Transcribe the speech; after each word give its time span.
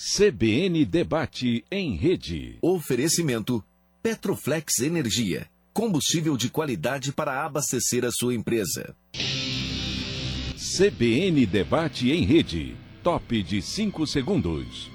CBN 0.00 0.84
Debate 0.84 1.64
em 1.68 1.96
Rede. 1.96 2.56
Oferecimento 2.62 3.64
Petroflex 4.00 4.78
Energia. 4.78 5.48
Combustível 5.72 6.36
de 6.36 6.48
qualidade 6.48 7.10
para 7.12 7.44
abastecer 7.44 8.04
a 8.04 8.10
sua 8.12 8.32
empresa. 8.32 8.94
CBN 10.56 11.44
Debate 11.46 12.12
em 12.12 12.22
Rede. 12.22 12.76
Top 13.02 13.42
de 13.42 13.60
5 13.60 14.06
segundos. 14.06 14.88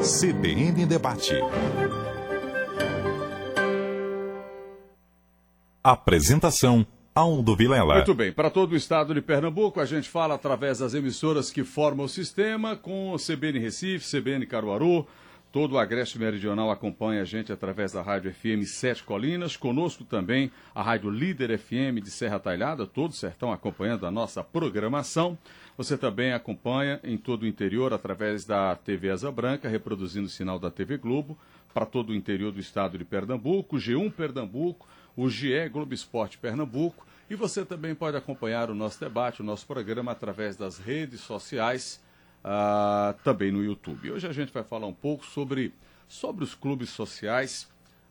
CBN 0.00 0.86
Debate. 0.86 1.34
Apresentação 5.88 6.84
Aldo 7.14 7.54
Vilela. 7.54 7.94
Muito 7.94 8.12
bem, 8.12 8.32
para 8.32 8.50
todo 8.50 8.72
o 8.72 8.76
estado 8.76 9.14
de 9.14 9.22
Pernambuco, 9.22 9.78
a 9.78 9.84
gente 9.84 10.08
fala 10.08 10.34
através 10.34 10.80
das 10.80 10.94
emissoras 10.94 11.48
que 11.48 11.62
formam 11.62 12.06
o 12.06 12.08
sistema, 12.08 12.74
com 12.74 13.14
CBN 13.14 13.60
Recife, 13.60 14.04
CBN 14.04 14.44
Caruaru, 14.46 15.06
todo 15.52 15.74
o 15.74 15.78
Agreste 15.78 16.18
Meridional 16.18 16.72
acompanha 16.72 17.22
a 17.22 17.24
gente 17.24 17.52
através 17.52 17.92
da 17.92 18.02
Rádio 18.02 18.34
FM 18.34 18.66
Sete 18.66 19.04
Colinas, 19.04 19.56
conosco 19.56 20.02
também 20.02 20.50
a 20.74 20.82
Rádio 20.82 21.08
Líder 21.08 21.56
FM 21.56 22.02
de 22.02 22.10
Serra 22.10 22.40
Talhada, 22.40 22.84
todo 22.84 23.12
o 23.12 23.14
sertão 23.14 23.52
acompanhando 23.52 24.06
a 24.06 24.10
nossa 24.10 24.42
programação. 24.42 25.38
Você 25.78 25.96
também 25.96 26.32
acompanha 26.32 26.98
em 27.04 27.16
todo 27.16 27.44
o 27.44 27.46
interior 27.46 27.94
através 27.94 28.44
da 28.44 28.74
TV 28.74 29.10
Asa 29.10 29.30
Branca, 29.30 29.68
reproduzindo 29.68 30.26
o 30.26 30.30
sinal 30.30 30.58
da 30.58 30.68
TV 30.68 30.98
Globo, 30.98 31.38
para 31.72 31.86
todo 31.86 32.10
o 32.10 32.14
interior 32.14 32.50
do 32.50 32.58
estado 32.58 32.98
de 32.98 33.04
Pernambuco, 33.04 33.76
G1 33.76 34.10
Pernambuco, 34.10 34.88
o 35.16 35.28
GE 35.30 35.68
Globo 35.70 35.94
Esporte 35.94 36.36
Pernambuco, 36.36 37.06
e 37.28 37.34
você 37.34 37.64
também 37.64 37.94
pode 37.94 38.16
acompanhar 38.16 38.70
o 38.70 38.74
nosso 38.74 39.00
debate, 39.00 39.40
o 39.40 39.44
nosso 39.44 39.66
programa 39.66 40.12
através 40.12 40.56
das 40.56 40.78
redes 40.78 41.20
sociais, 41.20 42.00
uh, 42.44 43.12
também 43.24 43.50
no 43.50 43.64
YouTube. 43.64 44.12
Hoje 44.12 44.26
a 44.26 44.32
gente 44.32 44.52
vai 44.52 44.62
falar 44.62 44.86
um 44.86 44.94
pouco 44.94 45.24
sobre, 45.24 45.72
sobre 46.06 46.44
os 46.44 46.54
clubes 46.54 46.90
sociais, 46.90 47.68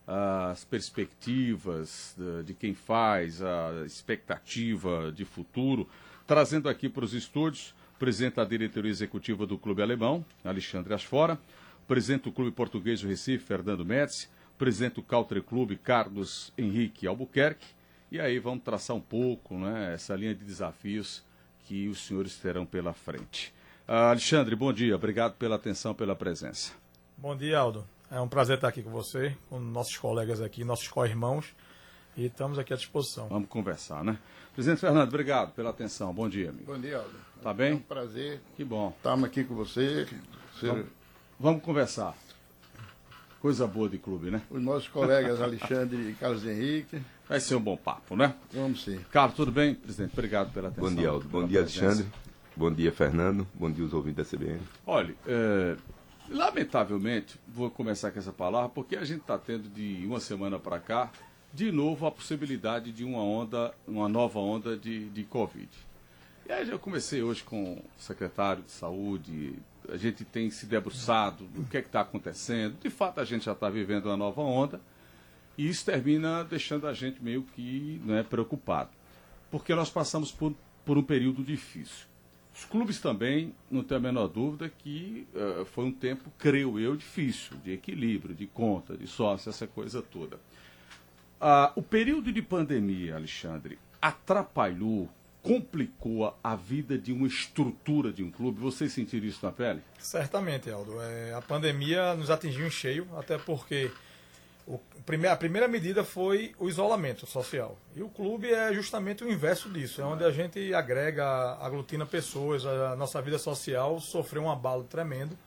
uh, 0.07 0.51
as 0.51 0.65
perspectivas 0.65 2.15
de, 2.17 2.43
de 2.43 2.53
quem 2.53 2.73
faz, 2.73 3.41
a 3.41 3.83
expectativa 3.85 5.11
de 5.11 5.23
futuro, 5.23 5.87
trazendo 6.27 6.67
aqui 6.67 6.89
para 6.89 7.05
os 7.05 7.13
estúdios 7.13 7.73
presidente 7.97 8.35
da 8.35 8.43
diretoria 8.43 8.91
executiva 8.91 9.45
do 9.45 9.57
Clube 9.57 9.81
Alemão, 9.81 10.25
Alexandre 10.43 10.93
Asfora, 10.93 11.39
presidente 11.87 12.23
do 12.23 12.31
Clube 12.31 12.51
Português 12.51 13.01
do 13.01 13.07
Recife, 13.07 13.45
Fernando 13.45 13.85
Médici, 13.85 14.27
presidente 14.57 14.95
do 14.95 15.03
Country 15.03 15.41
Clube, 15.41 15.75
Carlos 15.77 16.51
Henrique 16.57 17.07
Albuquerque, 17.07 17.67
e 18.11 18.19
aí 18.19 18.39
vamos 18.39 18.63
traçar 18.63 18.95
um 18.95 19.01
pouco 19.01 19.55
né, 19.55 19.93
essa 19.93 20.15
linha 20.15 20.33
de 20.33 20.43
desafios 20.43 21.23
que 21.65 21.87
os 21.87 22.05
senhores 22.05 22.37
terão 22.37 22.65
pela 22.65 22.93
frente. 22.93 23.53
Uh, 23.87 24.11
Alexandre, 24.11 24.55
bom 24.55 24.71
dia, 24.71 24.95
obrigado 24.95 25.33
pela 25.35 25.55
atenção, 25.55 25.93
pela 25.93 26.15
presença. 26.15 26.73
Bom 27.17 27.35
dia, 27.35 27.57
Aldo. 27.57 27.85
É 28.09 28.19
um 28.19 28.27
prazer 28.27 28.55
estar 28.55 28.67
aqui 28.67 28.83
com 28.83 28.91
você, 28.91 29.35
com 29.49 29.59
nossos 29.59 29.97
colegas 29.97 30.41
aqui, 30.41 30.63
nossos 30.63 30.87
co-irmãos, 30.87 31.53
e 32.15 32.25
estamos 32.25 32.57
aqui 32.57 32.73
à 32.73 32.77
disposição. 32.77 33.27
Vamos 33.27 33.49
conversar, 33.49 34.03
né? 34.03 34.17
Presidente 34.53 34.79
Fernando, 34.79 35.09
obrigado 35.09 35.53
pela 35.53 35.71
atenção. 35.71 36.13
Bom 36.13 36.29
dia, 36.29 36.49
amigo. 36.49 36.71
Bom 36.71 36.79
dia, 36.79 36.97
Aldo. 36.97 37.15
Tá 37.41 37.53
bem? 37.53 37.71
É 37.71 37.75
um 37.75 37.79
prazer. 37.79 38.41
Que 38.55 38.63
bom. 38.63 38.93
Estamos 38.95 39.25
aqui 39.25 39.43
com 39.43 39.53
você. 39.53 40.07
você... 40.53 40.67
Vamos, 40.67 40.85
vamos, 41.39 41.61
conversar. 41.61 42.15
Coisa 43.45 43.67
boa 43.67 43.87
de 43.87 43.99
clube, 43.99 44.31
né? 44.31 44.41
Os 44.49 44.59
nossos 44.59 44.87
colegas 44.87 45.39
Alexandre 45.39 46.09
e 46.09 46.13
Carlos 46.13 46.43
Henrique. 46.43 46.99
Vai 47.29 47.39
ser 47.39 47.53
um 47.53 47.61
bom 47.61 47.77
papo, 47.77 48.15
né? 48.15 48.33
Vamos 48.51 48.83
sim. 48.83 48.99
Carlos, 49.11 49.35
tudo 49.35 49.51
bem? 49.51 49.75
Presidente, 49.75 50.13
obrigado 50.13 50.51
pela 50.51 50.69
atenção. 50.69 50.89
Bom 50.89 50.95
dia, 50.95 51.09
Aldo. 51.09 51.29
Bom 51.29 51.45
dia, 51.45 51.61
presença. 51.61 51.85
Alexandre. 51.85 52.11
Bom 52.55 52.71
dia, 52.71 52.91
Fernando. 52.91 53.47
Bom 53.53 53.69
dia, 53.69 53.85
os 53.85 53.93
ouvintes 53.93 54.31
da 54.31 54.35
CBN. 54.35 54.59
Olha, 54.83 55.13
é, 55.27 55.77
lamentavelmente, 56.27 57.39
vou 57.47 57.69
começar 57.69 58.09
com 58.09 58.17
essa 58.17 58.33
palavra, 58.33 58.69
porque 58.69 58.95
a 58.95 59.05
gente 59.05 59.21
está 59.21 59.37
tendo 59.37 59.69
de 59.69 60.03
uma 60.07 60.19
semana 60.19 60.57
para 60.57 60.79
cá 60.79 61.11
de 61.53 61.71
novo 61.71 62.07
a 62.07 62.11
possibilidade 62.11 62.91
de 62.91 63.03
uma 63.03 63.21
onda, 63.21 63.75
uma 63.87 64.09
nova 64.09 64.39
onda 64.39 64.75
de, 64.75 65.07
de 65.09 65.23
Covid. 65.23 65.69
E 66.49 66.51
aí 66.51 66.67
eu 66.67 66.79
comecei 66.79 67.21
hoje 67.21 67.43
com 67.43 67.73
o 67.73 67.83
secretário 67.99 68.63
de 68.63 68.71
saúde, 68.71 69.53
a 69.91 69.97
gente 69.97 70.23
tem 70.23 70.49
se 70.49 70.65
debruçado 70.65 71.47
o 71.55 71.65
que 71.65 71.77
é 71.77 71.79
está 71.79 72.01
acontecendo. 72.01 72.77
De 72.81 72.89
fato, 72.89 73.19
a 73.19 73.25
gente 73.25 73.45
já 73.45 73.51
está 73.51 73.69
vivendo 73.69 74.07
uma 74.07 74.17
nova 74.17 74.41
onda 74.41 74.81
e 75.57 75.67
isso 75.67 75.85
termina 75.85 76.43
deixando 76.43 76.87
a 76.87 76.93
gente 76.93 77.23
meio 77.23 77.43
que 77.43 78.01
né, 78.05 78.23
preocupado. 78.23 78.89
Porque 79.49 79.73
nós 79.73 79.89
passamos 79.89 80.31
por, 80.31 80.53
por 80.85 80.97
um 80.97 81.03
período 81.03 81.43
difícil. 81.43 82.05
Os 82.53 82.63
clubes 82.63 83.01
também, 83.01 83.53
não 83.69 83.83
tenho 83.83 83.99
a 83.99 84.03
menor 84.03 84.27
dúvida 84.27 84.69
que 84.69 85.27
uh, 85.33 85.65
foi 85.65 85.85
um 85.85 85.91
tempo, 85.91 86.31
creio 86.37 86.79
eu, 86.79 86.95
difícil, 86.95 87.57
de 87.57 87.73
equilíbrio, 87.73 88.33
de 88.33 88.47
conta, 88.47 88.95
de 88.95 89.07
sócio, 89.07 89.49
essa 89.49 89.67
coisa 89.67 90.01
toda. 90.01 90.39
Ah, 91.39 91.73
o 91.75 91.81
período 91.81 92.31
de 92.31 92.41
pandemia, 92.41 93.15
Alexandre, 93.15 93.77
atrapalhou, 94.01 95.09
complicou 95.45 96.35
a 96.43 96.55
vida 96.55 96.97
de 96.97 97.13
uma 97.13 97.27
estrutura 97.27 98.11
de 98.11 98.23
um 98.23 98.31
clube? 98.31 98.59
Vocês 98.59 98.91
sentiram 98.91 99.27
isso 99.27 99.45
na 99.45 99.51
pele? 99.51 99.79
Certamente, 99.99 100.71
Aldo. 100.71 100.99
É, 100.99 101.35
a 101.35 101.41
pandemia 101.41 102.15
nos 102.15 102.31
atingiu 102.31 102.65
em 102.65 102.71
cheio, 102.71 103.07
até 103.15 103.37
porque 103.37 103.91
o, 104.65 104.79
a 105.31 105.35
primeira 105.35 105.67
medida 105.67 106.03
foi 106.03 106.55
o 106.57 106.67
isolamento 106.67 107.27
social. 107.27 107.77
E 107.95 108.01
o 108.01 108.09
clube 108.09 108.51
é 108.51 108.73
justamente 108.73 109.23
o 109.23 109.31
inverso 109.31 109.69
disso. 109.69 110.01
É 110.01 110.03
onde 110.03 110.23
a 110.23 110.31
gente 110.31 110.73
agrega, 110.73 111.23
aglutina 111.61 112.07
pessoas. 112.07 112.65
A 112.65 112.95
nossa 112.95 113.21
vida 113.21 113.37
social 113.37 113.99
sofreu 113.99 114.41
um 114.41 114.51
abalo 114.51 114.85
tremendo. 114.85 115.37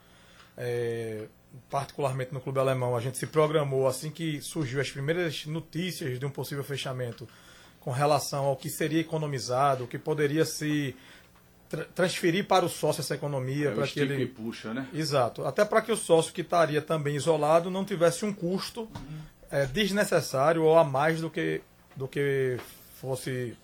É, 0.56 1.26
particularmente 1.68 2.32
no 2.32 2.40
clube 2.40 2.60
alemão, 2.60 2.96
a 2.96 3.00
gente 3.00 3.18
se 3.18 3.26
programou 3.26 3.88
assim 3.88 4.12
que 4.12 4.40
surgiu 4.40 4.80
as 4.80 4.90
primeiras 4.92 5.44
notícias 5.46 6.20
de 6.20 6.24
um 6.24 6.30
possível 6.30 6.62
fechamento 6.62 7.26
com 7.88 7.92
relação 7.92 8.44
ao 8.44 8.54
que 8.54 8.68
seria 8.68 9.00
economizado, 9.00 9.84
o 9.84 9.88
que 9.88 9.96
poderia 9.96 10.44
se 10.44 10.94
tra 11.70 11.86
transferir 11.86 12.46
para 12.46 12.66
o 12.66 12.68
sócio 12.68 13.00
essa 13.00 13.14
economia, 13.14 13.70
é 13.70 13.74
para 13.74 13.86
que 13.86 13.98
ele 13.98 14.26
puxa, 14.26 14.74
né? 14.74 14.86
Exato, 14.92 15.46
até 15.46 15.64
para 15.64 15.80
que 15.80 15.90
o 15.90 15.96
sócio 15.96 16.30
que 16.34 16.42
estaria 16.42 16.82
também 16.82 17.16
isolado 17.16 17.70
não 17.70 17.86
tivesse 17.86 18.26
um 18.26 18.32
custo 18.34 18.82
uhum. 18.82 19.18
é, 19.50 19.64
desnecessário 19.64 20.64
ou 20.64 20.76
a 20.76 20.84
mais 20.84 21.22
do 21.22 21.30
que 21.30 21.62
do 21.96 22.06
que 22.06 22.58
fosse 23.00 23.56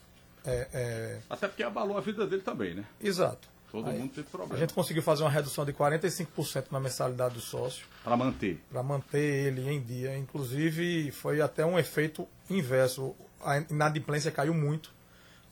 é, 0.47 1.19
até 1.29 1.47
porque 1.47 1.63
abalou 1.63 1.99
a 1.99 2.01
vida 2.01 2.27
dele 2.27 2.41
também, 2.41 2.73
né? 2.73 2.85
Exato. 3.03 3.47
Todo 3.75 3.91
Aí, 3.91 3.99
mundo 3.99 4.13
teve 4.13 4.29
problema. 4.29 4.55
A 4.55 4.57
gente 4.57 4.73
conseguiu 4.73 5.03
fazer 5.03 5.25
uma 5.25 5.31
redução 5.31 5.65
de 5.65 5.73
45% 5.73 6.67
na 6.71 6.79
mensalidade 6.79 7.35
do 7.35 7.41
sócio. 7.41 7.85
Para 8.05 8.17
manter. 8.17 8.63
Para 8.71 8.85
manter 8.85 9.19
ele 9.49 9.69
em 9.69 9.83
dia. 9.83 10.17
Inclusive, 10.17 11.11
foi 11.11 11.41
até 11.41 11.67
um 11.67 11.77
efeito 11.77 12.25
inverso. 12.49 13.17
A 13.45 13.59
inadimplência 13.59 14.31
caiu 14.31 14.55
muito, 14.55 14.93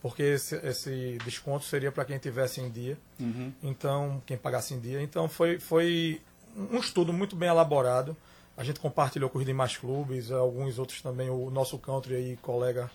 porque 0.01 0.23
esse, 0.23 0.55
esse 0.65 1.19
desconto 1.25 1.65
seria 1.65 1.91
para 1.91 2.05
quem 2.05 2.17
tivesse 2.17 2.61
em 2.61 2.71
dia. 2.71 2.97
Uhum. 3.19 3.53
Então, 3.61 4.23
quem 4.25 4.37
pagasse 4.37 4.73
em 4.73 4.79
dia. 4.79 5.03
Então, 5.03 5.29
foi, 5.29 5.59
foi 5.59 6.23
um 6.57 6.79
estudo 6.79 7.13
muito 7.13 7.35
bem 7.35 7.49
elaborado. 7.49 8.17
A 8.57 8.63
gente 8.63 8.79
compartilhou 8.79 9.31
com 9.31 9.41
os 9.41 9.45
demais 9.45 9.77
clubes, 9.77 10.31
alguns 10.31 10.79
outros 10.79 11.03
também. 11.03 11.29
O 11.29 11.51
nosso 11.51 11.77
country 11.77 12.15
aí, 12.15 12.39
colega 12.41 12.89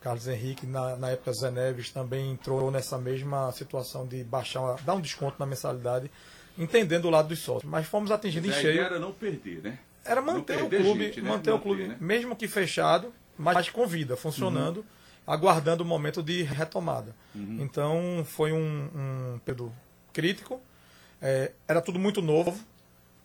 Carlos 0.00 0.26
Henrique, 0.26 0.66
na, 0.66 0.96
na 0.96 1.10
época 1.10 1.32
Zé 1.32 1.50
Neves, 1.50 1.90
também 1.90 2.30
entrou 2.32 2.70
nessa 2.70 2.96
mesma 2.96 3.52
situação 3.52 4.06
de 4.06 4.24
baixar, 4.24 4.76
dar 4.82 4.94
um 4.94 5.00
desconto 5.00 5.36
na 5.38 5.44
mensalidade, 5.44 6.10
entendendo 6.56 7.04
o 7.04 7.10
lado 7.10 7.28
dos 7.28 7.40
sócios. 7.40 7.70
Mas 7.70 7.86
fomos 7.86 8.10
atingidos 8.10 8.50
em 8.50 8.52
cheio. 8.60 8.80
era 8.80 8.98
não 8.98 9.12
perder, 9.12 9.62
né? 9.62 9.78
Era 10.02 10.22
manter 10.22 10.62
o 10.62 10.68
clube, 10.68 11.04
gente, 11.04 11.20
né? 11.20 11.28
manter 11.28 11.50
o 11.50 11.58
clube, 11.58 11.86
né? 11.86 11.96
mesmo 12.00 12.34
que 12.34 12.48
fechado, 12.48 13.12
mas 13.36 13.68
com 13.68 13.86
vida, 13.86 14.16
funcionando, 14.16 14.78
uhum. 14.78 14.84
aguardando 15.26 15.84
o 15.84 15.86
momento 15.86 16.22
de 16.22 16.42
retomada. 16.42 17.14
Uhum. 17.34 17.58
Então 17.60 18.24
foi 18.24 18.52
um, 18.52 18.88
um 18.94 19.38
período 19.44 19.72
crítico. 20.14 20.60
É, 21.20 21.52
era 21.68 21.82
tudo 21.82 21.98
muito 21.98 22.22
novo, 22.22 22.58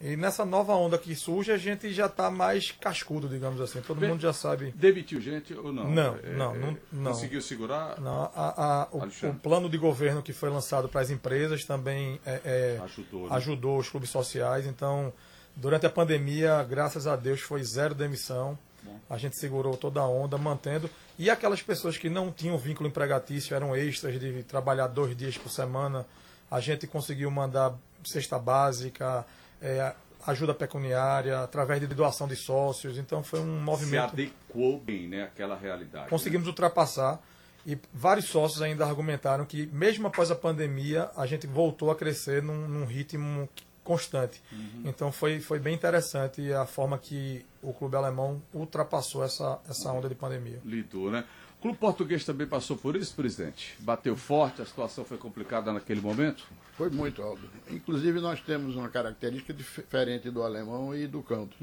e 0.06 0.16
nessa 0.16 0.46
nova 0.46 0.75
onda 0.75 1.00
que 1.00 1.16
surge, 1.16 1.52
a 1.52 1.57
gente 1.57 1.92
já 1.92 2.06
está 2.06 2.30
mais 2.30 2.69
cascudo, 2.69 3.28
digamos 3.28 3.60
assim. 3.60 3.81
Todo 3.81 4.00
Bem, 4.00 4.12
mundo 4.12 4.22
já 4.22 4.31
sabe. 4.31 4.72
Demitiu 4.75 5.19
gente 5.19 5.52
ou 5.56 5.74
não? 5.74 5.90
Não, 5.90 6.16
é, 6.18 6.34
não, 6.34 6.54
não, 6.54 6.78
não, 6.92 7.12
Conseguiu 7.12 7.42
segurar? 7.42 8.00
Não, 8.00 8.31
a, 8.36 8.84
a, 8.84 8.88
o, 8.92 9.00
o, 9.00 9.34
plano 9.34 9.68
de 9.68 9.80
governo 9.80 10.22
que 10.22 10.31
foi 10.31 10.52
lançado 10.52 10.88
para 10.88 11.02
as 11.02 11.10
empresas 11.10 11.66
também 11.66 12.22
é, 12.24 12.42
é, 12.46 12.80
ajudou, 12.84 13.28
né? 13.28 13.36
ajudou 13.36 13.80
os 13.80 13.90
clubes 13.90 14.12
sociais. 14.12 14.68
Então, 14.68 15.12
durante 15.56 15.88
a 15.88 15.90
pandemia, 15.90 16.62
graças 16.69 17.08
a 17.08 17.16
Deus, 17.16 17.42
foi 17.42 17.63
zero 17.63 17.96
demissão. 17.96 18.56
Bom. 18.84 19.00
A 19.10 19.18
gente 19.18 19.36
segurou 19.36 19.75
toda 19.75 20.01
a 20.01 20.08
onda, 20.08 20.38
mantendo. 20.38 20.88
E 21.18 21.31
aquelas 21.31 21.63
pessoas 21.63 21.98
que 21.98 22.12
não 22.12 22.31
tinham 22.31 22.56
vínculo 22.60 22.88
empregatício, 22.88 23.56
eram 23.56 23.75
extras 23.75 24.19
de 24.19 24.44
trabalhar 24.44 24.86
dois 24.86 25.18
dias 25.18 25.36
por 25.36 25.50
semana, 25.50 26.06
a 26.51 26.60
gente 26.60 26.86
conseguiu 26.86 27.31
mandar 27.31 27.74
cesta 28.04 28.38
básica 28.38 29.25
é, 29.66 29.96
ajuda 30.28 30.54
pecuniária, 30.54 31.40
através 31.42 31.82
de 31.82 31.88
doação 31.88 32.28
de 32.28 32.36
sócios. 32.36 32.98
Então 32.98 33.24
foi 33.24 33.40
um 33.40 33.58
Se 33.58 33.64
movimento. 33.64 34.14
adequou 34.14 34.80
bem, 34.80 35.08
né? 35.08 35.24
Àquela 35.24 35.56
realidade. 35.56 36.10
Conseguimos 36.10 36.48
ultrapassar 36.48 37.20
e 37.66 37.78
vários 37.94 38.26
sócios 38.26 38.62
ainda 38.62 38.86
argumentaram 38.86 39.44
que, 39.46 39.66
mesmo 39.68 40.08
após 40.08 40.30
a 40.30 40.36
pandemia, 40.36 41.10
a 41.18 41.26
gente 41.26 41.48
voltou 41.48 41.90
a 41.90 41.96
crescer 41.96 42.44
num, 42.44 42.68
num 42.68 42.86
ritmo 42.86 43.50
constante. 43.84 44.42
Então 44.84 45.12
foi, 45.12 45.40
foi 45.40 45.60
bem 45.60 45.74
interessante 45.76 46.52
a 46.52 46.66
forma 46.66 46.98
que 46.98 47.46
o 47.62 47.72
clube 47.72 47.96
alemão 47.96 48.42
ultrapassou 48.52 49.24
essa, 49.24 49.60
essa 49.70 49.92
onda 49.92 50.10
de 50.10 50.16
pandemia. 50.16 50.60
Lidou, 50.66 51.12
né? 51.12 51.24
O 51.66 51.70
clube 51.70 51.80
português 51.80 52.24
também 52.24 52.46
passou 52.46 52.78
por 52.78 52.96
isso, 52.96 53.16
presidente? 53.16 53.76
Bateu 53.80 54.16
forte, 54.16 54.62
a 54.62 54.66
situação 54.68 55.04
foi 55.04 55.18
complicada 55.18 55.74
naquele 55.74 56.00
momento? 56.00 56.46
Foi 56.78 56.92
muito 56.92 57.24
alto. 57.24 57.42
Inclusive, 57.72 58.20
nós 58.20 58.40
temos 58.40 58.76
uma 58.76 58.88
característica 58.88 59.52
diferente 59.52 60.30
do 60.30 60.44
alemão 60.44 60.96
e 60.96 61.08
do 61.08 61.24
canto. 61.24 61.58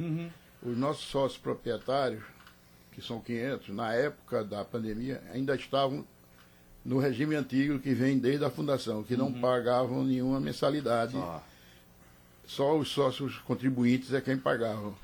Os 0.61 0.77
nossos 0.77 1.05
sócios 1.05 1.41
proprietários, 1.41 2.21
que 2.91 3.01
são 3.01 3.21
500, 3.21 3.69
na 3.69 3.95
época 3.95 4.43
da 4.43 4.65
pandemia, 4.65 5.23
ainda 5.33 5.55
estavam 5.55 6.05
no 6.85 6.99
regime 6.99 7.37
antigo 7.37 7.79
que 7.79 7.95
vem 7.95 8.19
desde 8.19 8.45
a 8.45 8.51
fundação, 8.51 9.05
que 9.05 9.17
não 9.17 9.33
pagavam 9.33 10.03
nenhuma 10.03 10.41
mensalidade. 10.41 11.17
Ah, 11.17 11.41
Só 12.45 12.77
os 12.77 12.89
sócios 12.89 13.39
contribuintes 13.39 14.13
é 14.13 14.21
quem 14.21 14.37
pagavam. 14.37 14.97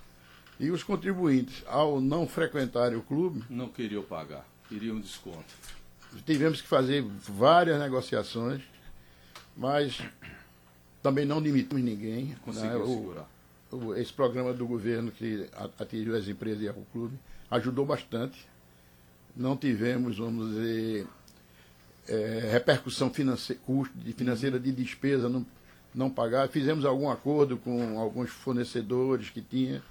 E 0.59 0.73
os 0.73 0.83
contribuintes, 0.83 1.63
ao 1.69 2.01
não 2.01 2.27
frequentarem 2.27 2.99
o 2.99 3.03
clube, 3.03 3.45
não 3.49 3.69
queriam 3.69 4.03
pagar, 4.03 4.45
queriam 4.69 4.97
um 4.97 5.01
desconto. 5.01 5.45
tivemos 6.25 6.61
que 6.61 6.69
fazer 6.69 7.03
várias 7.03 7.79
negociações, 7.81 8.63
mas 9.57 10.01
também 11.03 11.25
não 11.25 11.41
demitimos 11.43 11.83
ninguém. 11.85 12.35
Conseguiu 12.45 12.79
né? 12.79 12.95
Segurar. 12.95 13.29
o- 13.71 13.95
esse 13.95 14.13
programa 14.13 14.53
do 14.55 14.67
governo 14.67 15.11
que 15.11 15.47
atingiu 15.79 16.17
as 16.17 16.27
empresas 16.27 16.63
e 16.63 16.69
o 16.69 16.87
clube 16.93 17.19
ajudou 17.51 17.85
bastante. 17.85 18.47
Não 19.37 19.57
tivemos, 19.57 20.17
vamos 20.19 20.51
dizer, 20.55 21.07
eh, 22.09 22.49
repercussão 22.51 23.11
financeira, 23.11 23.61
custo 23.67 23.97
de 23.99 24.13
financeira 24.15 24.59
de 24.59 24.73
despesa 24.73 25.29
não, 25.29 25.45
não 25.95 26.09
pagar. 26.11 26.49
Fizemos 26.49 26.85
algum 26.87 27.11
acordo 27.11 27.59
com 27.59 27.99
alguns 28.01 28.31
fornecedores 28.31 29.29
que 29.31 29.43
tinha. 29.43 29.83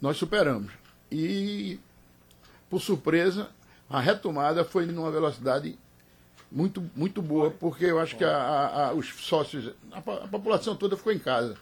Nós 0.00 0.16
superamos. 0.18 0.70
E, 1.10 1.80
por 2.68 2.80
surpresa, 2.82 3.48
a 3.88 4.00
retomada 4.00 4.64
foi 4.64 4.86
numa 4.86 5.10
velocidade 5.10 5.78
muito, 6.50 6.82
muito 6.96 7.20
boa, 7.22 7.50
porque 7.50 7.84
eu 7.84 7.98
acho 7.98 8.16
que 8.16 8.24
a- 8.24 8.36
a- 8.36 8.86
a- 8.88 8.92
os 8.94 9.06
sócios, 9.08 9.72
a, 9.92 9.98
a 9.98 10.28
população 10.28 10.74
toda 10.76 10.96
ficou 10.96 11.12
em 11.12 11.18
casa. 11.18 11.56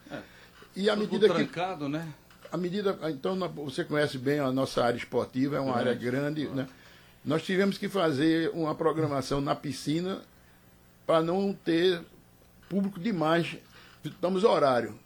E 0.75 0.89
à 0.91 0.95
medida 0.97 1.29
que 1.29 1.35
trancado, 1.35 1.89
né? 1.89 2.07
à 2.53 2.57
medida, 2.57 2.97
então 3.11 3.37
você 3.57 3.85
conhece 3.85 4.19
bem 4.19 4.39
a 4.39 4.53
nossa 4.53 4.85
área 4.85 4.97
esportiva, 4.97 5.57
é 5.57 5.61
uma 5.61 5.75
área 5.77 5.95
grande, 5.95 6.47
né? 6.49 6.69
Nós 7.25 7.43
tivemos 7.43 7.77
que 7.77 7.89
fazer 7.89 8.51
uma 8.55 8.73
programação 8.75 9.41
na 9.41 9.55
piscina 9.57 10.21
para 11.05 11.21
não 11.23 11.53
ter 11.53 12.01
público 12.69 13.01
demais. 13.01 13.57
Estamos 14.05 14.45
horário. 14.45 14.97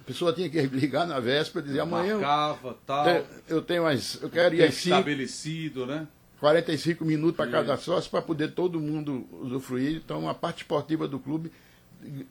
A 0.00 0.02
pessoa 0.04 0.32
tinha 0.32 0.48
que 0.48 0.60
ligar 0.62 1.04
na 1.08 1.18
véspera 1.18 1.64
e 1.64 1.68
dizer 1.68 1.80
amanhã 1.80 2.14
Marcava, 2.18 2.76
tal. 2.86 3.04
eu- 3.48 3.62
tenho 3.62 3.84
as, 3.84 4.22
eu 4.22 4.30
quero 4.30 4.54
ir 4.54 4.62
às 4.62 4.74
5, 4.74 4.94
estabelecido, 4.94 5.86
né? 5.86 6.06
45 6.46 7.04
minutos 7.04 7.36
para 7.36 7.50
cada 7.50 7.76
sócio 7.76 8.08
para 8.08 8.22
poder 8.22 8.52
todo 8.52 8.78
mundo 8.80 9.26
usufruir. 9.42 9.96
Então 10.04 10.28
a 10.28 10.34
parte 10.34 10.58
esportiva 10.58 11.08
do 11.08 11.18
clube 11.18 11.50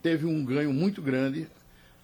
teve 0.02 0.24
um 0.24 0.42
ganho 0.42 0.72
muito 0.72 1.02
grande. 1.02 1.46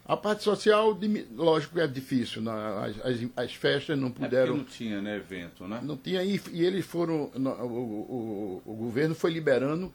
A 0.05 0.15
parte 0.15 0.43
social, 0.43 0.99
lógico 1.35 1.75
que 1.77 1.81
é 1.81 1.87
difícil. 1.87 2.43
na- 2.43 2.85
As, 2.85 3.01
as- 3.07 3.29
as 3.35 3.55
festas 3.55 3.99
não 3.99 4.09
É 4.09 4.11
puderam. 4.11 4.57
não 4.59 4.65
tinha, 4.65 5.01
né, 5.01 5.17
evento, 5.17 5.67
né? 5.67 5.81
não 5.83 5.97
tinha 5.97 6.23
e, 6.23 6.39
e 6.53 6.63
eles 6.63 6.85
foram. 6.85 7.31
O, 7.35 7.39
o- 7.39 8.63
o 8.67 8.75
governo 8.75 9.15
foi 9.15 9.31
liberando 9.33 9.91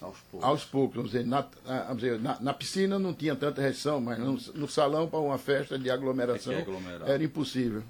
Aos 0.00 0.16
poucos. 0.28 0.48
aos 0.48 0.64
poucos. 0.64 0.96
Vamos 0.96 1.12
dizer, 1.12 1.24
na, 1.26 1.46
vamos 1.86 2.02
dizer, 2.02 2.18
na, 2.18 2.40
na 2.40 2.52
piscina 2.52 2.98
não 2.98 3.14
tinha 3.14 3.36
tanta 3.36 3.62
restrição, 3.62 4.00
mas 4.00 4.18
no, 4.18 4.32
no 4.54 4.66
salão 4.66 5.06
para 5.06 5.20
uma 5.20 5.38
festa 5.38 5.78
de 5.78 5.88
aglomeração 5.88 6.52
É 6.52 6.64
é 7.06 7.12
era 7.14 7.22
impossível. 7.22 7.84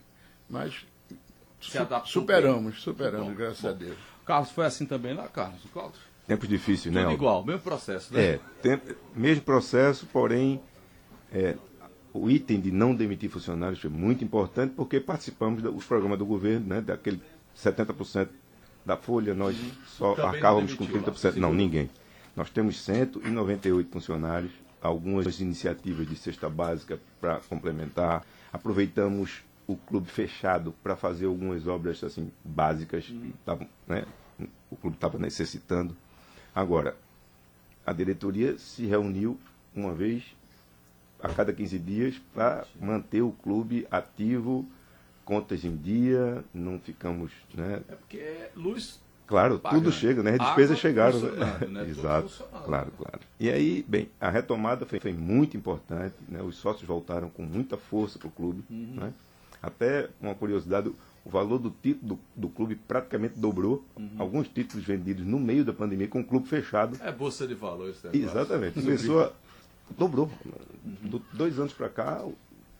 Mas 0.50 0.74
Se 1.60 1.78
adaptou 1.78 2.06
superamos, 2.22 2.72
bem. 2.72 2.80
superamos, 2.82 3.28
Bom, 3.28 3.34
graças 3.34 3.60
bom. 3.62 3.68
a 3.68 3.72
Deus. 3.72 3.96
Carlos, 4.24 4.50
foi 4.50 4.64
assim 4.66 4.86
também 4.86 5.14
lá, 5.14 5.28
Carlos? 5.28 5.60
Carlos? 5.74 5.98
Tempos 6.26 6.48
difíceis, 6.48 6.94
né? 6.94 7.02
Tudo 7.02 7.14
igual, 7.14 7.44
mesmo 7.44 7.60
processo, 7.62 8.14
né? 8.14 8.22
É, 8.22 8.40
tem- 8.62 8.80
mesmo 9.14 9.42
processo, 9.42 10.06
porém, 10.06 10.60
é, 11.32 11.56
o 12.12 12.30
item 12.30 12.60
de 12.60 12.70
não 12.70 12.94
demitir 12.94 13.28
funcionários 13.30 13.80
foi 13.80 13.90
muito 13.90 14.22
importante 14.24 14.72
porque 14.76 15.00
participamos 15.00 15.62
dos 15.62 15.84
programas 15.84 16.18
do 16.18 16.26
governo, 16.26 16.66
né? 16.66 16.80
Daquele 16.80 17.20
70% 17.56 18.28
da 18.86 18.96
folha, 18.96 19.34
nós 19.34 19.56
só. 19.86 20.14
Também 20.14 20.24
não 20.26 20.34
arcávamos 20.34 20.74
com 20.74 20.84
demitiu 20.84 21.06
lá, 21.06 21.12
30%. 21.12 21.36
Não, 21.36 21.52
ninguém. 21.52 21.90
Nós 22.36 22.48
temos 22.48 22.80
198 22.82 23.90
funcionários, 23.90 24.52
algumas 24.80 25.40
iniciativas 25.40 26.08
de 26.08 26.14
cesta 26.16 26.48
básica 26.48 26.98
para 27.20 27.40
complementar. 27.48 28.24
Aproveitamos 28.52 29.42
o 29.72 29.76
clube 29.76 30.08
fechado 30.08 30.74
para 30.82 30.96
fazer 30.96 31.26
algumas 31.26 31.66
obras 31.66 32.02
assim 32.02 32.30
básicas 32.44 33.04
que 33.06 33.34
tavam, 33.44 33.68
né, 33.86 34.04
o 34.70 34.76
clube 34.76 34.96
estava 34.96 35.18
necessitando. 35.18 35.96
Agora, 36.54 36.96
a 37.86 37.92
diretoria 37.92 38.58
se 38.58 38.86
reuniu 38.86 39.38
uma 39.74 39.92
vez 39.94 40.24
a 41.22 41.28
cada 41.28 41.52
15 41.52 41.78
dias 41.78 42.20
para 42.34 42.64
manter 42.80 43.22
o 43.22 43.30
clube 43.32 43.86
ativo, 43.90 44.66
contas 45.24 45.64
em 45.64 45.76
dia, 45.76 46.42
não 46.52 46.78
ficamos, 46.78 47.30
né? 47.54 47.82
É 47.88 47.94
porque 47.94 48.48
luz 48.56 49.00
Claro, 49.26 49.60
Paga, 49.60 49.76
tudo 49.76 49.90
né? 49.90 49.94
chega, 49.96 50.22
né? 50.24 50.32
As 50.32 50.38
despesas 50.40 50.78
chegaram. 50.80 51.20
né? 51.20 51.56
Tudo 51.60 51.80
Exato. 51.88 52.44
Claro, 52.64 52.90
claro. 52.98 53.20
E 53.38 53.48
aí, 53.48 53.84
bem, 53.86 54.10
a 54.20 54.28
retomada 54.28 54.84
foi, 54.84 54.98
foi 54.98 55.12
muito 55.12 55.56
importante, 55.56 56.16
né? 56.28 56.42
Os 56.42 56.56
sócios 56.56 56.82
voltaram 56.84 57.30
com 57.30 57.44
muita 57.44 57.76
força 57.76 58.18
para 58.18 58.26
o 58.26 58.30
clube, 58.32 58.64
Uhum. 58.68 58.94
né? 58.96 59.12
Até 59.62 60.08
uma 60.20 60.34
curiosidade, 60.34 60.90
o 61.24 61.30
valor 61.30 61.58
do 61.58 61.70
título 61.70 62.18
do, 62.34 62.42
do 62.42 62.48
clube 62.48 62.76
praticamente 62.76 63.38
dobrou. 63.38 63.84
Uhum. 63.96 64.10
Alguns 64.18 64.48
títulos 64.48 64.84
vendidos 64.84 65.24
no 65.26 65.38
meio 65.38 65.64
da 65.64 65.72
pandemia 65.72 66.08
com 66.08 66.20
o 66.20 66.24
clube 66.24 66.48
fechado. 66.48 66.96
é 67.02 67.12
bolsa 67.12 67.46
de 67.46 67.54
valores. 67.54 68.02
negócio. 68.02 68.24
Exatamente. 68.24 68.78
A... 68.78 69.32
Dobrou. 69.96 70.30
Do, 70.84 71.18
dois 71.32 71.58
anos 71.58 71.72
para 71.72 71.88
cá, 71.88 72.22
o, 72.24 72.36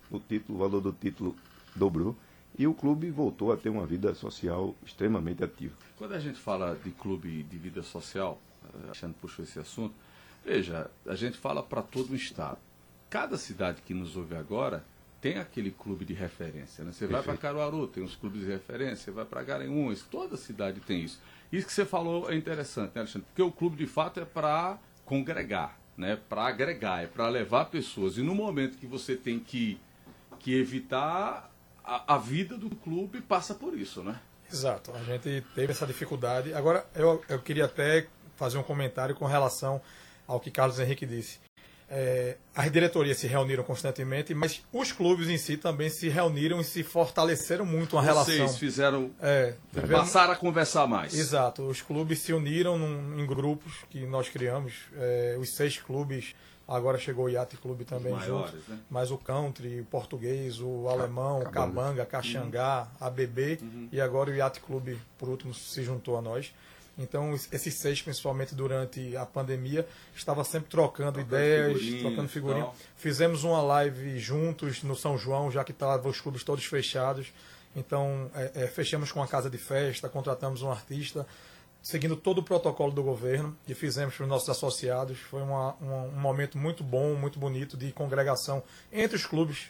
o 0.09 0.19
título, 0.19 0.57
o 0.57 0.61
valor 0.61 0.81
do 0.81 0.91
título 0.91 1.35
dobrou. 1.75 2.15
E 2.57 2.67
o 2.67 2.73
clube 2.73 3.09
voltou 3.09 3.51
a 3.51 3.57
ter 3.57 3.69
uma 3.69 3.85
vida 3.85 4.13
social 4.13 4.75
extremamente 4.85 5.43
ativa. 5.43 5.73
Quando 5.97 6.13
a 6.13 6.19
gente 6.19 6.39
fala 6.39 6.75
de 6.83 6.91
clube 6.91 7.43
de 7.43 7.57
vida 7.57 7.81
social, 7.81 8.39
eh, 8.63 8.85
Alexandre 8.85 9.15
puxou 9.21 9.43
esse 9.45 9.57
assunto, 9.57 9.93
veja, 10.45 10.89
a 11.05 11.15
gente 11.15 11.37
fala 11.37 11.63
para 11.63 11.81
todo 11.81 12.11
o 12.11 12.15
estado. 12.15 12.57
Cada 13.09 13.37
cidade 13.37 13.81
que 13.81 13.93
nos 13.93 14.17
ouve 14.17 14.35
agora 14.35 14.83
tem 15.21 15.37
aquele 15.37 15.69
clube 15.69 16.03
de 16.03 16.13
referência. 16.13 16.83
Né? 16.83 16.91
Você 16.91 17.05
vai 17.05 17.21
para 17.21 17.37
Caruaru, 17.37 17.87
tem 17.87 18.03
os 18.03 18.15
clubes 18.15 18.41
de 18.41 18.47
referência, 18.47 19.05
você 19.05 19.11
vai 19.11 19.23
para 19.23 19.43
Garanhuns, 19.43 20.01
toda 20.01 20.35
cidade 20.35 20.81
tem 20.81 21.03
isso. 21.03 21.21
Isso 21.51 21.67
que 21.67 21.73
você 21.73 21.85
falou 21.85 22.29
é 22.31 22.35
interessante, 22.35 22.93
né, 22.95 23.01
Alexandre? 23.01 23.27
Porque 23.27 23.41
o 23.41 23.51
clube 23.51 23.77
de 23.77 23.85
fato 23.85 24.19
é 24.19 24.25
para 24.25 24.79
congregar, 25.05 25.77
né? 25.95 26.17
para 26.27 26.47
agregar, 26.47 27.03
é 27.03 27.07
para 27.07 27.29
levar 27.29 27.65
pessoas. 27.65 28.17
E 28.17 28.23
no 28.23 28.33
momento 28.33 28.77
que 28.77 28.87
você 28.87 29.15
tem 29.15 29.39
que, 29.39 29.79
que 30.39 30.57
evitar, 30.57 31.51
a, 31.83 32.15
a 32.15 32.17
vida 32.17 32.57
do 32.57 32.69
clube 32.69 33.21
passa 33.21 33.53
por 33.53 33.77
isso, 33.77 34.03
né? 34.03 34.19
Exato, 34.51 34.91
a 34.91 35.03
gente 35.03 35.45
teve 35.53 35.71
essa 35.71 35.85
dificuldade. 35.85 36.53
Agora, 36.53 36.85
eu, 36.95 37.23
eu 37.29 37.39
queria 37.39 37.65
até 37.65 38.07
fazer 38.35 38.57
um 38.57 38.63
comentário 38.63 39.15
com 39.15 39.25
relação 39.25 39.81
ao 40.27 40.39
que 40.39 40.49
Carlos 40.49 40.79
Henrique 40.79 41.05
disse. 41.05 41.39
É, 41.93 42.37
as 42.55 42.71
diretorias 42.71 43.17
se 43.17 43.27
reuniram 43.27 43.65
constantemente, 43.65 44.33
mas 44.33 44.63
os 44.71 44.93
clubes 44.93 45.27
em 45.27 45.37
si 45.37 45.57
também 45.57 45.89
se 45.89 46.07
reuniram 46.07 46.61
e 46.61 46.63
se 46.63 46.83
fortaleceram 46.83 47.65
muito 47.65 47.97
Vocês 47.97 48.05
relação. 48.05 48.47
fizeram 48.57 49.11
É, 49.21 49.55
tivemos- 49.73 50.05
Passaram 50.05 50.31
a 50.31 50.35
conversar 50.37 50.87
mais. 50.87 51.13
Exato, 51.13 51.63
os 51.63 51.81
clubes 51.81 52.19
se 52.19 52.31
uniram 52.31 52.77
num- 52.77 53.19
em 53.19 53.25
grupos 53.25 53.73
que 53.89 54.05
nós 54.05 54.29
criamos. 54.29 54.73
é, 54.97 55.35
os 55.37 55.49
seis 55.49 55.77
clubes, 55.81 56.33
agora 56.65 56.97
chegou 56.97 57.25
o 57.25 57.29
Yacht 57.29 57.57
Clube 57.57 57.83
também 57.83 58.13
maiores, 58.13 58.51
junto. 58.51 58.71
né? 58.71 58.79
Mas 58.89 59.11
o 59.11 59.17
country, 59.17 59.81
o 59.81 59.85
português, 59.85 60.61
o 60.61 60.87
alemão, 60.87 61.41
o 61.41 61.49
cabanga, 61.49 62.05
caxangá, 62.05 62.87
Uhum. 63.01 63.07
ABB 63.07 63.59
e 63.91 63.99
agora 63.99 64.29
o 64.31 64.33
Yacht 64.33 64.61
Clube, 64.61 64.97
por 65.17 65.27
último, 65.27 65.53
se 65.53 65.83
juntou 65.83 66.17
a 66.17 66.21
nós. 66.21 66.53
Então, 66.97 67.33
es- 67.33 67.47
esses 67.51 67.73
seis, 67.75 68.01
principalmente 68.01 68.53
durante 68.53 69.15
a 69.15 69.25
pandemia, 69.25 69.87
estava 70.15 70.43
sempre 70.43 70.69
trocando, 70.69 71.19
ideias, 71.19 71.73
figurinhas 71.77 72.01
trocando 72.01 72.27
figurinha. 72.29 72.63
tal. 72.65 72.75
Fizemos 72.97 73.43
uma 73.43 73.61
live 73.61 74.19
juntos 74.19 74.83
no 74.83 74.95
São 74.95 75.17
João, 75.17 75.49
já 75.51 75.63
que 75.63 75.71
estavam 75.71 76.11
os 76.11 76.19
clubes 76.21 76.43
todos 76.43 76.65
fechados. 76.65 77.31
Então, 77.75 78.29
é, 78.35 78.63
é, 78.63 78.67
fechamos 78.67 79.11
com 79.11 79.23
a 79.23 79.27
casa 79.27 79.49
de 79.49 79.57
festa, 79.57 80.09
contratamos 80.09 80.61
um 80.61 80.69
artista, 80.69 81.25
seguindo 81.81 82.15
todo 82.17 82.39
o 82.39 82.43
protocolo 82.43 82.91
do 82.91 83.01
governo 83.01 83.57
e 83.67 83.73
fizemos 83.73 84.13
para 84.15 84.23
os 84.23 84.29
nossos 84.29 84.49
associados. 84.49 85.17
Foi 85.17 85.41
uma- 85.41 85.73
uma- 85.79 86.03
um 86.03 86.11
momento 86.19 86.57
muito 86.57 86.83
bom, 86.83 87.15
muito 87.15 87.39
bonito 87.39 87.77
de 87.77 87.91
congregação 87.93 88.61
entre 88.91 89.15
os 89.15 89.25
clubes. 89.25 89.69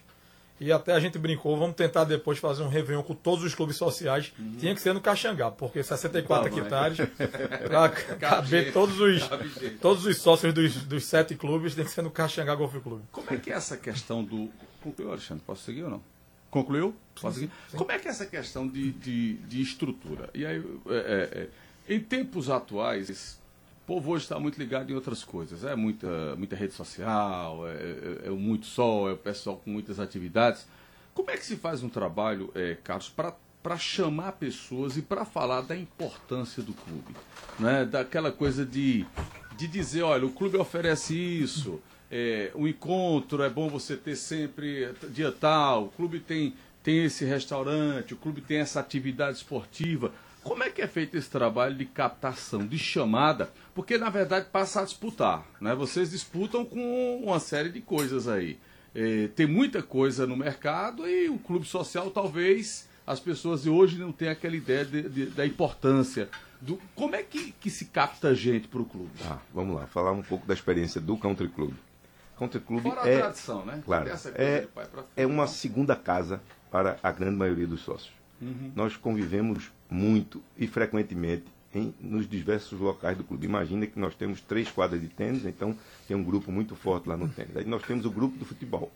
E 0.62 0.72
até 0.72 0.94
a 0.94 1.00
gente 1.00 1.18
brincou, 1.18 1.58
vamos 1.58 1.76
tentar 1.76 2.04
depois 2.04 2.38
fazer 2.38 2.62
um 2.62 2.68
Réveillon 2.68 3.02
com 3.02 3.16
todos 3.16 3.44
os 3.44 3.56
clubes 3.56 3.78
sociais. 3.78 4.32
Uhum. 4.38 4.58
Tinha 4.60 4.76
que 4.76 4.80
ser 4.80 4.94
no 4.94 5.02
Caxangá, 5.02 5.50
porque 5.50 5.82
64 5.82 6.44
Tá 6.44 6.56
bom, 6.56 6.62
hectares, 6.62 6.98
para 7.68 7.90
caber 7.90 8.72
todos 8.72 9.00
os, 9.00 9.28
cabe 9.28 9.50
todos 9.82 10.06
os 10.06 10.22
sócios 10.22 10.54
dos, 10.54 10.76
dos 10.86 11.04
sete 11.06 11.34
clubes, 11.34 11.74
tem 11.74 11.84
que 11.84 11.90
ser 11.90 12.04
no 12.04 12.12
Caxangá 12.12 12.54
Golf 12.54 12.76
Clube. 12.76 13.04
Como 13.12 13.26
é 13.32 13.38
que 13.38 13.52
é 13.52 13.56
essa 13.56 13.76
questão 13.76 14.24
do. 14.24 14.52
Concluiu, 14.84 15.10
Alexandre? 15.10 15.44
Posso 15.48 15.64
seguir 15.64 15.82
ou 15.82 15.90
não? 15.90 16.04
Concluiu? 16.52 16.94
Posso 17.20 17.40
seguir? 17.40 17.52
Como 17.76 17.92
é 17.92 17.98
que 17.98 18.08
é 18.08 18.12
essa 18.12 18.28
questão 18.28 18.68
de, 18.68 18.92
de, 18.92 19.34
de 19.38 19.62
estrutura? 19.64 20.30
E 20.32 20.46
aí, 20.46 20.64
é, 20.90 20.94
é, 20.94 21.42
é, 21.42 21.96
em 21.96 22.00
tempos 22.00 22.52
atuais, 22.52 23.41
povo 23.92 24.12
hoje 24.12 24.24
está 24.24 24.40
muito 24.40 24.58
ligado 24.58 24.90
em 24.90 24.96
outras 24.96 25.22
coisas. 25.22 25.66
É 25.66 25.76
muita, 25.76 26.34
muita 26.38 26.56
rede 26.56 26.72
social, 26.72 27.68
é, 27.68 27.72
é- 27.74 28.28
é 28.28 28.30
muito 28.30 28.66
sol, 28.66 29.10
é 29.10 29.12
o 29.12 29.18
pessoal 29.18 29.58
com 29.58 29.70
muitas 29.70 30.00
atividades. 30.00 30.66
Como 31.14 31.30
é 31.30 31.36
que 31.36 31.46
se 31.46 31.58
faz 31.58 31.84
um 31.84 31.90
trabalho, 31.90 32.50
é, 32.56 32.78
Carlos, 32.82 33.10
para 33.10 33.78
chamar 33.78 34.32
pessoas 34.34 34.96
e 34.96 35.02
para 35.02 35.26
falar 35.26 35.60
da 35.60 35.76
importância 35.76 36.64
do 36.64 36.72
clube? 36.72 37.14
Né? 37.60 37.84
Daquela 37.84 38.32
coisa 38.32 38.66
de, 38.66 39.06
de 39.58 39.68
dizer, 39.68 40.04
olha, 40.04 40.26
o 40.26 40.32
clube 40.32 40.56
oferece 40.56 41.14
isso, 41.14 41.82
é, 42.10 42.50
o 42.56 42.70
encontro 42.70 43.44
é 43.44 43.50
bom 43.50 43.68
você 43.68 43.98
ter 43.98 44.16
sempre 44.16 44.94
dia 45.10 45.34
tal, 45.34 45.88
o 45.88 45.90
clube 45.90 46.22
tem, 46.22 46.54
tem 46.82 47.04
esse 47.04 47.26
restaurante, 47.26 48.14
o 48.14 48.18
clube 48.18 48.40
tem 48.40 48.60
essa 48.60 48.80
atividade 48.80 49.36
esportiva. 49.40 50.14
Como 50.44 50.64
é 50.64 50.70
que 50.70 50.82
é 50.82 50.88
feito 50.88 51.16
esse 51.18 51.30
trabalho 51.30 51.76
de 51.76 51.86
captação, 51.86 52.66
de 52.66 52.78
chamada? 52.78 53.52
Porque, 53.76 53.98
na 53.98 54.10
verdade, 54.10 54.48
passa 54.52 54.82
a 54.82 54.84
disputar. 54.84 55.46
Né? 55.60 55.76
Vocês 55.76 56.10
disputam 56.12 56.66
com 56.66 57.22
uma 57.24 57.40
série 57.40 57.70
de 57.70 57.80
coisas 57.82 58.28
aí. 58.28 58.58
É, 58.94 59.28
tem 59.36 59.46
muita 59.48 59.82
coisa 59.84 60.26
no 60.28 60.36
mercado 60.36 61.08
e 61.08 61.30
o 61.30 61.38
clube 61.38 61.66
social 61.66 62.10
talvez 62.12 62.90
as 63.08 63.20
pessoas 63.20 63.64
de 63.64 63.70
hoje 63.70 63.98
não 63.98 64.12
tenham 64.12 64.34
aquela 64.34 64.56
ideia 64.56 64.84
de- 64.84 65.08
de- 65.10 65.26
da 65.28 65.46
importância. 65.46 66.28
Do, 66.60 66.80
como 66.96 67.16
é 67.16 67.24
que, 67.24 67.52
que 67.54 67.70
se 67.70 67.86
capta 67.86 68.36
gente 68.36 68.68
para 68.68 68.82
o 68.82 68.86
clube? 68.86 69.10
Ah, 69.26 69.40
vamos 69.54 69.76
lá, 69.76 69.88
falar 69.88 70.12
um 70.12 70.22
pouco 70.22 70.46
da 70.46 70.54
experiência 70.54 71.00
do 71.02 71.18
Country 71.18 71.48
Club. 71.48 71.74
Country 72.38 72.60
Club 72.60 72.84
Fora 72.84 73.04
a 73.04 73.08
é, 73.08 73.18
tradição, 73.20 73.66
né? 73.66 73.82
claro, 73.86 74.10
é, 74.36 74.68
é 75.16 75.26
uma 75.26 75.44
né? 75.44 75.48
segunda 75.50 75.96
casa 75.96 76.42
para 76.70 76.98
a 77.02 77.12
grande 77.12 77.36
maioria 77.38 77.66
dos 77.68 77.82
sócios. 77.82 78.12
Uhum. 78.42 78.72
Nós 78.76 78.98
convivemos 78.98 79.72
muito 79.92 80.42
e 80.58 80.66
frequentemente 80.68 81.44
em, 81.76 81.94
nos 82.00 82.28
diversos 82.28 82.80
locais 82.80 83.18
do 83.18 83.24
clube. 83.24 83.46
Imagina 83.46 83.86
que 83.86 84.00
nós 84.00 84.16
temos 84.16 84.40
três 84.42 84.72
quadras 84.72 85.00
de 85.02 85.08
tênis, 85.10 85.46
então 85.46 85.76
tem 86.08 86.16
um 86.18 86.24
grupo 86.24 86.52
muito 86.52 86.76
forte 86.76 87.08
lá 87.10 87.18
no 87.18 87.28
tênis. 87.28 87.56
Aí 87.58 87.66
nós 87.66 87.84
temos 87.84 88.06
o 88.06 88.10
grupo 88.10 88.38
do 88.38 88.46
futebol. 88.46 88.90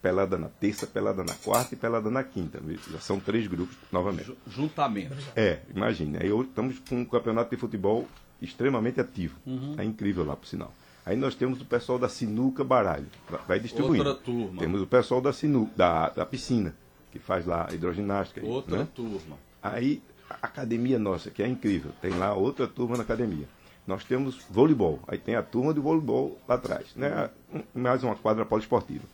Pelada 0.00 0.38
na 0.38 0.48
terça, 0.48 0.86
pelada 0.86 1.24
na 1.24 1.34
quarta 1.34 1.74
e 1.74 1.76
pelada 1.76 2.08
na 2.10 2.22
quinta. 2.22 2.60
Já 2.92 2.98
são 3.00 3.18
três 3.18 3.46
grupos 3.48 3.76
novamente. 3.90 4.26
Ju- 4.26 4.36
Juntamente. 4.46 5.12
É, 5.34 5.60
imagine. 5.74 6.18
Aí 6.20 6.30
hoje 6.30 6.48
estamos 6.48 6.78
com 6.78 7.00
um 7.00 7.04
campeonato 7.04 7.50
de 7.50 7.56
futebol 7.56 8.06
extremamente 8.40 9.00
ativo. 9.00 9.36
É 9.76 9.84
incrível 9.84 10.24
lá, 10.24 10.36
por 10.36 10.46
sinal. 10.46 10.72
Aí 11.04 11.16
nós 11.16 11.34
temos 11.34 11.60
o 11.60 11.64
pessoal 11.64 11.98
da 11.98 12.08
sinuca 12.08 12.62
baralho. 12.62 13.06
Vai- 13.28 13.40
Vai 13.48 13.60
distribuindo. 13.60 14.06
Outra 14.08 14.22
turma. 14.22 14.58
Temos 14.60 14.80
o 14.82 14.86
pessoal 14.86 15.20
da 15.20 15.32
sinuca, 15.32 15.72
da, 15.76 16.08
da 16.10 16.26
piscina, 16.26 16.74
que 17.10 17.18
faz 17.18 17.46
lá 17.46 17.68
hidroginástica. 17.72 18.44
Outra 18.44 18.78
né? 18.78 18.88
turma. 18.94 19.36
Aí 19.62 20.02
a 20.28 20.34
academia 20.46 20.98
nossa, 20.98 21.30
que 21.30 21.42
é 21.42 21.48
incrível, 21.48 21.92
tem 22.00 22.10
lá 22.12 22.34
outra 22.34 22.66
turma 22.66 22.96
na 22.96 23.02
academia. 23.02 23.46
Nós 23.86 24.02
temos 24.02 24.44
voleibol, 24.50 25.00
aí 25.06 25.18
tem 25.18 25.36
a 25.36 25.42
turma 25.42 25.72
de 25.72 25.78
voleibol 25.78 26.38
lá 26.48 26.56
atrás, 26.56 26.94
né? 26.96 27.30
Mais 27.72 28.02
uma 28.02 28.16
quadra 28.16 28.44
poliesportiva. 28.44 29.04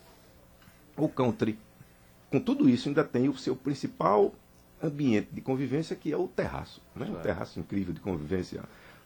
O 0.97 1.09
country, 1.09 1.59
com 2.31 2.41
tudo 2.41 2.69
isso, 2.69 2.89
ainda 2.89 3.05
tem 3.05 3.29
o 3.29 3.37
seu 3.37 3.55
principal 3.55 4.33
ambiente 4.83 5.29
de 5.31 5.41
convivência, 5.41 5.95
que 5.95 6.13
é 6.13 6.17
o 6.17 6.27
terraço. 6.27 6.81
Né? 6.97 7.07
Um 7.07 7.21
terraço 7.23 7.61
incrível 7.61 7.93
de 7.93 8.01
convivência. 8.01 8.63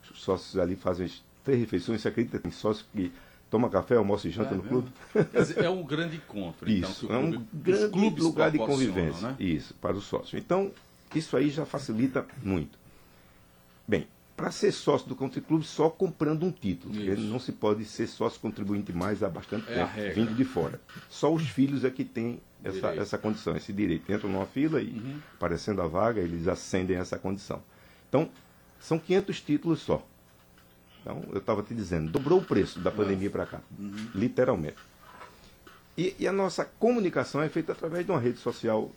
Os 0.09 0.21
sócios 0.21 0.57
ali 0.57 0.75
fazem 0.75 1.09
três 1.43 1.59
refeições. 1.59 2.01
Você 2.01 2.07
acredita 2.07 2.37
que 2.37 2.43
tem 2.43 2.51
sócio 2.51 2.85
que 2.93 3.11
toma 3.49 3.69
café, 3.69 3.95
almoça 3.95 4.27
e 4.27 4.31
janta 4.31 4.55
no 4.55 4.63
clube? 4.63 4.89
Quer 5.13 5.41
dizer, 5.41 5.59
é 5.63 5.69
um 5.69 5.83
grande 5.83 6.17
encontro. 6.17 6.69
então, 6.69 6.89
Isso, 6.89 7.07
que 7.07 7.13
o 7.13 7.15
é 7.15 7.19
um 7.19 7.29
os 7.29 7.43
grande 7.53 8.21
lugar 8.21 8.51
de 8.51 8.57
convivência. 8.57 9.29
Né? 9.29 9.35
Isso, 9.39 9.73
para 9.75 9.95
o 9.95 10.01
sócio. 10.01 10.37
Então, 10.37 10.71
isso 11.15 11.35
aí 11.37 11.49
já 11.49 11.65
facilita 11.65 12.25
muito. 12.43 12.77
Bem, 13.87 14.07
para 14.35 14.51
ser 14.51 14.71
sócio 14.71 15.07
do 15.07 15.15
Country 15.15 15.41
Club, 15.41 15.63
só 15.63 15.89
comprando 15.89 16.43
um 16.43 16.51
título. 16.51 16.93
Não 17.17 17.39
se 17.39 17.51
pode 17.51 17.85
ser 17.85 18.07
sócio 18.07 18.39
contribuinte 18.39 18.93
mais 18.93 19.23
há 19.23 19.29
bastante 19.29 19.67
É 19.71 19.75
tempo, 19.75 20.13
vindo 20.15 20.35
de 20.35 20.43
fora. 20.43 20.79
Só 21.09 21.33
os 21.33 21.47
filhos 21.49 21.83
é 21.83 21.89
que 21.89 22.03
têm 22.05 22.39
essa. 22.63 22.91
Uhum. 22.91 23.01
essa 23.01 23.17
condição, 23.17 23.55
esse 23.55 23.71
direito. 23.73 24.11
Entram 24.11 24.29
numa 24.29 24.45
fila 24.45 24.81
e, 24.81 25.19
aparecendo 25.35 25.81
a 25.81 25.87
vaga, 25.87 26.21
eles 26.21 26.47
ascendem 26.47 26.97
essa 26.97 27.17
condição. 27.17 27.63
Então, 28.09 28.29
são 28.79 28.99
500 28.99 29.41
títulos 29.41 29.79
só. 29.79 30.05
Então, 31.01 31.23
eu 31.31 31.37
estava 31.37 31.63
te 31.63 31.73
dizendo, 31.73 32.11
dobrou 32.11 32.39
o 32.39 32.43
preço 32.43 32.79
da 32.79 32.91
pandemia 32.91 33.29
para 33.29 33.45
cá, 33.45 33.61
Uhum. 33.79 34.09
literalmente. 34.13 34.75
E, 35.97 36.15
e 36.19 36.27
a 36.27 36.31
nossa 36.31 36.63
comunicação 36.65 37.41
é 37.41 37.49
feita 37.49 37.71
através 37.71 38.05
de 38.05 38.11
uma 38.11 38.19
rede 38.19 38.37
social 38.39 38.91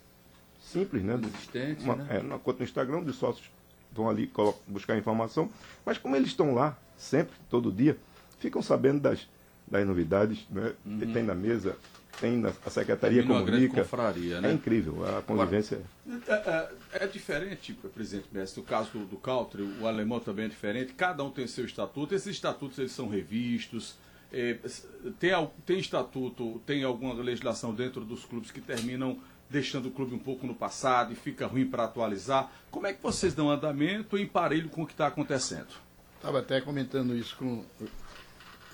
simples, 0.70 1.02
né? 1.02 1.18
Existente, 1.22 1.84
uma, 1.84 1.96
né? 1.96 2.06
é, 2.10 2.18
uma 2.20 2.38
conta 2.38 2.58
no 2.60 2.64
Instagram, 2.64 3.00
os 3.00 3.16
sócios 3.16 3.50
vão 3.92 4.08
ali 4.08 4.26
colocam, 4.26 4.60
buscar 4.68 4.96
informação, 4.96 5.50
mas 5.84 5.98
como 5.98 6.16
eles 6.16 6.28
estão 6.28 6.54
lá 6.54 6.78
sempre, 6.96 7.34
todo 7.48 7.72
dia, 7.72 7.96
ficam 8.38 8.62
sabendo 8.62 9.00
das, 9.00 9.28
das 9.66 9.86
novidades, 9.86 10.46
né? 10.50 10.72
Uhum. 10.84 11.12
Tem 11.12 11.22
na 11.22 11.34
mesa, 11.34 11.76
tem 12.20 12.36
na 12.36 12.52
a 12.64 12.70
secretaria 12.70 13.22
comunica. 13.22 13.82
confraria, 13.82 14.40
né? 14.40 14.50
É 14.50 14.52
incrível, 14.52 15.04
a 15.18 15.22
convivência. 15.22 15.80
É, 16.28 16.32
é- 16.34 17.04
é 17.04 17.06
diferente, 17.06 17.72
presidente 17.94 18.28
Mestre, 18.32 18.60
o 18.60 18.64
caso 18.64 18.90
do, 18.92 19.04
do 19.06 19.16
Country, 19.16 19.62
o 19.80 19.86
alemão 19.86 20.20
também 20.20 20.44
é 20.44 20.48
diferente, 20.48 20.92
cada 20.92 21.24
um 21.24 21.30
tem 21.30 21.46
seu 21.46 21.64
estatuto, 21.64 22.14
esses 22.14 22.34
estatutos 22.34 22.78
eles 22.78 22.92
são 22.92 23.08
revistos, 23.08 23.96
é, 24.32 24.56
tem, 25.18 25.30
tem 25.66 25.78
estatuto, 25.78 26.60
tem 26.64 26.84
alguma 26.84 27.14
legislação 27.14 27.74
dentro 27.74 28.04
dos 28.04 28.24
clubes 28.24 28.50
que 28.50 28.60
terminam 28.60 29.18
deixando 29.50 29.86
o 29.88 29.90
clube 29.90 30.14
um 30.14 30.18
pouco 30.18 30.46
no 30.46 30.54
passado 30.54 31.12
e 31.12 31.16
fica 31.16 31.46
ruim 31.46 31.66
para 31.66 31.84
atualizar. 31.84 32.50
Como 32.70 32.86
é 32.86 32.92
que 32.92 33.02
vocês 33.02 33.34
dão 33.34 33.50
andamento 33.50 34.16
em 34.16 34.26
parelho 34.26 34.68
com 34.70 34.82
o 34.82 34.86
que 34.86 34.92
está 34.92 35.08
acontecendo? 35.08 35.68
Estava 36.16 36.38
até 36.38 36.60
comentando 36.60 37.16
isso 37.16 37.36
com 37.36 37.64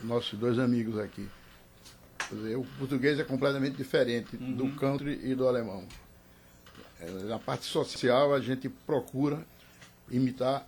nossos 0.05 0.39
dois 0.39 0.59
amigos 0.59 0.99
aqui. 0.99 1.27
Dizer, 2.31 2.57
o 2.57 2.65
português 2.79 3.19
é 3.21 3.25
completamente 3.25 3.77
diferente 3.77 4.37
do 4.37 4.69
country 4.73 5.21
e 5.23 5.35
do 5.35 5.47
alemão. 5.49 5.85
É, 7.01 7.11
Na 7.25 7.39
parte 7.39 7.65
social, 7.65 8.35
a 8.35 8.41
gente 8.41 8.69
procura 8.69 9.47
imitar 10.11 10.67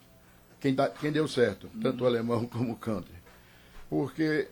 quem, 0.61 0.75
dá- 0.75 0.89
quem 0.89 1.11
deu 1.13 1.27
certo, 1.29 1.69
tanto 1.83 2.05
o 2.05 2.07
alemão 2.07 2.47
como 2.49 2.73
o 2.73 2.77
country. 2.77 3.15
Porque, 3.91 4.49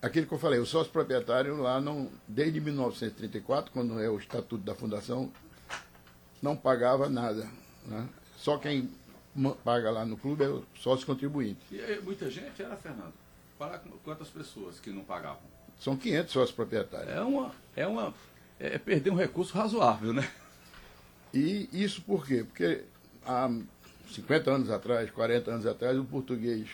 aquilo 0.00 0.26
que 0.26 0.34
eu 0.34 0.38
falei, 0.38 0.58
o 0.58 0.66
sócio 0.66 0.92
proprietário 0.92 1.56
lá, 1.56 1.80
não, 1.80 2.08
desde 2.26 2.60
1934, 2.60 3.72
quando 3.72 4.00
é 4.00 4.08
o 4.08 4.18
estatuto 4.18 4.64
da 4.64 4.74
fundação, 4.74 5.30
não 6.42 6.56
pagava 6.56 7.08
nada. 7.08 7.48
né? 7.86 8.08
Só 8.36 8.58
quem 8.58 8.90
paga 9.64 9.90
lá 9.90 10.04
no 10.04 10.16
clube 10.16 10.44
é 10.44 10.48
o 10.48 10.64
sócio 10.76 11.06
contribuinte. 11.06 11.60
E 11.70 11.80
aí, 11.80 12.00
muita 12.00 12.30
gente 12.30 12.62
era, 12.62 12.76
Fernando. 12.76 13.12
Falar 13.58 13.78
com 13.78 13.90
quantas 14.04 14.28
pessoas 14.28 14.78
que 14.78 14.90
não 14.90 15.02
pagavam. 15.02 15.40
São 15.78 15.96
500 15.96 16.32
sócios 16.32 16.54
proprietários. 16.54 17.10
É 17.10 17.20
uma. 17.20 17.52
É 17.74 17.86
uma. 17.86 18.14
É 18.58 18.78
perder 18.78 19.10
um 19.10 19.16
recurso 19.16 19.54
razoável, 19.54 20.12
né? 20.12 20.30
E 21.32 21.68
isso 21.72 22.00
por 22.02 22.26
quê? 22.26 22.44
Porque 22.44 22.84
há 23.26 23.50
50 24.10 24.50
anos 24.50 24.70
atrás, 24.70 25.10
40 25.10 25.50
anos 25.50 25.66
atrás, 25.66 25.98
o 25.98 26.04
português 26.04 26.68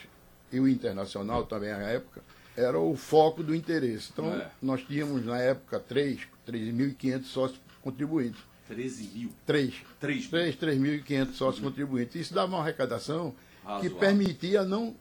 e 0.52 0.60
o 0.60 0.68
internacional 0.68 1.46
também 1.46 1.72
à 1.72 1.78
época 1.78 2.22
era 2.56 2.78
o 2.78 2.96
foco 2.96 3.42
do 3.42 3.54
interesse. 3.54 4.10
Então, 4.12 4.32
É. 4.34 4.50
nós 4.60 4.82
tínhamos 4.82 5.24
na 5.24 5.38
época 5.38 5.78
3, 5.80 6.20
3.500 6.46 7.24
sócios 7.24 7.60
contribuintes. 7.80 8.40
13 8.68 9.04
mil. 9.14 9.30
3. 9.46 9.74
3 10.00 10.28
3, 10.28 10.56
3.500 10.56 11.32
sócios 11.34 11.62
contribuintes. 11.62 12.14
Isso 12.16 12.34
dava 12.34 12.54
uma 12.54 12.62
arrecadação 12.62 13.34
que 13.60 13.66
Razoável. 13.66 13.96
permitia 13.98 14.64
não 14.64 14.94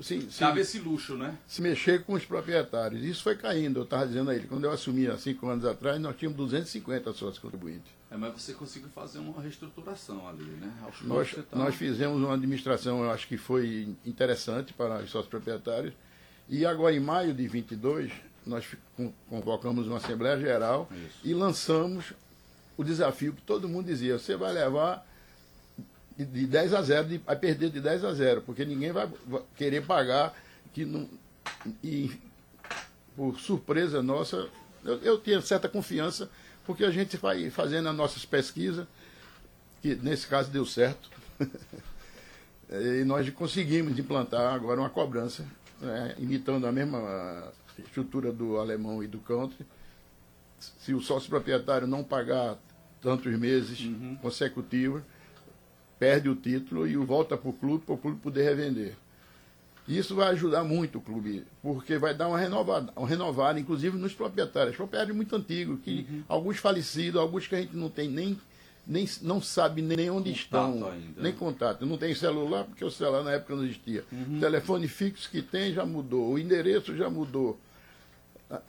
se, 0.00 0.30
se, 0.30 0.44
esse 0.60 0.78
luxo, 0.78 1.16
né? 1.16 1.36
se 1.46 1.60
mexer 1.60 2.04
com 2.04 2.12
os 2.12 2.24
proprietários. 2.24 3.02
Isso 3.02 3.22
foi 3.22 3.34
caindo, 3.36 3.80
eu 3.80 3.84
estava 3.84 4.06
dizendo 4.06 4.30
a 4.30 4.34
ele. 4.34 4.46
Quando 4.46 4.64
eu 4.64 4.70
assumi 4.70 5.08
há 5.08 5.16
cinco 5.18 5.48
anos 5.48 5.64
atrás, 5.64 6.00
nós 6.00 6.16
tínhamos 6.16 6.36
250 6.38 7.12
sócios 7.12 7.38
contribuintes. 7.38 7.90
É, 8.10 8.16
mas 8.16 8.32
você 8.40 8.52
conseguiu 8.54 8.88
fazer 8.90 9.18
uma 9.18 9.42
reestruturação 9.42 10.28
ali, 10.28 10.44
né? 10.44 10.72
Aos 10.82 11.02
Nós, 11.02 11.32
tá- 11.32 11.42
nós 11.56 11.74
fizemos 11.74 12.16
uma 12.22 12.34
administração, 12.34 13.02
eu 13.02 13.10
acho 13.10 13.26
que 13.26 13.36
foi 13.36 13.88
interessante 14.06 14.72
para 14.72 15.00
os 15.02 15.10
sócios 15.10 15.28
proprietários. 15.28 15.92
E 16.48 16.64
agora, 16.64 16.94
em 16.94 17.00
maio 17.00 17.34
de 17.34 17.46
22, 17.46 18.10
nós 18.46 18.64
convocamos 19.28 19.86
uma 19.86 19.98
Assembleia 19.98 20.38
Geral 20.38 20.88
Isso. 20.90 21.18
e 21.24 21.34
lançamos 21.34 22.12
o 22.76 22.82
desafio 22.84 23.32
que 23.34 23.42
todo 23.42 23.68
mundo 23.68 23.86
dizia: 23.86 24.18
você 24.18 24.36
vai 24.36 24.52
levar 24.52 25.06
de, 26.16 26.24
de 26.24 26.46
10 26.46 26.74
a 26.74 26.82
0, 26.82 27.08
de- 27.08 27.18
vai 27.18 27.36
perder 27.36 27.70
de 27.70 27.80
10 27.80 28.04
a 28.04 28.14
0, 28.14 28.42
porque 28.42 28.64
ninguém 28.64 28.92
vai, 28.92 29.08
vai 29.26 29.42
querer 29.56 29.84
pagar. 29.84 30.34
que 30.72 30.84
não, 30.84 31.08
E, 31.84 32.10
por 33.16 33.38
surpresa 33.38 34.02
nossa, 34.02 34.48
Eu, 34.84 34.96
eu 35.02 35.18
tinha 35.20 35.40
certa 35.42 35.68
confiança, 35.68 36.30
porque 36.64 36.84
a 36.84 36.90
gente 36.90 37.16
vai 37.16 37.50
fazendo 37.50 37.88
as 37.88 37.94
nossas 37.96 38.24
pesquisas, 38.24 38.86
que 39.82 39.94
nesse 39.96 40.26
caso 40.26 40.50
deu 40.50 40.64
certo. 40.64 41.10
e 42.70 43.04
nós 43.04 43.28
conseguimos 43.30 43.98
implantar 43.98 44.54
agora 44.54 44.80
uma 44.80 44.88
cobrança, 44.90 45.44
né, 45.80 46.14
imitando 46.18 46.66
a 46.66 46.72
mesma 46.72 47.52
estrutura 47.78 48.32
do 48.32 48.58
alemão 48.58 49.02
e 49.02 49.06
do 49.06 49.18
country. 49.18 49.64
Se 50.58 50.92
o 50.92 51.00
sócio 51.00 51.28
proprietário 51.30 51.86
não 51.86 52.02
pagar 52.02 52.56
tantos 53.00 53.32
meses 53.38 53.80
Uhum. 53.80 54.16
consecutivos, 54.20 55.02
perde 55.98 56.28
o 56.28 56.34
título 56.34 56.86
e 56.86 56.96
o 56.96 57.04
volta 57.04 57.36
para 57.36 57.48
o 57.50 57.52
clube 57.52 57.84
para 57.84 57.94
o 57.94 57.98
clube 57.98 58.20
poder 58.20 58.42
revender. 58.44 58.94
Isso 59.86 60.14
vai 60.14 60.28
ajudar 60.32 60.64
muito 60.64 60.98
o 60.98 61.00
clube, 61.00 61.44
porque 61.62 61.96
vai 61.96 62.12
dar 62.14 62.28
uma 62.28 62.38
renovada, 62.38 62.92
uma 62.94 63.08
renovada 63.08 63.58
inclusive 63.58 63.96
nos 63.96 64.12
proprietários. 64.12 64.76
Proprietários 64.76 65.16
muito 65.16 65.34
antigos, 65.34 65.80
que 65.82 66.06
Uhum. 66.10 66.22
alguns 66.28 66.58
falecidos, 66.58 67.18
alguns 67.20 67.46
que 67.46 67.54
a 67.54 67.60
gente 67.60 67.74
não 67.76 67.88
tem 67.88 68.08
nem, 68.08 68.38
nem 68.88 69.06
não 69.20 69.40
sabe 69.40 69.82
nem 69.82 70.08
onde 70.08 70.30
Contato 70.30 70.40
estão, 70.40 70.90
ainda, 70.90 71.22
nem 71.22 71.32
né? 71.32 71.38
contato. 71.38 71.84
Não 71.84 71.98
tem 71.98 72.14
celular, 72.14 72.64
porque 72.64 72.82
o 72.82 72.90
celular 72.90 73.22
na 73.22 73.32
época 73.32 73.54
não 73.54 73.64
existia. 73.64 74.02
Uhum. 74.10 74.38
O 74.38 74.40
telefone 74.40 74.88
fixo 74.88 75.30
que 75.30 75.42
tem 75.42 75.74
já 75.74 75.84
mudou, 75.84 76.32
o 76.32 76.38
endereço 76.38 76.96
já 76.96 77.10
mudou. 77.10 77.60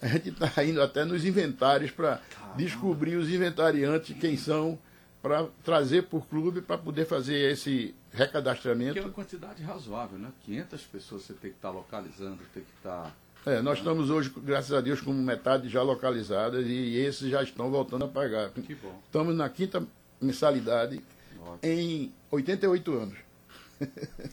A 0.02 0.08
gente 0.08 0.30
está 0.30 0.52
indo 0.64 0.82
até 0.82 1.06
nos 1.06 1.24
inventários 1.24 1.90
para 1.90 2.22
descobrir 2.58 3.16
os 3.16 3.30
inventariantes, 3.30 4.16
quem 4.20 4.36
são, 4.36 4.78
para 5.22 5.48
trazer 5.64 6.04
para 6.04 6.20
o 6.20 6.22
clube 6.22 6.62
para 6.62 6.78
poder 6.78 7.06
fazer 7.06 7.52
esse 7.52 7.96
Que 8.12 8.18
é 8.22 8.26
recadastramento. 8.26 9.00
uma 9.00 9.10
quantidade 9.10 9.64
razoável, 9.64 10.20
né? 10.20 10.30
500 10.46 10.82
pessoas 10.84 11.22
você 11.24 11.34
tem 11.34 11.52
que 11.52 11.58
estar 11.58 11.70
localizando, 11.72 12.40
tem 12.54 12.64
que 12.64 12.70
estar... 12.78 13.16
É, 13.46 13.62
nós 13.62 13.78
estamos 13.78 14.10
hoje, 14.10 14.30
graças 14.44 14.74
a 14.74 14.82
Deus, 14.82 15.00
com 15.00 15.14
metade 15.14 15.70
já 15.70 15.82
localizadas 15.82 16.66
e 16.68 16.98
esses 16.98 17.30
já 17.32 17.42
estão 17.42 17.72
voltando 17.72 18.04
a 18.04 18.08
pagar. 18.10 18.50
Que 18.50 18.76
bom. 18.76 19.00
Estamos 19.06 19.34
na 19.34 19.48
quinta 19.48 19.82
mensalidade 20.22 21.02
Ótimo. 21.42 21.60
em 21.64 22.14
88 22.32 22.94
anos. 22.94 23.18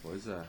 Pois 0.01 0.27
é. 0.27 0.41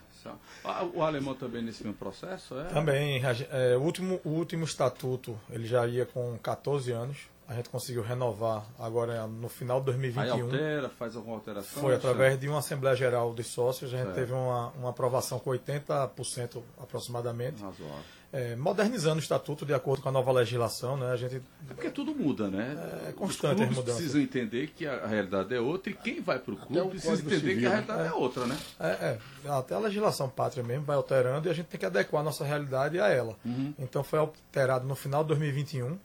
Ah, 0.65 0.85
O 0.93 1.03
alemão 1.03 1.35
também 1.35 1.63
nesse 1.63 1.83
mesmo 1.85 1.97
processo, 1.97 2.59
é? 2.59 2.65
Também, 2.65 3.23
é, 3.51 3.77
o, 3.77 3.81
último, 3.81 4.21
o 4.25 4.31
último 4.31 4.65
estatuto, 4.65 5.39
ele 5.49 5.67
já 5.67 5.87
ia 5.87 6.05
com 6.05 6.37
14 6.39 6.91
anos. 6.93 7.17
A 7.47 7.55
gente 7.55 7.71
conseguiu 7.71 8.03
renovar 8.03 8.67
agora 8.79 9.27
no 9.27 9.49
final 9.49 9.81
de 9.81 9.91
Aí 9.91 9.97
2021. 9.97 10.45
altera, 10.45 10.89
faz 10.91 11.17
alguma 11.17 11.37
alteração? 11.37 11.81
Foi 11.83 11.95
através 11.95 12.39
de 12.39 12.47
uma 12.47 12.59
Assembleia 12.59 12.95
Geral 12.95 13.33
dos 13.33 13.47
Sócios, 13.47 13.95
a 13.95 13.97
gente 13.97 14.07
Certo. 14.07 14.17
teve 14.17 14.33
uma, 14.35 14.69
uma 14.73 14.91
aprovação 14.91 15.39
com 15.39 15.49
80% 15.51 16.61
aproximadamente, 16.79 17.63
Razoável. 17.63 17.97
É, 18.33 18.55
modernizando 18.57 19.17
o 19.17 19.21
estatuto 19.21 19.65
de 19.65 19.73
acordo 19.73 20.03
com 20.03 20.09
a 20.11 20.13
nova 20.13 20.31
legislação. 20.33 20.97
Né? 20.97 21.11
A 21.11 21.17
gente 21.17 21.37
É 21.37 21.75
porque 21.75 21.91
tudo 21.91 22.15
muda, 22.15 22.49
né? 22.49 22.77
É 23.07 23.09
Os 23.09 23.15
constante 23.15 23.63
as 23.63 23.69
clubes 23.71 23.95
precisam 23.95 24.21
entender 24.21 24.69
que 24.69 24.87
a 24.87 25.07
realidade 25.07 25.55
é 25.55 25.61
outra 25.61 25.91
e 25.91 25.95
quem 25.95 26.21
vai 26.21 26.39
para 26.39 26.53
o 26.53 26.57
Até 26.57 26.67
clube 26.67 26.91
precisa 26.91 27.15
entender 27.15 27.41
que 27.41 27.41
Civil, 27.41 27.69
a 27.69 27.71
né? 27.71 27.77
realidade 27.87 28.09
é 28.09 28.13
outra, 28.13 28.47
né? 28.47 28.59
É, 28.79 28.87
é, 28.87 29.19
até 29.51 29.75
a 29.75 29.79
legislação 29.79 30.29
pátria 30.29 30.63
mesmo 30.63 30.85
vai 30.85 30.97
alterando 30.97 31.49
e 31.49 31.51
a 31.51 31.55
gente 31.55 31.67
tem 31.67 31.81
que 31.81 31.87
adequar 31.87 32.21
a 32.21 32.25
nossa 32.25 32.45
realidade 32.45 33.01
a 33.01 33.09
ela. 33.09 33.37
Então 33.79 34.05
foi 34.05 34.19
alterado 34.19 34.87
no 34.87 34.95
final 34.95 35.23
de 35.23 35.29
2021, 35.29 35.99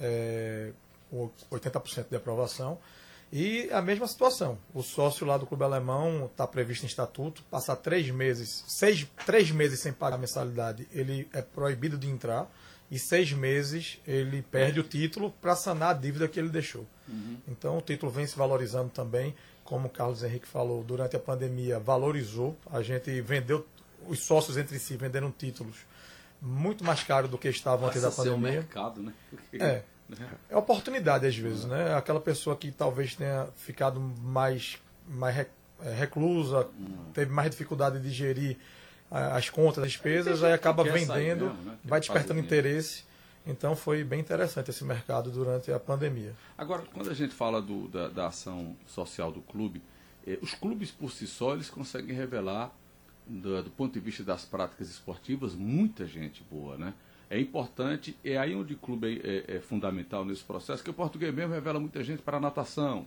é, 0.00 0.72
com 1.10 1.30
80% 1.50 2.08
de 2.08 2.16
aprovação. 2.16 2.78
E 3.32 3.68
a 3.72 3.80
mesma 3.80 4.08
situação. 4.08 4.58
O 4.74 4.82
sócio 4.82 5.24
lá 5.24 5.36
do 5.38 5.46
Clube 5.46 5.62
Alemão 5.62 6.26
está 6.26 6.46
previsto 6.46 6.82
em 6.84 6.86
estatuto, 6.86 7.42
passar 7.50 7.76
três 7.76 8.10
meses, 8.10 8.64
seis, 8.66 9.06
três 9.24 9.50
meses 9.50 9.80
sem 9.80 9.92
pagar 9.92 10.16
a 10.16 10.18
mensalidade, 10.18 10.88
ele 10.92 11.28
é 11.32 11.40
proibido 11.40 11.96
de 11.96 12.08
entrar. 12.08 12.50
E 12.90 12.98
seis 12.98 13.32
meses 13.32 14.00
ele 14.04 14.42
perde 14.42 14.80
o 14.80 14.82
título 14.82 15.30
para 15.40 15.54
sanar 15.54 15.90
a 15.90 15.92
dívida 15.92 16.26
que 16.26 16.40
ele 16.40 16.48
deixou. 16.48 16.84
Então 17.46 17.78
o 17.78 17.80
título 17.80 18.10
vem 18.10 18.26
se 18.26 18.36
valorizando 18.36 18.90
também, 18.90 19.32
como 19.62 19.86
o 19.86 19.90
Carlos 19.90 20.24
Henrique 20.24 20.48
falou, 20.48 20.82
durante 20.82 21.14
a 21.14 21.20
pandemia 21.20 21.78
valorizou. 21.78 22.56
A 22.68 22.82
gente 22.82 23.20
vendeu, 23.20 23.64
os 24.08 24.24
sócios 24.24 24.56
entre 24.56 24.76
si 24.80 24.96
venderam 24.96 25.30
títulos 25.30 25.76
muito 26.42 26.82
mais 26.82 27.04
caros 27.04 27.30
do 27.30 27.38
que 27.38 27.48
estavam 27.48 27.86
antes 27.88 28.02
da 28.02 28.08
Passa 28.08 28.22
a 28.22 28.24
ser 28.24 28.30
um 28.30 28.34
pandemia. 28.40 28.60
mercado, 28.60 29.02
né? 29.02 29.12
É. 29.52 29.82
É 30.48 30.56
oportunidade 30.56 31.26
às 31.26 31.36
vezes, 31.36 31.64
né? 31.64 31.94
Aquela 31.94 32.20
pessoa 32.20 32.56
que 32.56 32.70
talvez 32.72 33.14
tenha 33.14 33.48
ficado 33.56 34.00
mais, 34.00 34.78
mais 35.08 35.36
eh, 35.36 35.46
reclusa, 35.96 36.68
teve 37.14 37.30
mais 37.32 37.50
dificuldade 37.50 38.00
de 38.00 38.10
gerir 38.10 38.56
as 39.10 39.50
contas, 39.50 39.82
as 39.82 39.90
despesas, 39.90 40.42
aí 40.44 40.52
acaba 40.52 40.84
vendendo, 41.14 41.46
mesmo, 41.46 41.62
né? 41.62 41.76
Vai 41.84 41.98
despertando 42.00 42.38
interesse. 42.46 43.04
Então 43.46 43.74
foi 43.74 44.04
bem 44.04 44.20
interessante 44.20 44.70
esse 44.70 44.84
mercado 44.84 45.30
durante 45.30 45.72
a 45.72 45.80
pandemia. 45.80 46.32
Agora, 46.56 46.82
quando 46.92 47.10
a 47.10 47.14
gente 47.14 47.34
fala 47.34 47.60
do- 47.60 47.88
da, 47.88 48.08
da 48.08 48.26
ação 48.28 48.76
social 48.86 49.32
do 49.32 49.40
clube, 49.40 49.82
eh, 50.26 50.38
os 50.42 50.54
clubes 50.54 50.90
por 50.90 51.10
si 51.10 51.26
só 51.26 51.54
eles 51.54 51.68
conseguem 51.70 52.14
revelar, 52.14 52.70
do, 53.26 53.62
do 53.62 53.70
ponto 53.70 53.92
de 53.94 54.00
vista 54.00 54.22
das 54.22 54.44
práticas 54.44 54.88
esportivas, 54.90 55.54
muita 55.54 56.06
gente 56.06 56.44
boa, 56.50 56.76
né? 56.76 56.92
É 57.30 57.38
importante, 57.38 58.16
é 58.24 58.36
aí 58.36 58.54
onde 58.56 58.74
o 58.74 58.76
clube 58.76 59.20
é, 59.24 59.54
é- 59.54 59.56
é 59.56 59.60
fundamental 59.60 60.24
nesse 60.24 60.42
processo, 60.42 60.82
que 60.82 60.90
o 60.90 60.92
português 60.92 61.32
mesmo 61.32 61.54
revela 61.54 61.78
muita 61.78 62.02
gente 62.02 62.20
para 62.22 62.38
a 62.38 62.40
natação, 62.40 63.06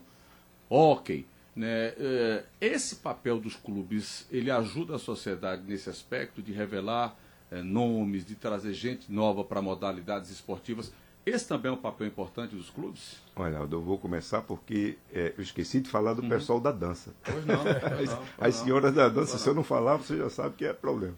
hóquei, 0.68 1.26
né? 1.54 1.92
Eh, 1.98 2.44
Esse 2.60 2.96
papel 2.96 3.38
dos 3.38 3.54
clubes, 3.54 4.26
ele 4.30 4.50
ajuda 4.50 4.96
a 4.96 4.98
sociedade 4.98 5.62
nesse 5.66 5.88
aspecto 5.90 6.42
de 6.42 6.52
revelar 6.52 7.14
eh, 7.50 7.62
nomes, 7.62 8.24
de 8.24 8.34
trazer 8.34 8.72
gente 8.72 9.12
nova 9.12 9.44
para 9.44 9.60
modalidades 9.62 10.30
esportivas. 10.30 10.90
Esse 11.26 11.46
também 11.48 11.70
é 11.70 11.74
um 11.74 11.78
papel 11.78 12.06
importante 12.06 12.54
dos 12.56 12.68
clubes? 12.70 13.16
Olha, 13.36 13.58
Aldo, 13.58 13.76
eu 13.76 13.82
vou 13.82 13.96
começar 13.98 14.42
porque 14.42 14.98
é, 15.12 15.32
eu 15.38 15.42
esqueci 15.42 15.80
de 15.80 15.88
falar 15.88 16.12
do 16.14 16.22
pessoal 16.22 16.60
da 16.60 16.70
dança. 16.72 17.14
Pois 17.24 17.46
não. 17.46 17.62
pois 17.62 17.66
As, 18.10 18.10
não, 18.10 18.16
pois 18.16 18.48
as 18.48 18.56
não. 18.58 18.64
senhoras 18.64 18.94
da 18.94 19.08
dança, 19.08 19.38
se 19.38 19.48
eu 19.48 19.54
não 19.54 19.62
falar, 19.64 19.96
você 19.96 20.16
já 20.18 20.28
sabe 20.28 20.54
que 20.56 20.64
é 20.66 20.72
problema. 20.72 21.14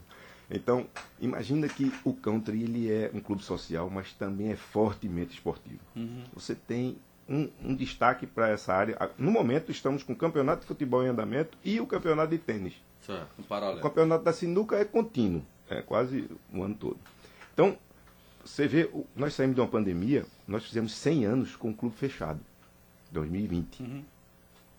Então, 0.50 0.86
imagina 1.20 1.68
que 1.68 1.92
o 2.04 2.12
country 2.12 2.62
ele 2.62 2.90
é 2.90 3.10
um 3.12 3.20
clube 3.20 3.42
social, 3.42 3.90
mas 3.90 4.12
também 4.12 4.52
é 4.52 4.56
fortemente 4.56 5.34
esportivo. 5.34 5.80
Você 6.34 6.54
tem 6.54 6.96
um, 7.28 7.48
um 7.64 7.74
destaque 7.74 8.26
para 8.26 8.48
essa 8.48 8.72
área. 8.72 8.96
Ah, 9.00 9.10
No 9.18 9.30
momento, 9.30 9.70
estamos 9.72 10.02
com 10.02 10.12
o 10.12 10.16
campeonato 10.16 10.60
de 10.60 10.66
futebol 10.66 11.02
em 11.04 11.08
andamento 11.08 11.58
e 11.64 11.80
o 11.80 11.86
campeonato 11.86 12.30
de 12.30 12.38
tênis. 12.38 12.74
Certo, 13.04 13.28
um 13.38 13.42
O 13.78 13.80
campeonato 13.80 14.24
da 14.24 14.32
sinuca 14.32 14.76
é 14.76 14.84
contínuo, 14.84 15.42
é 15.68 15.82
quase 15.82 16.28
o 16.52 16.62
ano 16.62 16.74
todo. 16.74 16.98
Então, 17.52 17.76
você 18.44 18.68
vê, 18.68 18.90
nós 19.14 19.34
saímos 19.34 19.56
de 19.56 19.60
uma 19.60 19.68
pandemia, 19.68 20.24
nós 20.46 20.64
fizemos 20.64 20.92
100 20.92 21.24
anos 21.24 21.56
com 21.56 21.70
o 21.70 21.74
clube 21.74 21.96
fechado, 21.96 22.40
2020. 23.10 24.04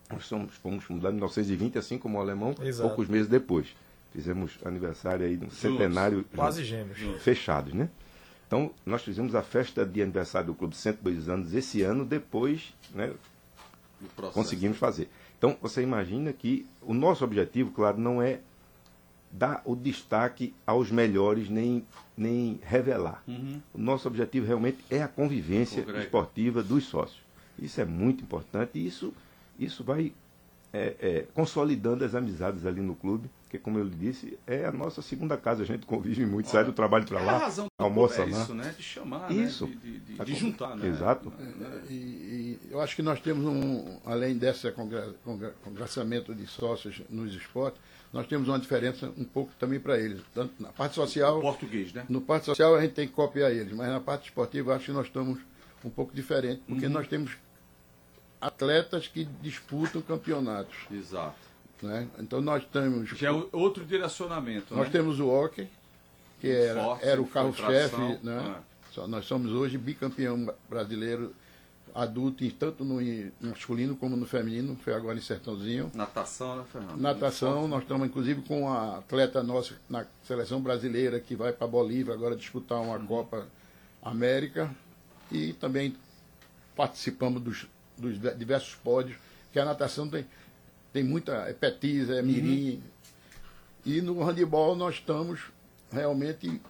Nós 0.09 0.25
somos, 0.25 0.55
fomos 0.55 0.83
fundados 0.85 1.11
em 1.11 1.15
1920, 1.15 1.77
assim 1.77 1.97
como 1.97 2.17
o 2.17 2.21
alemão, 2.21 2.55
Exato. 2.61 2.87
poucos 2.87 3.09
meses 3.09 3.27
depois. 3.27 3.75
Fizemos 4.17 4.57
aniversário 4.65 5.27
aí 5.27 5.37
no 5.37 5.51
centenário 5.51 6.25
Quase 6.35 6.63
gêmeos. 6.63 7.21
fechados, 7.21 7.71
né? 7.71 7.87
Então, 8.47 8.71
nós 8.83 9.03
fizemos 9.03 9.35
a 9.35 9.43
festa 9.43 9.85
de 9.85 10.01
aniversário 10.01 10.47
do 10.47 10.55
clube 10.55 10.75
102 10.75 11.29
anos 11.29 11.53
esse 11.53 11.83
ano, 11.83 12.03
depois, 12.03 12.73
né, 12.95 13.13
conseguimos 14.33 14.79
fazer. 14.79 15.07
Então, 15.37 15.55
você 15.61 15.83
imagina 15.83 16.33
que 16.33 16.65
o 16.81 16.95
nosso 16.95 17.23
objetivo, 17.23 17.69
claro, 17.69 17.99
não 17.99 18.19
é 18.19 18.39
dar 19.31 19.61
o 19.65 19.75
destaque 19.75 20.51
aos 20.65 20.89
melhores, 20.89 21.47
nem, 21.47 21.85
nem 22.17 22.59
revelar. 22.63 23.23
O 23.71 23.77
nosso 23.77 24.07
objetivo 24.07 24.47
realmente 24.47 24.79
é 24.89 25.03
a 25.03 25.07
convivência 25.07 25.85
esportiva 26.01 26.63
dos 26.63 26.85
sócios. 26.85 27.21
Isso 27.59 27.79
é 27.79 27.85
muito 27.85 28.23
importante 28.23 28.79
e 28.79 28.87
isso, 28.87 29.13
isso 29.59 29.83
vai 29.83 30.11
é, 30.73 30.95
é, 30.99 31.25
consolidando 31.33 32.03
as 32.03 32.13
amizades 32.13 32.65
ali 32.65 32.81
no 32.81 32.95
clube, 32.95 33.29
que, 33.49 33.57
como 33.57 33.79
eu 33.79 33.85
lhe 33.85 33.95
disse, 33.95 34.37
é 34.45 34.65
a 34.65 34.71
nossa 34.71 35.01
segunda 35.01 35.37
casa. 35.37 35.63
A 35.63 35.65
gente 35.65 35.85
convive 35.85 36.25
muito, 36.25 36.49
sai 36.49 36.65
do 36.65 36.73
trabalho 36.73 37.05
para 37.05 37.19
É 37.19 37.23
a 37.23 37.25
lá, 37.25 37.37
razão 37.37 37.65
do 37.67 37.71
almoça 37.83 38.15
clube 38.15 38.31
é 38.33 38.35
lá. 38.35 38.43
isso, 38.43 38.53
né? 38.53 38.75
De 38.77 38.83
chamar, 38.83 39.31
Isso. 39.31 39.65
né? 39.67 39.75
De, 39.81 39.99
de- 39.99 40.15
de- 40.17 40.25
de 40.25 40.35
juntar, 40.35 40.75
né? 40.75 40.87
Exato. 40.87 41.31
E, 41.89 41.93
e 41.93 42.59
eu 42.69 42.81
acho 42.81 42.95
que 42.95 43.01
nós 43.01 43.21
temos, 43.21 43.45
um, 43.45 43.99
além 44.05 44.37
desse 44.37 44.69
congra- 44.73 45.13
congra- 45.23 45.55
congraçamento 45.63 46.35
de 46.35 46.45
sócios 46.45 47.01
nos 47.09 47.33
esportes, 47.33 47.79
nós 48.11 48.27
temos 48.27 48.47
uma 48.49 48.59
diferença 48.59 49.11
um 49.17 49.23
pouco 49.23 49.51
também 49.57 49.79
para 49.79 49.97
eles. 49.97 50.21
Tanto 50.33 50.53
na 50.61 50.69
parte 50.73 50.95
social, 50.95 51.39
Português, 51.39 51.93
né? 51.93 52.05
no 52.09 52.19
parte 52.21 52.45
social 52.45 52.75
a 52.75 52.81
gente 52.81 52.93
tem 52.93 53.07
que 53.07 53.13
copiar 53.13 53.51
eles, 53.51 53.71
mas 53.73 53.87
na 53.87 53.99
parte 54.01 54.25
esportiva 54.25 54.75
acho 54.75 54.85
que 54.85 54.91
nós 54.91 55.07
estamos 55.07 55.39
um 55.85 55.89
pouco 55.89 56.13
diferentes, 56.13 56.61
porque 56.67 56.85
Uhum. 56.87 56.91
nós 56.91 57.07
temos 57.07 57.31
atletas 58.39 59.07
que 59.07 59.25
disputam 59.41 60.01
campeonatos. 60.01 60.75
Exato. 60.91 61.35
Né? 61.81 62.07
Então 62.19 62.41
nós 62.41 62.63
temos, 62.65 63.09
Já 63.09 63.29
é 63.29 63.31
outro 63.51 63.85
direcionamento, 63.85 64.73
nós 64.75 64.85
né? 64.87 64.91
temos 64.91 65.19
o 65.19 65.27
hockey, 65.27 65.67
que 66.41 66.49
era, 66.49 66.83
Forte, 66.83 67.05
era 67.05 67.21
o 67.21 67.27
carro-chefe, 67.27 67.95
né? 68.23 68.55
é. 68.63 69.07
Nós 69.07 69.25
somos 69.25 69.51
hoje 69.51 69.77
bicampeão 69.77 70.51
brasileiro 70.67 71.31
adulto, 71.93 72.49
tanto 72.53 72.83
no 72.83 72.99
in- 72.99 73.31
masculino 73.39 73.95
como 73.95 74.15
no 74.15 74.25
feminino, 74.25 74.75
foi 74.83 74.93
agora 74.93 75.17
em 75.17 75.21
Sertãozinho. 75.21 75.91
Natação, 75.93 76.57
né, 76.57 76.63
Fernando? 76.71 76.97
Natação, 76.99 77.67
nós 77.67 77.83
estamos 77.83 78.07
inclusive 78.07 78.41
com 78.41 78.67
a 78.71 78.97
atleta 78.97 79.43
nossa 79.43 79.75
na 79.87 80.03
seleção 80.23 80.59
brasileira 80.61 81.19
que 81.19 81.35
vai 81.35 81.53
para 81.53 81.67
Bolívia 81.67 82.13
agora 82.13 82.35
disputar 82.35 82.81
uma 82.81 82.97
Copa 82.99 83.47
América. 84.01 84.69
e 85.31 85.53
também 85.53 85.95
participamos 86.75 87.41
dos, 87.41 87.67
dos 87.97 88.19
diversos 88.37 88.75
pódios, 88.75 89.17
que 89.51 89.59
a 89.59 89.65
natação 89.65 90.07
tem, 90.07 90.25
tem 90.93 91.03
muita, 91.03 91.33
é 91.49 91.53
petis, 91.53 92.09
é 92.09 92.21
mirim. 92.21 92.75
Uhum. 92.75 92.81
E 93.85 94.01
no 94.01 94.21
handebol 94.21 94.75
nós 94.75 94.95
estamos 94.95 95.51
realmente, 95.91 96.61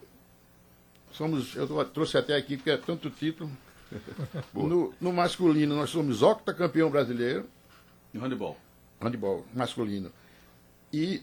somos, 1.12 1.56
eu 1.56 1.68
trouxe 1.86 2.18
até 2.18 2.36
aqui, 2.36 2.58
porque 2.58 2.72
é 2.72 2.78
tanto 2.78 3.10
título. 3.10 3.50
no, 4.54 4.94
no 5.00 5.14
masculino 5.14 5.76
nós 5.76 5.90
somos 5.90 6.22
octacampeão 6.22 6.90
brasileiro. 6.90 7.46
No 8.14 8.22
handebol? 8.22 8.58
Handebol, 9.02 9.46
masculino. 9.54 10.12
E 10.92 11.22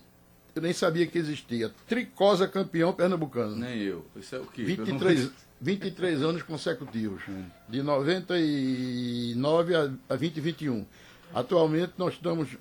eu 0.55 0.63
nem 0.63 0.73
sabia 0.73 1.07
que 1.07 1.19
existia. 1.19 1.71
Tricosa 1.89 2.47
campeão 2.47 2.93
pernambucano. 2.93 3.57
Nem 3.57 3.79
eu. 3.81 4.07
Isso 4.17 4.37
é 4.37 4.39
o 4.39 4.47
quê? 4.47 4.63
23, 4.63 5.31
23 5.61 6.23
anos 6.23 6.43
consecutivos. 6.43 7.23
Hum. 7.29 7.45
De 7.69 7.83
99 7.83 9.75
a, 9.75 9.83
a 10.09 10.17
2021. 10.17 10.87
Atualmente 11.35 11.95
nós 11.99 12.15
estamos 12.15 12.57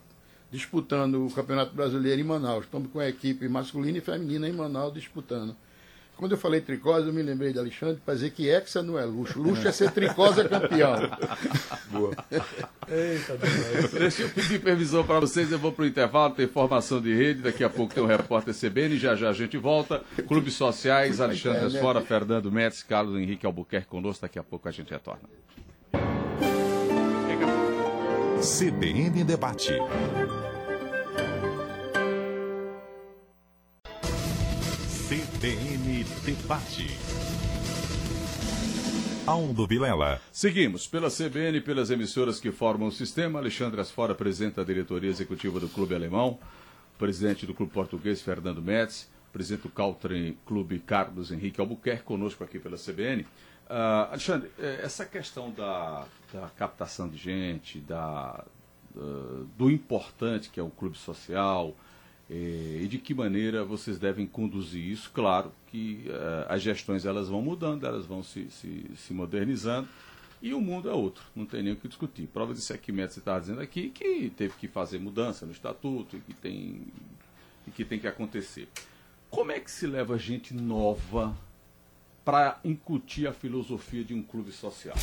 disputando 0.52 1.26
o 1.26 1.32
Campeonato 1.32 1.76
Brasileiro 1.76 2.22
em 2.22 2.24
Manaus. 2.24 2.66
Estamos 2.66 2.92
com 2.92 3.00
a 3.00 3.08
equipe 3.08 3.48
masculina 3.48 3.98
e 3.98 4.02
feminina 4.02 4.48
em 4.48 4.54
Manaus 4.54 4.94
disputando. 4.94 5.56
Quando 6.16 6.34
eu 6.34 6.38
falei 6.38 6.62
tricosa, 6.62 7.08
eu 7.08 7.14
me 7.14 7.22
lembrei 7.22 7.52
de 7.52 7.60
Alexandre 7.60 8.00
para 8.06 8.14
dizer 8.14 8.32
que 8.32 8.50
hexa 8.50 8.82
não 8.82 8.98
é 8.98 9.04
luxo. 9.04 9.42
Luxo 9.42 9.68
é 9.68 9.72
ser 9.72 9.92
tricosa 9.92 10.48
campeão. 10.48 10.96
Boa. 11.90 12.16
Eita. 12.88 13.38
Deixa 13.98 14.24
eu 14.24 14.30
pedir 14.30 14.62
permissão 14.62 15.04
para 15.04 15.20
vocês. 15.20 15.52
Eu 15.52 15.60
vou 15.60 15.72
para 15.72 15.84
o 15.84 15.88
intervalo, 15.88 16.34
tem 16.34 16.48
formação 16.48 17.02
de 17.02 17.14
rede. 17.14 17.42
Daqui 17.42 17.64
a 17.64 17.70
pouco 17.70 17.94
tem 17.94 18.02
o 18.02 18.06
um 18.06 18.10
repórter 18.10 18.54
CBN. 18.54 18.98
Já 18.98 19.16
já 19.16 19.30
a 19.30 19.34
gente 19.34 19.58
volta. 19.58 20.04
Clubes 20.28 20.54
Sociais, 20.54 21.20
Alexandre 21.20 21.68
Esfora, 21.68 22.02
Fernando 22.02 22.52
Metz, 22.52 22.84
Carlos 22.84 23.20
Henrique 23.20 23.46
Albuquerque 23.46 23.88
conosco. 23.88 24.22
Daqui 24.22 24.40
a 24.40 24.44
pouco 24.44 24.70
a 24.70 24.72
gente 24.72 24.92
retorna. 24.92 25.24
CBN 28.44 29.24
Debate. 29.24 29.80
CBN 35.14 35.73
Debate. 36.26 36.88
Aldo 39.28 39.68
Vilela. 39.68 40.22
Seguimos 40.32 40.88
pela 40.88 41.10
CBN 41.10 41.60
pelas 41.60 41.90
emissoras 41.90 42.40
que 42.40 42.50
formam 42.50 42.88
o 42.88 42.92
sistema. 42.92 43.40
Alexandre 43.40 43.82
Asfora, 43.82 44.16
presidente 44.16 44.56
da 44.56 44.64
diretoria 44.64 45.10
executiva 45.10 45.60
do 45.60 45.68
Clube 45.68 45.94
Alemão, 45.94 46.40
presidente 46.98 47.46
do 47.46 47.54
Clube 47.54 47.74
Português, 47.74 48.22
Fernando 48.22 48.62
Metz, 48.62 49.10
presidente 49.34 49.64
do 49.64 49.70
Caltrim 49.70 50.38
Clube, 50.46 50.80
Carlos 50.80 51.30
Henrique 51.30 51.60
Albuquerque, 51.60 52.04
conosco 52.04 52.42
aqui 52.42 52.58
pela 52.58 52.78
CBN. 52.78 53.24
Uh, 53.24 53.28
ah, 53.70 54.08
Alexandre, 54.12 54.50
eh, 54.58 54.80
essa 54.82 55.06
questão 55.06 55.52
da, 55.52 56.06
da 56.32 56.50
captação 56.58 57.10
de 57.10 57.18
gente, 57.18 57.80
da, 57.80 58.46
uh, 58.96 59.46
do 59.58 59.70
importante 59.70 60.50
que 60.50 60.60
é 60.60 60.64
o 60.64 60.70
clube 60.70 60.98
social, 60.98 61.76
e 62.30 62.88
de 62.90 62.98
que 62.98 63.14
maneira 63.14 63.64
vocês 63.64 64.00
devem 64.00 64.26
conduzir 64.26 64.84
isso. 64.84 65.12
Claro 65.14 65.52
que 65.68 66.06
uh, 66.08 66.46
as 66.50 66.62
gestões 66.62 67.06
elas 67.06 67.28
vão 67.28 67.42
mudando, 67.42 67.86
elas 67.86 68.06
vão 68.06 68.24
se, 68.24 68.50
se, 68.50 68.86
se, 68.96 69.14
modernizando 69.14 69.88
e 70.42 70.54
o 70.54 70.62
mundo 70.62 70.90
é 70.90 70.94
outro, 70.94 71.24
não 71.36 71.46
tem 71.46 71.64
nem 71.64 71.74
o 71.74 71.76
que 71.76 71.88
discutir. 71.88 72.28
Prova 72.28 72.54
disso 72.54 72.74
é 72.74 72.78
que 72.78 72.92
Médici 72.92 73.20
está 73.20 73.40
dizendo 73.40 73.62
aqui 73.62 73.90
que 73.90 74.30
teve 74.36 74.54
que 74.56 74.68
fazer 74.68 75.00
mudança 75.00 75.46
no 75.46 75.52
estatuto 75.52 76.18
e 76.18 76.20
que 76.20 76.34
tem, 76.34 76.82
e 77.68 77.72
que, 77.72 77.86
tem 77.86 78.00
que 78.00 78.08
acontecer. 78.08 78.68
Como 79.30 79.52
é 79.52 79.60
que 79.60 79.72
se 79.72 79.88
leva 79.88 80.18
gente 80.18 80.54
nova 80.54 81.36
para 82.24 82.60
incutir 82.64 83.28
a 83.28 83.34
filosofia 83.34 84.04
de 84.04 84.14
um 84.14 84.22
clube 84.22 84.52
social? 84.52 84.96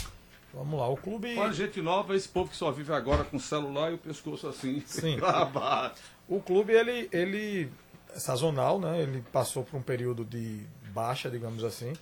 Vamos 0.53 0.79
lá, 0.79 0.89
o 0.89 0.97
clube. 0.97 1.35
Para 1.35 1.53
gente 1.53 1.81
nova, 1.81 2.15
esse 2.17 2.29
povo 2.29 2.51
que 2.51 2.57
só 2.57 2.71
vive 2.73 2.93
agora 2.93 3.25
com 3.25 3.39
celular 3.39 3.93
e 3.93 3.95
o 3.95 3.99
pescoço 3.99 4.49
assim. 4.49 4.83
Sim. 4.85 5.17
o 6.31 6.41
clube, 6.41 6.73
ele, 6.73 7.09
ele 7.13 7.71
é 8.15 8.19
sazonal, 8.19 8.79
né? 8.79 9.03
Ele 9.03 9.23
passou 9.33 9.65
por 9.65 9.77
um 9.77 9.83
período 9.83 10.25
de 10.25 10.65
baixa, 10.93 11.29
digamos 11.29 11.63
assim. 11.65 11.93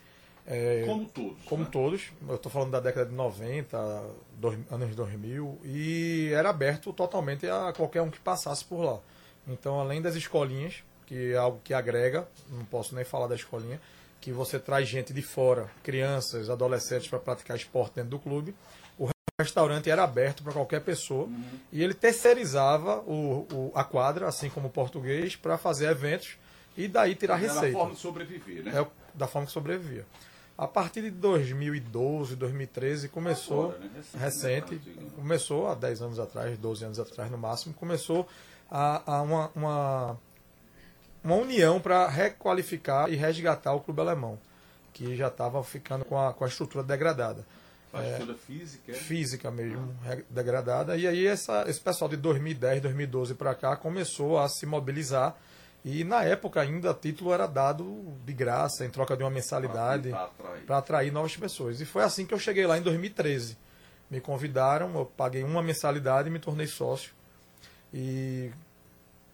É, 0.47 0.85
como 0.87 1.07
todos. 1.07 1.43
Como 1.45 1.65
né? 1.65 1.69
todos. 1.73 2.13
Eu 2.29 2.37
estou 2.37 2.53
falando 2.53 2.71
da 2.71 2.81
década 2.81 3.07
de 3.07 3.15
90, 3.15 4.05
dois, 4.39 4.59
anos 4.71 4.95
2000. 4.95 5.59
E 5.65 6.31
era 6.33 6.51
aberto 6.51 6.93
totalmente 6.93 7.49
a 7.49 7.73
qualquer 7.75 8.03
um 8.03 8.11
que 8.11 8.21
passasse 8.21 8.65
por 8.65 8.83
lá. 8.83 9.01
Então, 9.47 9.81
além 9.81 10.01
das 10.01 10.15
escolinhas, 10.15 10.85
que 11.07 11.33
é 11.33 11.37
algo 11.37 11.61
que 11.65 11.73
agrega, 11.73 12.29
não 12.51 12.65
posso 12.67 12.95
nem 12.95 13.05
falar 13.05 13.27
da 13.27 13.35
escolinha 13.35 13.81
que 14.21 14.33
você 14.33 14.59
traz 14.59 14.89
gente 14.89 15.13
de 15.13 15.23
fora, 15.23 15.71
crianças, 15.83 16.51
adolescentes, 16.51 17.09
para 17.09 17.19
praticar 17.19 17.57
esporte 17.57 17.95
dentro 17.95 18.11
do 18.11 18.19
clube. 18.19 18.55
O 19.41 19.45
restaurante 19.45 19.89
era 19.89 20.03
aberto 20.03 20.43
para 20.43 20.53
qualquer 20.53 20.81
pessoa 20.81 21.27
uhum. 21.27 21.45
e 21.71 21.81
ele 21.81 21.95
terceirizava 21.95 22.99
o, 23.07 23.47
o, 23.53 23.73
a 23.73 23.85
quadra, 23.85 24.27
assim 24.27 24.51
como 24.51 24.67
o 24.67 24.71
português, 24.71 25.37
para 25.37 25.57
fazer 25.57 25.89
eventos 25.89 26.37
e 26.77 26.89
daí 26.89 27.15
tirar 27.15 27.37
receita. 27.37 27.69
Da 27.69 27.73
forma 27.73 27.95
de 27.95 28.01
sobreviver, 28.01 28.65
né? 28.65 28.81
É 28.81 28.87
da 29.15 29.29
forma 29.29 29.47
que 29.47 29.53
sobrevivia. 29.53 30.05
A 30.59 30.67
partir 30.67 31.03
de 31.03 31.13
2012, 31.13 32.35
2013 32.35 33.09
começou 33.11 33.67
Agora, 33.67 33.79
né? 33.79 33.91
recente, 34.19 34.75
recente 34.75 34.91
né? 35.01 35.11
começou 35.15 35.69
há 35.69 35.77
10 35.77 36.03
anos 36.03 36.19
atrás, 36.19 36.59
12 36.59 36.85
anos 36.85 36.99
atrás 36.99 37.31
no 37.31 37.39
máximo, 37.39 37.73
começou 37.75 38.29
a, 38.69 39.19
a 39.19 39.23
uma, 39.23 39.53
uma 39.55 40.19
uma 41.23 41.37
união 41.37 41.81
para 41.81 42.09
requalificar 42.09 43.09
e 43.09 43.15
resgatar 43.15 43.73
o 43.73 43.79
clube 43.79 44.01
alemão, 44.01 44.37
que 44.93 45.15
já 45.15 45.29
estava 45.29 45.63
ficando 45.63 46.05
com 46.05 46.19
a, 46.19 46.33
com 46.35 46.45
a 46.45 46.49
estrutura 46.49 46.83
degradada. 46.83 47.47
Estrutura 47.95 48.33
é, 48.33 48.37
física? 48.37 48.93
É? 48.93 48.95
Física 48.95 49.51
mesmo, 49.51 49.95
ah. 50.07 50.17
degradada. 50.29 50.97
E 50.97 51.07
aí 51.07 51.27
essa, 51.27 51.65
esse 51.69 51.81
pessoal 51.81 52.09
de 52.09 52.17
2010, 52.17 52.83
2012 52.83 53.35
para 53.35 53.55
cá 53.55 53.77
começou 53.77 54.39
a 54.39 54.49
se 54.49 54.67
mobilizar. 54.67 55.37
E 55.85 56.05
na 56.05 56.23
época 56.23 56.61
ainda 56.61 56.91
o 56.91 56.95
título 56.95 57.33
era 57.33 57.47
dado 57.47 58.15
de 58.27 58.33
graça, 58.33 58.85
em 58.85 58.91
troca 58.91 59.17
de 59.17 59.23
uma 59.23 59.31
mensalidade, 59.31 60.11
para 60.11 60.25
atrair. 60.25 60.73
atrair 60.73 61.13
novas 61.13 61.37
pessoas. 61.37 61.81
E 61.81 61.85
foi 61.85 62.03
assim 62.03 62.27
que 62.27 62.35
eu 62.35 62.39
cheguei 62.39 62.67
lá 62.67 62.77
em 62.77 62.83
2013. 62.83 63.57
Me 64.11 64.21
convidaram, 64.21 64.95
eu 64.95 65.07
paguei 65.07 65.43
uma 65.43 65.63
mensalidade 65.63 66.29
e 66.29 66.31
me 66.31 66.39
tornei 66.39 66.67
sócio. 66.67 67.13
E 67.93 68.51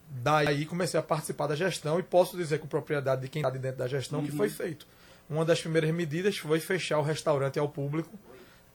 Daí 0.09 0.65
comecei 0.65 0.99
a 0.99 1.03
participar 1.03 1.49
da 1.49 1.57
gestão 1.57 1.99
e 1.99 2.03
posso 2.03 2.37
dizer 2.37 2.59
com 2.59 2.67
propriedade 2.67 3.23
de 3.23 3.29
quem 3.29 3.43
está 3.43 3.51
dentro 3.51 3.79
da 3.79 3.89
gestão 3.89 4.21
uhum. 4.21 4.27
que 4.27 4.33
foi 4.33 4.49
feito. 4.49 4.87
Uma 5.29 5.45
das 5.45 5.61
primeiras 5.61 5.91
medidas 5.91 6.37
foi 6.39 6.61
fechar 6.61 6.99
o 6.99 7.03
restaurante 7.03 7.59
ao 7.59 7.69
público 7.69 8.11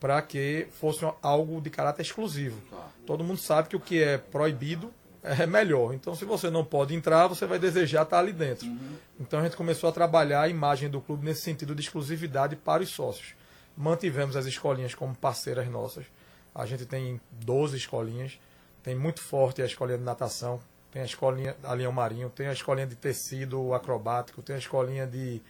para 0.00 0.20
que 0.22 0.66
fosse 0.72 1.06
algo 1.22 1.60
de 1.60 1.70
caráter 1.70 2.02
exclusivo. 2.02 2.60
Todo 3.06 3.22
mundo 3.22 3.38
sabe 3.38 3.68
que 3.68 3.76
o 3.76 3.80
que 3.80 4.02
é 4.02 4.18
proibido 4.18 4.92
é 5.22 5.46
melhor. 5.46 5.92
Então, 5.92 6.14
se 6.14 6.24
você 6.24 6.48
não 6.48 6.64
pode 6.64 6.94
entrar, 6.94 7.26
você 7.26 7.44
vai 7.46 7.58
desejar 7.58 8.02
estar 8.02 8.18
ali 8.18 8.32
dentro. 8.32 8.66
Uhum. 8.66 8.96
Então, 9.20 9.40
a 9.40 9.42
gente 9.42 9.56
começou 9.56 9.90
a 9.90 9.92
trabalhar 9.92 10.42
a 10.42 10.48
imagem 10.48 10.88
do 10.88 11.00
clube 11.00 11.26
nesse 11.26 11.42
sentido 11.42 11.74
de 11.74 11.82
exclusividade 11.82 12.56
para 12.56 12.82
os 12.82 12.88
sócios. 12.88 13.34
Mantivemos 13.76 14.34
as 14.34 14.46
escolinhas 14.46 14.94
como 14.94 15.14
parceiras 15.14 15.68
nossas. 15.68 16.06
A 16.54 16.64
gente 16.64 16.86
tem 16.86 17.20
12 17.30 17.76
escolinhas. 17.76 18.38
Tem 18.82 18.94
muito 18.94 19.20
forte 19.20 19.60
a 19.60 19.66
escolinha 19.66 19.98
de 19.98 20.04
natação, 20.04 20.58
tem 20.90 21.02
a 21.02 21.04
escolinha 21.04 21.54
a 21.62 21.74
Leão 21.74 21.92
Marinho, 21.92 22.30
tem 22.30 22.46
a 22.46 22.52
escolinha 22.52 22.86
de 22.86 22.96
tecido 22.96 23.74
acrobático, 23.74 24.42
tem 24.42 24.56
a 24.56 24.58
escolinha 24.58 25.06
de, 25.06 25.42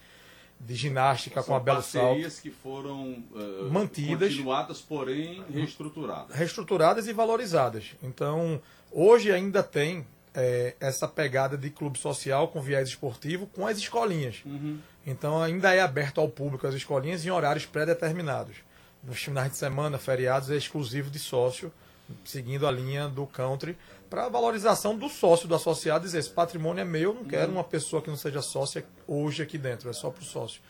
de 0.60 0.74
ginástica 0.74 1.40
São 1.40 1.48
com 1.48 1.54
a 1.56 1.60
Belo 1.60 1.82
Salto. 1.82 2.20
que 2.42 2.50
foram 2.50 3.24
uh, 3.32 3.70
mantidas, 3.70 4.28
continuadas, 4.28 4.80
porém 4.80 5.42
reestruturadas. 5.50 6.36
Reestruturadas 6.36 7.08
e 7.08 7.12
valorizadas. 7.12 7.96
Então, 8.02 8.60
hoje 8.92 9.32
ainda 9.32 9.62
tem 9.62 10.06
é, 10.34 10.76
essa 10.78 11.08
pegada 11.08 11.56
de 11.56 11.70
clube 11.70 11.98
social 11.98 12.48
com 12.48 12.60
viés 12.60 12.88
esportivo 12.88 13.46
com 13.46 13.66
as 13.66 13.78
escolinhas. 13.78 14.42
Uhum. 14.44 14.78
Então, 15.06 15.42
ainda 15.42 15.74
é 15.74 15.80
aberto 15.80 16.20
ao 16.20 16.28
público 16.28 16.66
as 16.66 16.74
escolinhas 16.74 17.24
em 17.24 17.30
horários 17.30 17.64
pré-determinados. 17.64 18.56
Nos 19.02 19.18
finais 19.18 19.52
de 19.52 19.56
semana, 19.56 19.96
feriados, 19.96 20.50
é 20.50 20.56
exclusivo 20.56 21.10
de 21.10 21.18
sócio, 21.18 21.72
seguindo 22.24 22.66
a 22.66 22.70
linha 22.70 23.08
do 23.08 23.26
country 23.26 23.76
para 24.08 24.28
valorização 24.28 24.96
do 24.96 25.08
sócio, 25.08 25.46
do 25.46 25.54
associado, 25.54 26.04
dizer: 26.04 26.18
esse 26.18 26.30
patrimônio 26.30 26.82
é 26.82 26.84
meu, 26.84 27.14
não 27.14 27.24
quero 27.24 27.52
uma 27.52 27.64
pessoa 27.64 28.02
que 28.02 28.10
não 28.10 28.16
seja 28.16 28.42
sócia 28.42 28.84
hoje 29.06 29.42
aqui 29.42 29.56
dentro, 29.56 29.88
é 29.88 29.92
só 29.92 30.10
para 30.10 30.22
o 30.22 30.24
sócio. 30.24 30.60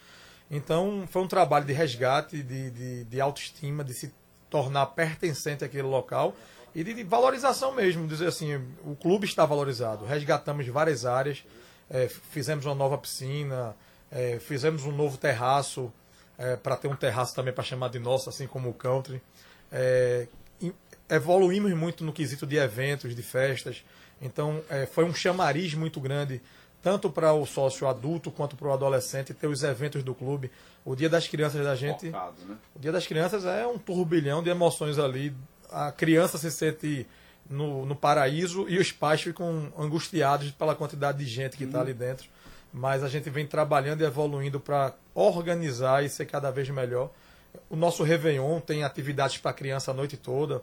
Então, 0.51 1.07
foi 1.09 1.23
um 1.23 1.29
trabalho 1.29 1.65
de 1.65 1.73
resgate, 1.73 2.43
de, 2.43 2.71
de, 2.71 3.05
de, 3.05 3.21
autoestima, 3.21 3.85
de 3.85 3.95
se 3.95 4.13
tornar 4.51 4.87
pertencente 4.87 5.65
àquele 5.65 5.85
local 5.85 6.35
e 6.75 6.83
de, 6.83 6.93
de, 6.93 7.05
valorização 7.05 7.73
mesmo. 7.73 8.07
Dizer 8.07 8.29
assim: 8.29 8.57
o 8.85 8.97
clube 8.97 9.25
está 9.25 9.47
valorizado. 9.47 10.05
Resgatamos 10.05 10.67
várias 10.67 11.07
áreas, 11.07 11.45
é, 11.89 12.09
fizemos 12.09 12.67
uma 12.67 12.75
nova 12.75 12.99
piscina, 12.99 13.75
é, 14.11 14.39
fizemos 14.41 14.85
um 14.85 14.93
novo 14.93 15.17
terraço, 15.17 15.93
é, 16.37 16.57
para 16.57 16.77
ter 16.77 16.89
um 16.89 16.97
terraço 16.97 17.35
também 17.35 17.53
para 17.53 17.63
chamar 17.63 17.89
de 17.89 17.99
nosso, 17.99 18.29
assim 18.29 18.47
como 18.47 18.69
o 18.71 18.75
country. 18.75 19.23
É, 19.71 20.27
evoluímos 21.11 21.73
muito 21.75 22.05
no 22.05 22.13
quesito 22.13 22.47
de 22.47 22.57
eventos, 22.57 23.15
de 23.15 23.23
festas. 23.23 23.85
Então, 24.21 24.63
é, 24.69 24.87
foi 24.87 25.05
um 25.05 25.15
chamariz 25.15 25.75
muito 25.75 26.01
grande 26.01 26.41
tanto 26.83 27.11
para 27.11 27.33
o 27.33 27.45
sócio 27.45 27.87
adulto 27.87 28.31
quanto 28.31 28.57
para 28.57 28.69
o 28.69 28.73
adolescente, 28.73 29.35
ter 29.35 29.47
os 29.47 29.63
eventos 29.63 30.03
do 30.03 30.15
clube. 30.15 30.51
O 30.85 30.97
Dia 30.97 31.09
das 31.09 31.29
Crianças 31.29 31.63
da 31.63 31.75
gente. 31.75 32.07
Focado, 32.07 32.43
né? 32.49 32.57
O 32.75 32.79
Dia 32.79 32.93
das 32.93 33.07
Crianças 33.07 33.45
é 33.45 33.67
um 33.67 33.79
turbilhão 33.79 34.43
de 34.43 34.49
emoções 34.49 34.99
ali. 34.99 35.35
A 35.71 35.93
criança 35.93 36.39
se 36.39 36.51
sente 36.51 37.07
no, 37.49 37.85
no 37.85 37.95
paraíso 37.95 38.67
e 38.69 38.79
os 38.79 38.91
pais 38.91 39.21
ficam 39.21 39.73
angustiados 39.79 40.51
pela 40.53 40.75
quantidade 40.75 41.19
de 41.19 41.27
gente 41.27 41.57
que 41.57 41.65
está 41.65 41.81
ali 41.81 41.93
dentro. 41.93 42.29
Mas 42.73 43.03
a 43.03 43.09
gente 43.09 43.29
vem 43.29 43.47
trabalhando 43.47 44.01
e 44.01 44.05
evoluindo 44.05 44.59
para 44.59 44.95
organizar 45.15 46.05
e 46.05 46.09
ser 46.09 46.25
cada 46.27 46.51
vez 46.51 46.69
melhor. 46.71 47.11
O 47.69 47.77
nosso 47.77 48.03
Réveillon 48.03 48.61
tem 48.61 48.85
atividades 48.85 49.39
para 49.39 49.53
criança 49.53 49.91
a 49.91 49.95
noite 49.95 50.17
toda. 50.17 50.63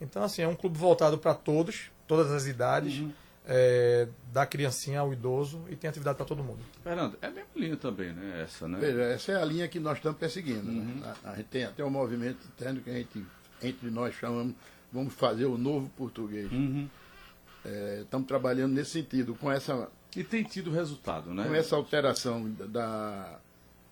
Então, 0.00 0.22
assim, 0.22 0.42
é 0.42 0.48
um 0.48 0.54
clube 0.54 0.78
voltado 0.78 1.18
para 1.18 1.34
todos, 1.34 1.90
todas 2.06 2.30
as 2.30 2.46
idades, 2.46 3.02
é, 3.46 4.08
da 4.32 4.44
criancinha 4.44 5.00
ao 5.00 5.12
idoso, 5.12 5.62
e 5.70 5.76
tem 5.76 5.88
atividade 5.88 6.16
para 6.16 6.26
todo 6.26 6.42
mundo. 6.42 6.58
Fernando, 6.82 7.16
é 7.22 7.26
a 7.26 7.30
mesma 7.30 7.50
linha 7.54 7.76
também, 7.76 8.12
né? 8.12 8.42
Essa, 8.42 8.68
né? 8.68 8.78
Veja, 8.78 9.02
essa 9.02 9.32
é 9.32 9.36
a 9.36 9.44
linha 9.44 9.68
que 9.68 9.80
nós 9.80 9.96
estamos 9.98 10.18
perseguindo. 10.18 10.70
né? 10.70 11.14
A, 11.24 11.30
a 11.30 11.36
gente 11.36 11.46
tem 11.46 11.64
até 11.64 11.84
um 11.84 11.90
movimento 11.90 12.46
interno 12.46 12.80
que 12.80 12.90
a 12.90 12.94
gente, 12.94 13.24
entre 13.62 13.90
nós, 13.90 14.14
chamamos, 14.14 14.54
vamos 14.92 15.14
fazer 15.14 15.46
o 15.46 15.56
novo 15.56 15.88
português. 15.96 16.50
Uhum. 16.52 16.88
É, 17.64 18.00
estamos 18.02 18.28
trabalhando 18.28 18.72
nesse 18.72 18.90
sentido, 18.90 19.34
com 19.34 19.50
essa, 19.50 19.88
E 20.14 20.22
tem 20.22 20.44
tido 20.44 20.70
resultado, 20.70 21.32
né? 21.32 21.44
com 21.44 21.54
essa 21.54 21.74
alteração 21.74 22.48
da, 22.50 23.38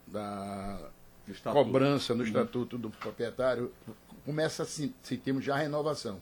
da. 0.06 0.90
Uhum. 1.26 1.52
cobrança 1.52 2.14
no 2.14 2.22
estatuto 2.22 2.76
do 2.76 2.90
proprietário, 2.90 3.72
começa 4.24 4.62
a 4.62 4.66
se- 4.66 4.94
sentirmos 5.02 5.44
já 5.44 5.54
a 5.54 5.58
renovação. 5.58 6.20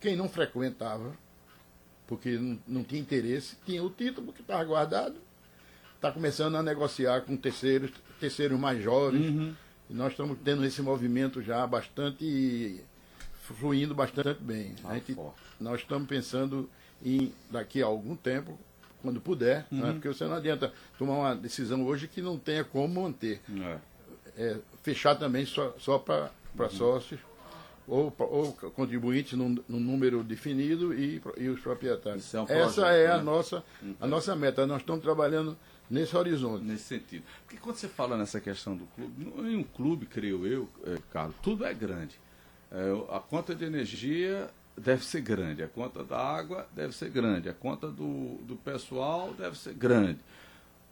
Quem 0.00 0.16
não 0.16 0.28
frequentava, 0.28 1.12
porque 2.06 2.30
não, 2.36 2.58
não 2.66 2.84
tinha 2.84 3.00
interesse, 3.00 3.56
tinha 3.64 3.82
o 3.82 3.90
título 3.90 4.32
que 4.32 4.40
estava 4.40 4.64
guardado, 4.64 5.16
está 5.96 6.10
começando 6.10 6.56
a 6.56 6.62
negociar 6.62 7.20
com 7.22 7.36
terceiros, 7.36 7.90
terceiros 8.18 8.58
mais 8.58 8.82
jovens. 8.82 9.28
Uhum. 9.30 9.54
E 9.88 9.94
nós 9.94 10.12
estamos 10.12 10.38
tendo 10.44 10.64
esse 10.64 10.82
movimento 10.82 11.40
já 11.42 11.66
bastante 11.66 12.82
fluindo 13.42 13.94
bastante 13.94 14.40
bem. 14.40 14.74
Ah, 14.84 14.90
A 14.90 14.94
gente- 14.94 15.16
nós 15.60 15.80
estamos 15.80 16.08
pensando 16.08 16.68
em 17.04 17.32
daqui 17.50 17.82
a 17.82 17.86
algum 17.86 18.14
tempo, 18.16 18.58
quando 19.02 19.20
puder, 19.20 19.66
Uhum. 19.72 19.78
né? 19.80 19.92
porque 19.92 20.08
você 20.08 20.24
não 20.24 20.34
adianta 20.34 20.72
tomar 20.98 21.14
uma 21.14 21.34
decisão 21.36 21.84
hoje 21.84 22.06
que 22.06 22.20
não 22.20 22.38
tenha 22.38 22.62
como 22.64 23.02
manter 23.02 23.40
É. 23.58 23.78
é, 24.36 24.56
fechar 24.82 25.14
também 25.16 25.44
só, 25.46 25.74
só 25.78 25.98
para 25.98 26.30
Uhum. 26.58 26.70
sócios 26.70 27.20
ou, 27.90 28.14
ou 28.18 28.52
contribuintes 28.72 29.32
num, 29.34 29.56
num 29.68 29.80
número 29.80 30.22
definido 30.22 30.94
e, 30.94 31.20
e 31.36 31.48
os 31.48 31.60
proprietários. 31.60 32.32
É 32.32 32.40
um 32.40 32.44
Essa 32.44 32.54
projeto, 32.82 32.84
é 32.86 33.08
né? 33.08 33.12
a, 33.14 33.22
nossa, 33.22 33.64
a 34.00 34.06
nossa 34.06 34.36
meta. 34.36 34.66
Nós 34.66 34.80
estamos 34.80 35.02
trabalhando 35.02 35.56
nesse 35.90 36.16
horizonte. 36.16 36.64
nesse 36.64 36.84
sentido. 36.84 37.24
Porque 37.44 37.58
quando 37.60 37.76
você 37.76 37.88
fala 37.88 38.16
nessa 38.16 38.40
questão 38.40 38.76
do 38.76 38.86
clube, 38.86 39.32
em 39.50 39.56
um 39.56 39.64
clube, 39.64 40.06
creio 40.06 40.46
eu, 40.46 40.68
é, 40.84 40.98
Carlos, 41.12 41.34
tudo 41.42 41.64
é 41.64 41.74
grande. 41.74 42.18
É, 42.70 42.92
a 43.16 43.18
conta 43.18 43.54
de 43.54 43.64
energia 43.64 44.48
deve 44.78 45.04
ser 45.04 45.20
grande, 45.20 45.62
a 45.62 45.68
conta 45.68 46.04
da 46.04 46.18
água 46.18 46.66
deve 46.74 46.94
ser 46.94 47.10
grande, 47.10 47.48
a 47.48 47.52
conta 47.52 47.88
do, 47.88 48.36
do 48.44 48.54
pessoal 48.56 49.34
deve 49.34 49.58
ser 49.58 49.74
grande. 49.74 50.20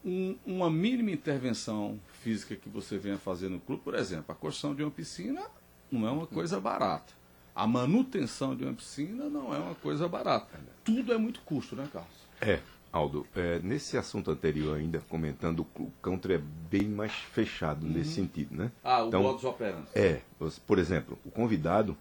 Um- 0.05 0.37
uma 0.45 0.69
mínima 0.71 1.11
intervenção 1.11 1.99
física 2.23 2.55
que 2.57 2.69
você 2.69 2.99
venha 2.99 3.17
fazer 3.19 3.49
no 3.49 3.61
clube, 3.61 3.83
por 3.83 3.95
exemplo, 3.95 4.27
a 4.29 4.35
construção 4.35 4.75
de 4.75 4.83
uma 4.83 4.91
piscina 4.91 5.43
não 5.90 6.07
é 6.07 6.11
uma 6.11 6.27
coisa 6.27 6.61
barata. 6.61 7.12
A 7.55 7.66
manutenção 7.66 8.55
de 8.55 8.64
uma 8.64 8.72
piscina 8.72 9.29
não 9.29 9.55
é 9.55 9.59
uma 9.59 9.74
coisa 9.74 10.09
barata. 10.09 10.48
Tudo 10.85 11.12
é 11.12 11.18
muito 11.18 11.40
custo, 11.40 11.74
né, 11.74 11.88
Carlos? 11.92 12.14
É, 12.40 12.61
Aldo, 12.92 13.27
é, 13.35 13.59
nesse 13.59 13.98
assunto 13.98 14.31
anterior 14.31 14.77
ainda, 14.79 15.01
comentando, 15.09 15.66
o 15.77 15.90
country 16.01 16.35
é 16.35 16.38
bem 16.70 16.88
mais 16.88 17.12
fechado 17.12 17.85
nesse 17.85 18.12
sentido, 18.12 18.55
né? 18.57 18.70
Ah, 18.83 19.03
o 19.03 19.09
Então, 19.09 19.22
modus 19.22 19.44
operandi. 19.44 19.88
É, 19.94 20.20
por 20.66 20.79
exemplo, 20.79 21.18
o 21.24 21.31
convidado 21.31 21.96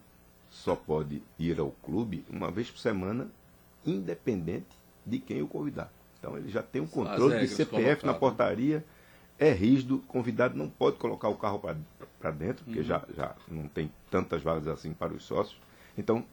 só 0.50 0.76
pode 0.76 1.22
ir 1.40 1.60
ao 1.60 1.72
clube 1.84 2.24
uma 2.30 2.52
vez 2.52 2.70
por 2.70 2.80
semana, 2.80 3.28
independente 3.86 4.68
de 5.06 5.20
quem 5.20 5.42
o 5.42 5.48
convidar. 5.48 5.92
Então 6.20 6.38
ele 6.38 6.50
já 6.50 6.62
tem 6.64 6.82
um 6.82 6.88
controle 6.88 7.34
de 7.34 7.40
regras 7.42 7.52
CPF 7.52 8.06
na 8.06 8.14
colocadas. 8.14 8.20
portaria, 8.20 8.86
é 9.40 9.52
rígido, 9.52 9.96
o 9.96 10.00
convidado 10.00 10.58
não 10.58 10.70
pode 10.70 10.98
colocar 10.98 11.30
o 11.30 11.36
carro 11.36 11.62
para 12.20 12.32
dentro, 12.32 12.66
porque 12.66 12.84
já, 12.84 13.04
já 13.16 13.36
não 13.48 13.68
tem 13.68 13.92
tantas 14.10 14.42
vagas 14.42 14.68
assim 14.68 14.94
para 14.94 15.14
os 15.14 15.24
sócios. 15.24 15.60
Então, 15.98 16.26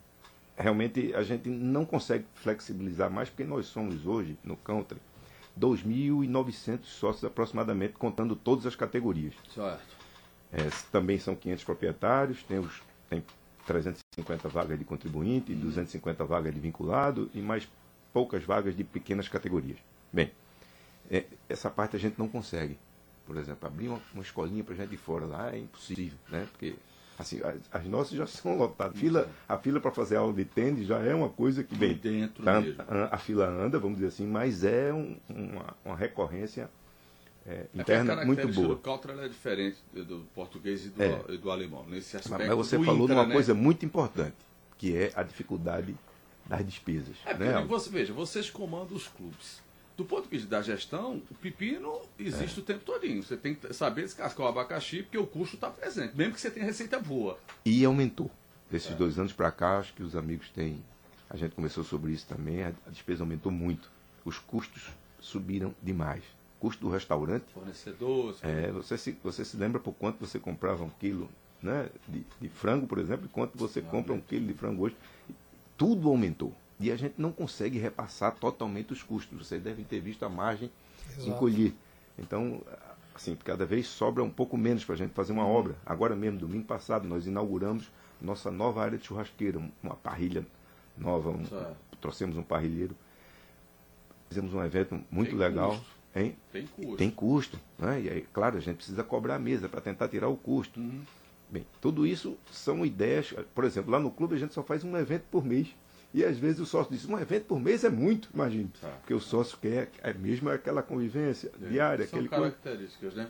realmente 0.57 1.15
a 1.15 1.23
gente 1.23 1.49
não 1.49 1.85
consegue 1.85 2.25
flexibilizar 2.35 3.11
mais, 3.11 3.29
porque 3.29 3.45
nós 3.45 3.67
somos 3.67 4.07
hoje, 4.07 4.39
no 4.45 4.57
country, 4.57 4.99
2.900 5.59 6.85
sócios 6.85 7.25
aproximadamente, 7.25 7.95
contando 7.95 8.35
todas 8.35 8.67
as 8.67 8.75
categorias. 8.75 9.35
Certo. 9.55 10.05
É, 10.53 10.69
também 10.91 11.19
são 11.19 11.35
500 11.35 11.65
proprietários, 11.65 12.43
tem, 12.45 12.59
os, 12.59 12.83
tem 13.09 13.25
350 13.67 14.49
vagas 14.49 14.79
de 14.79 14.85
contribuinte, 14.85 15.55
250 15.55 16.25
vagas 16.25 16.55
de 16.55 16.61
vinculado 16.61 17.31
e 17.35 17.41
mais 17.41 17.69
poucas 18.13 18.45
vagas 18.45 18.77
de 18.77 18.85
pequenas 18.85 19.29
categorias. 19.29 19.79
Bem, 20.13 20.31
é, 21.11 21.25
essa 21.49 21.69
parte 21.69 21.97
a 21.97 21.99
gente 21.99 22.19
não 22.19 22.29
consegue. 22.29 22.79
Por 23.27 23.37
exemplo, 23.37 23.67
abrir 23.67 23.89
uma, 23.89 24.01
uma 24.13 24.23
escolinha 24.23 24.63
para 24.63 24.75
gente 24.75 24.91
de 24.91 24.97
fora 24.97 25.25
lá 25.25 25.55
é 25.55 25.59
impossível, 25.59 26.19
né? 26.31 26.47
Porque 26.51 26.75
assim, 27.19 27.41
as, 27.43 27.57
as 27.73 27.87
nossas 27.87 28.13
já 28.17 28.27
são 28.29 28.57
lotadas. 28.59 28.99
Fila, 28.99 29.29
a 29.49 29.57
fila 29.57 29.81
para 29.81 29.91
fazer 29.91 30.17
aula 30.17 30.33
de 30.33 30.45
tênis 30.45 30.87
já 30.87 30.99
é 30.99 31.15
uma 31.15 31.29
coisa 31.31 31.65
que 31.65 31.75
bem 31.75 31.95
dentro 31.95 32.43
tá- 32.45 32.63
a, 32.87 33.15
a 33.15 33.19
fila 33.19 33.47
anda, 33.47 33.79
vamos 33.79 33.97
dizer 33.97 34.09
assim, 34.09 34.27
mas 34.27 34.63
é 34.65 34.93
um- 34.93 35.17
uma, 35.29 35.75
uma 35.85 35.97
recorrência 35.97 36.69
é, 37.47 37.67
É 37.75 37.81
interna 37.81 38.17
muito 38.25 38.39
característica 38.39 38.63
boa. 38.67 38.75
do 38.75 38.81
Country 38.81 39.13
ela 39.13 39.25
é 39.25 39.29
diferente 39.29 39.77
do 39.93 40.27
português 40.35 40.87
e 40.87 40.89
do, 40.91 41.03
É. 41.03 41.25
e 41.31 41.37
do 41.39 41.51
alemão. 41.51 41.85
Nesse 41.87 42.17
aspecto. 42.17 42.39
Mas 42.47 42.57
você 42.57 42.79
do 42.79 42.85
falou 42.85 43.07
de 43.07 43.13
uma 43.13 43.27
né? 43.27 43.33
coisa 43.35 43.53
muito 43.55 43.85
importante, 43.85 44.35
que 44.79 44.97
é 44.97 45.13
a 45.15 45.23
dificuldade 45.23 45.95
das 46.47 46.65
despesas. 46.65 47.17
É, 47.25 47.35
né, 47.35 47.65
você, 47.67 47.89
veja, 47.91 48.13
vocês 48.15 48.49
comandam 48.51 48.97
os 48.97 49.09
clubes. 49.09 49.63
Do 49.97 50.05
ponto 50.05 50.25
de 50.25 50.29
vista 50.31 50.49
da 50.49 50.61
gestão, 50.61 51.23
o 51.31 51.35
pepino 51.35 52.01
existe 52.19 52.59
o 52.59 52.63
tempo 52.63 52.85
todinho. 52.85 53.23
Você 53.23 53.37
tem 53.37 53.55
que 53.55 53.73
saber 53.73 54.03
descascar 54.03 54.45
o 54.45 54.49
abacaxi, 54.49 55.03
porque 55.03 55.17
o 55.19 55.27
custo 55.27 55.55
está 55.55 55.71
presente, 55.71 56.17
mesmo 56.17 56.35
que 56.35 56.41
você 56.41 56.51
tenha 56.51 56.67
receita 56.67 56.99
boa. 56.99 57.39
E 57.65 57.85
aumentou. 57.85 58.31
Desses 58.71 58.95
dois 58.97 59.19
anos 59.19 59.33
para 59.33 59.53
cá, 59.53 59.79
acho 59.79 59.95
que 59.95 60.03
os 60.03 60.17
amigos 60.17 60.49
têm. 60.51 60.83
A 61.31 61.37
gente 61.37 61.55
começou 61.55 61.85
sobre 61.85 62.11
isso 62.13 62.27
também, 62.27 62.65
a 62.65 62.73
despesa 62.89 63.23
aumentou 63.23 63.53
muito. 63.53 63.89
Os 64.25 64.39
custos 64.39 64.89
subiram 65.21 65.73
demais. 65.83 66.25
Custo 66.59 66.87
do 66.87 66.91
restaurante, 66.91 67.45
Fornecedores. 67.53 68.43
é, 68.43 68.73
você, 68.73 68.97
se, 68.99 69.13
você 69.23 69.45
se 69.45 69.57
lembra 69.57 69.79
por 69.79 69.93
quanto 69.93 70.19
você 70.19 70.39
comprava 70.39 70.83
um 70.83 70.89
quilo 70.89 71.29
né, 71.63 71.89
de, 72.09 72.25
de 72.41 72.49
frango, 72.49 72.87
por 72.87 72.99
exemplo, 72.99 73.27
e 73.27 73.29
quanto 73.29 73.57
você 73.57 73.81
compra 73.81 74.13
um 74.13 74.21
quilo 74.21 74.47
de 74.47 74.55
frango 74.55 74.85
hoje. 74.85 74.97
Tudo 75.77 76.09
aumentou. 76.09 76.53
E 76.81 76.91
a 76.91 76.97
gente 76.97 77.15
não 77.19 77.31
consegue 77.33 77.79
repassar 77.79 78.35
totalmente 78.35 78.93
os 78.93 79.03
custos. 79.03 79.47
Vocês 79.47 79.63
devem 79.63 79.85
ter 79.85 80.01
visto 80.01 80.25
a 80.25 80.29
margem 80.29 80.71
Exato. 81.11 81.29
encolher. 81.29 81.73
Então, 82.19 82.61
assim, 83.15 83.37
cada 83.37 83.65
vez 83.65 83.87
sobra 83.87 84.23
um 84.23 84.31
pouco 84.31 84.57
menos 84.57 84.85
para 84.85 84.95
a 84.95 84.99
gente 84.99 85.13
fazer 85.13 85.33
uma 85.33 85.47
obra. 85.47 85.77
Agora 85.87 86.17
mesmo, 86.17 86.39
domingo 86.39 86.65
passado, 86.65 87.07
nós 87.07 87.27
inauguramos 87.27 87.91
nossa 88.21 88.51
nova 88.51 88.83
área 88.83 88.99
de 88.99 89.05
churrasqueira, 89.05 89.61
uma 89.83 89.95
parrilha 89.95 90.45
nova, 90.97 91.31
um, 91.31 91.45
Certo. 91.45 91.77
trouxemos 92.01 92.37
um 92.37 92.43
parrilheiro, 92.43 92.97
fizemos 94.29 94.55
um 94.55 94.65
evento 94.65 95.01
muito 95.11 95.31
Tem 95.31 95.39
legal. 95.39 95.71
custo. 95.71 95.95
Hein? 96.17 96.37
Tem 96.53 96.67
custo. 96.67 96.97
Tem 96.97 97.11
custo. 97.11 97.61
Né? 97.79 98.03
E 98.03 98.09
aí, 98.09 98.21
claro, 98.33 98.57
a 98.57 98.61
gente 98.61 98.77
precisa 98.77 99.03
cobrar 99.03 99.35
a 99.35 99.39
mesa 99.39 99.69
para 99.69 99.81
tentar 99.81 100.09
tirar 100.09 100.29
o 100.29 100.37
custo. 100.37 100.79
Uhum. 100.79 101.03
Bem, 101.51 101.67
tudo 101.81 102.07
isso 102.07 102.37
são 102.51 102.87
ideias. 102.87 103.35
Por 103.55 103.65
exemplo, 103.65 103.91
lá 103.91 103.99
no 103.99 104.11
clube 104.11 104.35
a 104.35 104.39
gente 104.39 104.55
só 104.55 104.63
faz 104.63 104.85
um 104.85 104.97
evento 104.97 105.25
por 105.31 105.45
mês. 105.45 105.69
E 106.15 106.25
às 106.25 106.39
vezes 106.39 106.61
o 106.61 106.67
sócio 106.67 106.93
diz, 106.93 107.05
um 107.07 107.19
evento 107.19 107.47
por 107.47 107.59
mês 107.59 107.83
é 107.83 107.91
muito, 107.91 108.31
imagine. 108.33 108.71
Tá. 108.81 108.89
Porque 109.01 109.13
o 109.13 109.19
sócio 109.21 109.59
quer 109.61 109.91
é 110.01 110.15
mesmo 110.15 110.49
aquela 110.49 110.81
convivência 110.81 111.51
diária, 111.59 112.07
São 112.07 112.21
aquele 112.21 112.29
características, 112.29 113.15
né? 113.17 113.25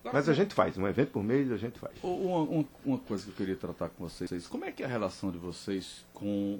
Agora, 0.00 0.14
Mas 0.14 0.28
a 0.30 0.32
gente 0.32 0.54
faz, 0.54 0.76
um 0.78 0.88
evento 0.88 1.10
por 1.10 1.22
mês 1.22 1.52
a 1.52 1.56
gente 1.58 1.78
faz. 1.78 1.92
Uma, 2.02 2.38
uma- 2.42 2.64
uma 2.86 2.98
coisa 2.98 3.22
que 3.24 3.30
eu 3.30 3.34
queria 3.34 3.54
tratar 3.54 3.90
com 3.90 4.08
vocês, 4.08 4.46
como 4.46 4.64
é 4.64 4.72
que 4.72 4.82
é 4.82 4.86
a 4.86 4.88
relação 4.88 5.30
de 5.30 5.36
vocês 5.38 6.06
com, 6.14 6.58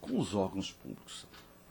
com 0.00 0.18
os 0.18 0.34
órgãos 0.34 0.72
públicos? 0.72 1.24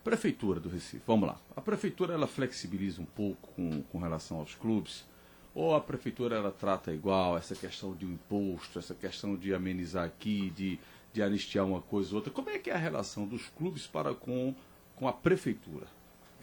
Prefeitura 0.04 0.60
do 0.62 0.70
Recife, 0.70 1.04
vamos 1.06 1.28
lá. 1.28 1.38
A 1.56 1.62
prefeitura 1.62 2.14
ela 2.14 2.26
flexibiliza 2.26 3.02
um 3.02 3.06
pouco 3.06 3.50
com, 3.54 3.82
com 3.84 4.00
relação 4.00 4.38
aos 4.40 4.56
clubes? 4.56 5.06
Ou 5.54 5.76
a 5.76 5.82
prefeitura 5.82 6.38
ela 6.38 6.52
trata 6.52 6.94
igual 6.94 7.38
essa 7.38 7.54
questão 7.54 7.94
de 7.94 8.06
um 8.06 8.14
imposto, 8.14 8.80
essa 8.80 8.96
questão 8.96 9.36
de 9.36 9.54
amenizar 9.54 10.06
aqui, 10.06 10.50
de, 10.52 10.80
de 11.14 11.22
anistiar 11.22 11.66
uma 11.66 11.82
coisa 11.82 12.12
ou 12.12 12.18
outra? 12.18 12.32
Como 12.32 12.50
é 12.50 12.60
que 12.60 12.70
é 12.70 12.74
a 12.74 12.78
relação 12.78 13.26
dos 13.26 13.48
clubes 13.58 13.88
para 13.88 14.14
com, 14.14 14.54
com 14.96 15.08
a 15.08 15.14
prefeitura? 15.14 15.88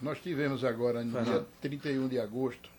Nós 0.01 0.19
tivemos 0.19 0.63
agora, 0.63 1.03
no 1.03 1.11
Fernando. 1.11 1.31
dia 1.33 1.47
31 1.61 2.07
de 2.07 2.19
agosto, 2.19 2.69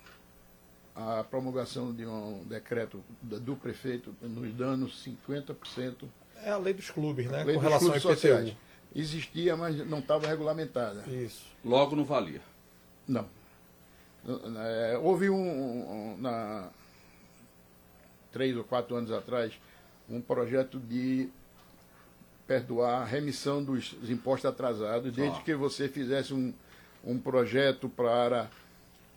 a 0.94 1.24
promulgação 1.24 1.92
de 1.92 2.05
um 2.07 2.44
decreto 2.44 3.03
do 3.22 3.57
prefeito 3.57 4.14
nos 4.20 4.53
dando 4.53 4.87
50% 4.87 6.05
É 6.42 6.51
a 6.51 6.57
lei 6.57 6.74
dos 6.74 6.90
clubes, 6.90 7.27
né? 7.27 7.44
lei 7.44 7.55
com 7.55 7.61
dos 7.61 7.68
relação 7.68 7.92
ao 7.94 8.01
sociais. 8.01 8.57
Existia, 8.94 9.57
mas 9.57 9.77
não 9.87 9.98
estava 9.98 10.27
regulamentada. 10.27 11.05
Isso. 11.09 11.44
Logo 11.64 11.94
não 11.94 12.05
valia. 12.05 12.40
Não. 13.07 13.27
É, 14.57 14.98
houve 14.98 15.31
um, 15.31 15.37
um, 15.37 16.16
na 16.18 16.70
três 18.33 18.57
ou 18.57 18.64
quatro 18.64 18.94
anos 18.96 19.11
atrás 19.11 19.53
um 20.09 20.20
projeto 20.20 20.79
de 20.79 21.29
perdoar 22.49 23.03
a 23.03 23.05
remissão 23.05 23.63
dos 23.63 23.95
impostos 24.09 24.47
atrasados, 24.47 25.13
desde 25.13 25.41
que 25.43 25.55
você 25.55 25.87
fizesse 25.87 26.35
um, 26.35 26.53
um 27.05 27.19
projeto 27.19 27.89
para 27.89 28.51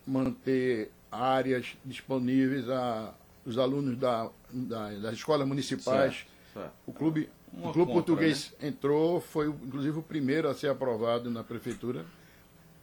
manter 0.06 0.92
áreas 1.10 1.78
disponíveis 1.86 2.70
a 2.70 3.14
os 3.46 3.58
alunos 3.58 3.98
da, 3.98 4.30
da, 4.52 4.90
das 5.00 5.14
escolas 5.14 5.48
municipais. 5.48 6.14
Certo, 6.14 6.28
certo. 6.54 6.74
O 6.86 6.94
clube, 6.94 7.30
o 7.52 7.72
clube 7.72 7.80
compra, 7.80 7.94
português 7.94 8.54
né? 8.62 8.68
entrou, 8.68 9.20
foi 9.20 9.48
inclusive 9.48 9.98
o 9.98 10.04
primeiro 10.04 10.48
a 10.48 10.54
ser 10.54 10.68
aprovado 10.68 11.32
na 11.32 11.44
prefeitura. 11.44 12.06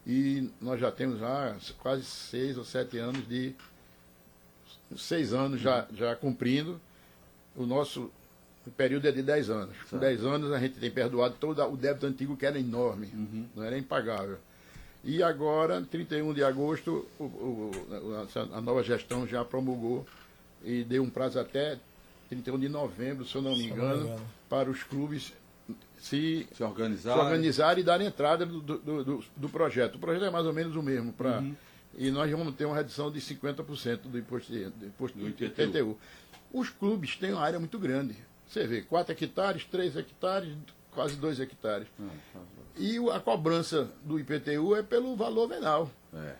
E 0.06 0.50
nós 0.60 0.80
já 0.80 0.90
temos 0.90 1.20
já 1.20 1.54
quase 1.78 2.02
seis 2.04 2.56
ou 2.56 2.64
sete 2.64 2.98
anos 2.98 3.28
de. 3.28 3.54
seis 4.96 5.32
anos 5.32 5.60
já, 5.60 5.86
já 5.92 6.16
cumprindo. 6.16 6.80
O 7.54 7.66
nosso 7.66 8.10
período 8.76 9.08
é 9.08 9.12
de 9.12 9.22
dez 9.22 9.50
anos. 9.50 9.76
Com 9.90 9.98
dez 9.98 10.24
anos 10.24 10.52
a 10.52 10.58
gente 10.58 10.78
tem 10.78 10.90
perdoado 10.90 11.34
todo 11.38 11.62
o 11.62 11.76
débito 11.76 12.06
antigo 12.06 12.36
que 12.36 12.46
era 12.46 12.58
enorme, 12.58 13.08
uhum. 13.12 13.46
não 13.54 13.64
era 13.64 13.78
impagável. 13.78 14.38
E 15.04 15.22
agora, 15.22 15.80
31 15.80 16.34
de 16.34 16.42
agosto, 16.42 17.06
o, 17.18 17.24
o, 17.24 17.70
a, 18.52 18.60
nova 18.60 18.82
gestão 18.82 19.26
já 19.26 19.44
promulgou 19.44 20.06
e 20.64 20.82
deu 20.84 21.02
um 21.02 21.10
prazo 21.10 21.38
até 21.38 21.78
31 22.28 22.58
de 22.58 22.68
novembro, 22.68 23.24
se 23.24 23.34
eu 23.34 23.42
não 23.42 23.56
me 23.56 23.66
engano, 23.66 23.88
não 23.88 23.96
me 23.96 24.04
engano. 24.06 24.26
para 24.48 24.68
os 24.68 24.82
clubes 24.82 25.32
se, 25.98 26.46
se, 26.52 26.62
organizar. 26.62 27.14
se 27.14 27.18
organizar 27.18 27.78
e 27.78 27.82
dar 27.82 28.00
entrada 28.00 28.44
do, 28.44 28.60
do, 28.60 29.04
do, 29.04 29.24
do, 29.36 29.48
projeto. 29.48 29.96
O 29.96 29.98
projeto 29.98 30.24
é 30.24 30.30
mais 30.30 30.46
ou 30.46 30.52
menos 30.52 30.74
o 30.76 30.82
mesmo. 30.82 31.12
Pra, 31.12 31.38
uhum. 31.38 31.54
E 31.96 32.10
nós 32.10 32.30
vamos 32.30 32.54
ter 32.54 32.64
uma 32.64 32.76
redução 32.76 33.10
de 33.10 33.20
50% 33.20 34.02
do 34.04 34.18
imposto, 34.18 34.52
do 34.52 34.86
imposto 34.86 35.18
do. 35.18 35.28
IPTU. 35.28 35.98
Os 36.52 36.70
clubes 36.70 37.16
têm 37.16 37.32
uma 37.32 37.42
área 37.42 37.58
muito 37.58 37.78
grande. 37.78 38.16
Você 38.48 38.66
vê, 38.66 38.82
4 38.82 39.12
hectares, 39.12 39.64
3 39.64 39.96
hectares, 39.96 40.54
quase 40.90 41.16
2 41.16 41.40
hectares. 41.40 41.86
Ah, 42.00 42.38
e 42.76 42.96
a 43.10 43.20
cobrança 43.20 43.90
do 44.04 44.18
IPTU 44.18 44.74
é 44.74 44.82
pelo 44.82 45.14
valor 45.16 45.48
venal. 45.48 45.90
É. 46.14 46.34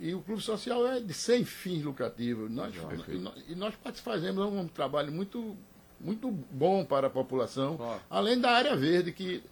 E 0.00 0.14
o 0.14 0.22
Clube 0.22 0.42
Social 0.42 0.86
é 0.86 0.98
de 0.98 1.12
sem 1.12 1.44
fins 1.44 1.82
lucrativos. 1.82 2.50
Nós, 2.50 2.74
e, 3.06 3.18
nós, 3.18 3.44
e 3.48 3.54
nós 3.54 3.74
fazemos 4.02 4.44
um 4.46 4.66
trabalho 4.66 5.12
muito, 5.12 5.54
muito 6.00 6.30
bom 6.30 6.84
para 6.84 7.08
a 7.08 7.10
população, 7.10 7.76
claro. 7.76 8.00
além 8.08 8.40
da 8.40 8.50
área 8.50 8.74
verde 8.74 9.12
que, 9.12 9.42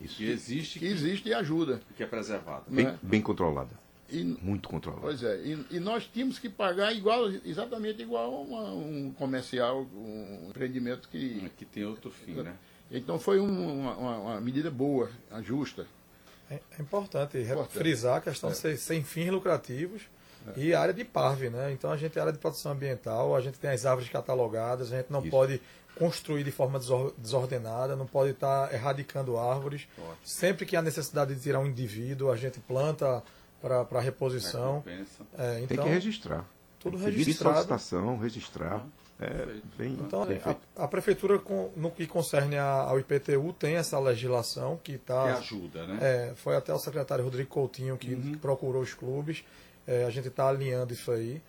Isso 0.00 0.16
que 0.16 0.28
existe, 0.28 0.78
que, 0.80 0.86
que, 0.86 0.92
existe 0.92 1.28
e 1.28 1.34
ajuda. 1.34 1.80
Que 1.96 2.02
é 2.02 2.06
preservada. 2.06 2.64
Bem, 2.66 2.88
é? 2.88 2.98
bem 3.00 3.22
controlada. 3.22 3.70
E, 4.12 4.24
muito 4.42 4.68
controlada. 4.68 5.02
Pois 5.02 5.22
é, 5.22 5.36
e, 5.38 5.66
e, 5.70 5.80
nós 5.80 6.04
tínhamos 6.04 6.38
que 6.38 6.48
pagar 6.48 6.92
igual, 6.92 7.30
exatamente 7.44 8.02
igual 8.02 8.34
a 8.34 8.40
uma, 8.40 8.72
um 8.72 9.12
comercial, 9.12 9.86
um 9.94 10.48
empreendimento 10.50 11.08
que. 11.08 11.50
Que 11.56 11.64
tem 11.64 11.84
outro 11.84 12.10
fim, 12.10 12.34
né? 12.34 12.54
Então 12.90 13.18
foi 13.18 13.40
um, 13.40 13.80
uma, 13.80 13.96
uma, 13.96 14.40
medida 14.40 14.70
boa, 14.70 15.10
justa. 15.42 15.86
É, 16.50 16.60
é 16.78 16.82
importante, 16.82 17.38
importante, 17.38 17.72
frisar 17.72 18.18
a 18.18 18.20
questão 18.20 18.50
é. 18.50 18.52
de 18.52 18.58
ser 18.58 18.76
sem 18.76 19.02
fins 19.02 19.30
lucrativos 19.30 20.02
é. 20.54 20.60
e 20.60 20.74
área 20.74 20.92
de 20.92 21.02
PARV, 21.02 21.48
né? 21.48 21.72
Então 21.72 21.90
a 21.90 21.96
gente 21.96 22.12
tem 22.12 22.20
área 22.20 22.32
de 22.32 22.38
proteção 22.38 22.72
ambiental, 22.72 23.34
a 23.34 23.40
gente 23.40 23.58
tem 23.58 23.70
as 23.70 23.86
árvores 23.86 24.10
catalogadas, 24.10 24.92
a 24.92 24.98
gente 24.98 25.10
não 25.10 25.20
Isso. 25.20 25.30
pode 25.30 25.60
construir 25.96 26.44
de 26.44 26.50
forma 26.50 26.78
desordenada, 27.18 27.96
não 27.96 28.06
pode 28.06 28.32
estar 28.32 28.72
erradicando 28.72 29.38
árvores. 29.38 29.86
Ótimo. 29.98 30.16
Sempre 30.24 30.66
que 30.66 30.76
há 30.76 30.82
necessidade 30.82 31.34
de 31.34 31.40
tirar 31.40 31.60
um 31.60 31.66
indivíduo, 31.66 32.30
a 32.30 32.36
gente 32.36 32.60
planta 32.60 33.22
para 33.62 34.00
reposição. 34.00 34.82
É, 35.38 35.60
então, 35.60 35.66
tem 35.68 35.78
que 35.78 35.88
registrar. 35.88 36.44
Tudo 36.80 36.98
registrado. 36.98 37.54
solicitação, 37.54 38.18
registrar. 38.18 38.84
É, 39.20 39.46
bem, 39.78 39.92
então, 40.00 40.24
a, 40.24 40.84
a, 40.84 40.88
prefeitura, 40.88 41.38
com, 41.38 41.70
no 41.76 41.92
que 41.92 42.08
concerne 42.08 42.58
a, 42.58 42.64
ao 42.64 42.98
IPTU, 42.98 43.52
tem 43.52 43.76
essa 43.76 43.96
legislação 44.00 44.80
que 44.82 44.94
está. 44.94 45.34
Que 45.34 45.38
ajuda, 45.38 45.86
né? 45.86 45.98
É, 46.00 46.34
foi 46.34 46.56
até 46.56 46.74
o 46.74 46.78
secretário 46.78 47.22
Rodrigo 47.22 47.48
Coutinho 47.48 47.96
que 47.96 48.14
uhum. 48.14 48.36
procurou 48.38 48.82
os 48.82 48.94
clubes. 48.94 49.44
É, 49.86 50.04
a 50.04 50.10
gente 50.10 50.26
está 50.26 50.48
alinhando 50.48 50.92
isso 50.92 51.12
aí. 51.12 51.40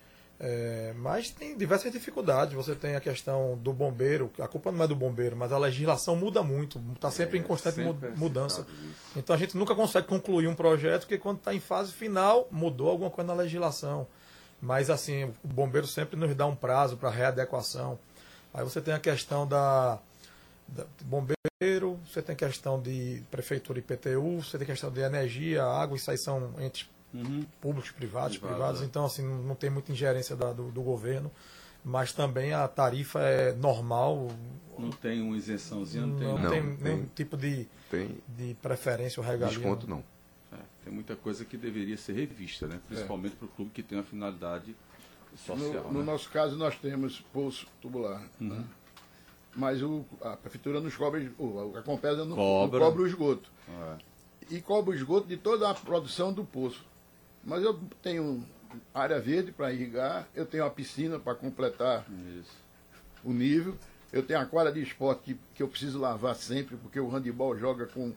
É, 0.46 0.92
mas 0.98 1.30
tem 1.30 1.56
diversas 1.56 1.90
dificuldades. 1.90 2.52
Você 2.52 2.74
tem 2.74 2.94
a 2.94 3.00
questão 3.00 3.56
do 3.56 3.72
bombeiro, 3.72 4.30
a 4.38 4.46
culpa 4.46 4.70
não 4.70 4.84
é 4.84 4.86
do 4.86 4.94
bombeiro, 4.94 5.34
mas 5.34 5.50
a 5.52 5.58
legislação 5.58 6.14
muda 6.16 6.42
muito, 6.42 6.78
está 6.94 7.10
sempre 7.10 7.38
é, 7.38 7.40
em 7.40 7.42
constante 7.42 7.76
sempre 7.76 8.10
mudança. 8.10 8.66
Então 9.16 9.34
a 9.34 9.38
gente 9.38 9.56
nunca 9.56 9.74
consegue 9.74 10.06
concluir 10.06 10.46
um 10.46 10.54
projeto, 10.54 11.02
porque 11.02 11.16
quando 11.16 11.38
está 11.38 11.54
em 11.54 11.60
fase 11.60 11.92
final, 11.92 12.46
mudou 12.50 12.90
alguma 12.90 13.08
coisa 13.08 13.28
na 13.28 13.42
legislação. 13.42 14.06
Mas 14.60 14.90
assim, 14.90 15.32
o 15.42 15.48
bombeiro 15.48 15.86
sempre 15.86 16.14
nos 16.14 16.34
dá 16.34 16.44
um 16.44 16.54
prazo 16.54 16.98
para 16.98 17.08
readequação. 17.08 17.98
Aí 18.52 18.62
você 18.62 18.82
tem 18.82 18.92
a 18.92 19.00
questão 19.00 19.48
da, 19.48 19.98
da 20.68 20.84
bombeiro, 21.06 21.98
você 22.06 22.20
tem 22.20 22.34
a 22.34 22.36
questão 22.36 22.78
de 22.78 23.22
prefeitura 23.30 23.78
e 23.78 23.80
IPTU, 23.80 24.42
você 24.42 24.58
tem 24.58 24.66
a 24.66 24.70
questão 24.70 24.90
de 24.90 25.00
energia, 25.00 25.64
água, 25.64 25.96
isso 25.96 26.10
aí 26.10 26.18
são 26.18 26.52
entes 26.60 26.86
uhum. 27.14 27.44
públicos, 27.60 27.90
privados, 27.90 28.36
Privado, 28.36 28.54
privados, 28.54 28.82
é. 28.82 28.84
então 28.84 29.04
assim, 29.04 29.22
não 29.22 29.54
tem 29.54 29.70
muita 29.70 29.92
ingerência 29.92 30.34
da, 30.36 30.52
do, 30.52 30.70
do, 30.70 30.82
governo. 30.82 31.30
Mas 31.84 32.12
também 32.12 32.54
a 32.54 32.66
tarifa 32.66 33.20
é 33.20 33.52
normal. 33.52 34.28
Não 34.78 34.90
tem 34.90 35.20
uma 35.20 35.36
isençãozinha, 35.36 36.06
não, 36.06 36.38
não 36.38 36.50
tem, 36.50 36.62
não, 36.62 36.76
tem 36.76 36.76
nenhum 36.80 37.06
tipo 37.14 37.36
de, 37.36 37.68
tem 37.90 38.18
de 38.26 38.54
preferência 38.54 39.20
ou 39.20 39.26
regalia. 39.26 39.54
Desconto 39.54 39.88
não. 39.88 40.02
Tem 40.84 40.92
muita 40.92 41.16
coisa 41.16 41.46
que 41.46 41.56
deveria 41.56 41.96
ser 41.96 42.12
revista, 42.12 42.66
né? 42.66 42.78
principalmente 42.86 43.32
é. 43.32 43.36
para 43.36 43.46
o 43.46 43.48
clube 43.48 43.70
que 43.70 43.82
tem 43.82 43.96
uma 43.96 44.04
finalidade 44.04 44.76
social. 45.34 45.84
No, 45.84 45.92
no 45.94 45.98
né? 46.00 46.04
nosso 46.04 46.28
caso, 46.30 46.56
nós 46.56 46.76
temos 46.76 47.20
poço 47.32 47.66
tubular. 47.80 48.22
Uhum. 48.38 48.48
Né? 48.48 48.64
Mas 49.56 49.82
o, 49.82 50.04
a 50.20 50.36
prefeitura 50.36 50.80
nos 50.80 50.94
cobra, 50.94 51.20
a 51.78 51.82
Compesa 51.82 52.26
não 52.26 52.36
cobra. 52.36 52.80
cobra 52.80 53.02
o 53.02 53.06
esgoto. 53.06 53.50
É. 53.68 53.96
E 54.50 54.60
cobra 54.60 54.90
o 54.90 54.94
esgoto 54.94 55.26
de 55.26 55.38
toda 55.38 55.70
a 55.70 55.74
produção 55.74 56.32
do 56.32 56.44
poço. 56.44 56.84
Mas 57.46 57.62
eu 57.62 57.78
tenho 58.02 58.44
área 58.92 59.20
verde 59.20 59.52
para 59.52 59.72
irrigar, 59.72 60.28
eu 60.34 60.46
tenho 60.46 60.64
a 60.64 60.70
piscina 60.70 61.18
para 61.18 61.34
completar 61.34 62.06
Isso. 62.40 62.56
o 63.22 63.32
nível, 63.32 63.76
eu 64.12 64.22
tenho 64.22 64.40
a 64.40 64.46
quadra 64.46 64.72
de 64.72 64.82
esporte 64.82 65.22
que, 65.22 65.40
que 65.54 65.62
eu 65.62 65.68
preciso 65.68 65.98
lavar 65.98 66.34
sempre, 66.34 66.76
porque 66.76 66.98
o 66.98 67.08
handebol 67.08 67.56
joga 67.56 67.86
com 67.86 68.12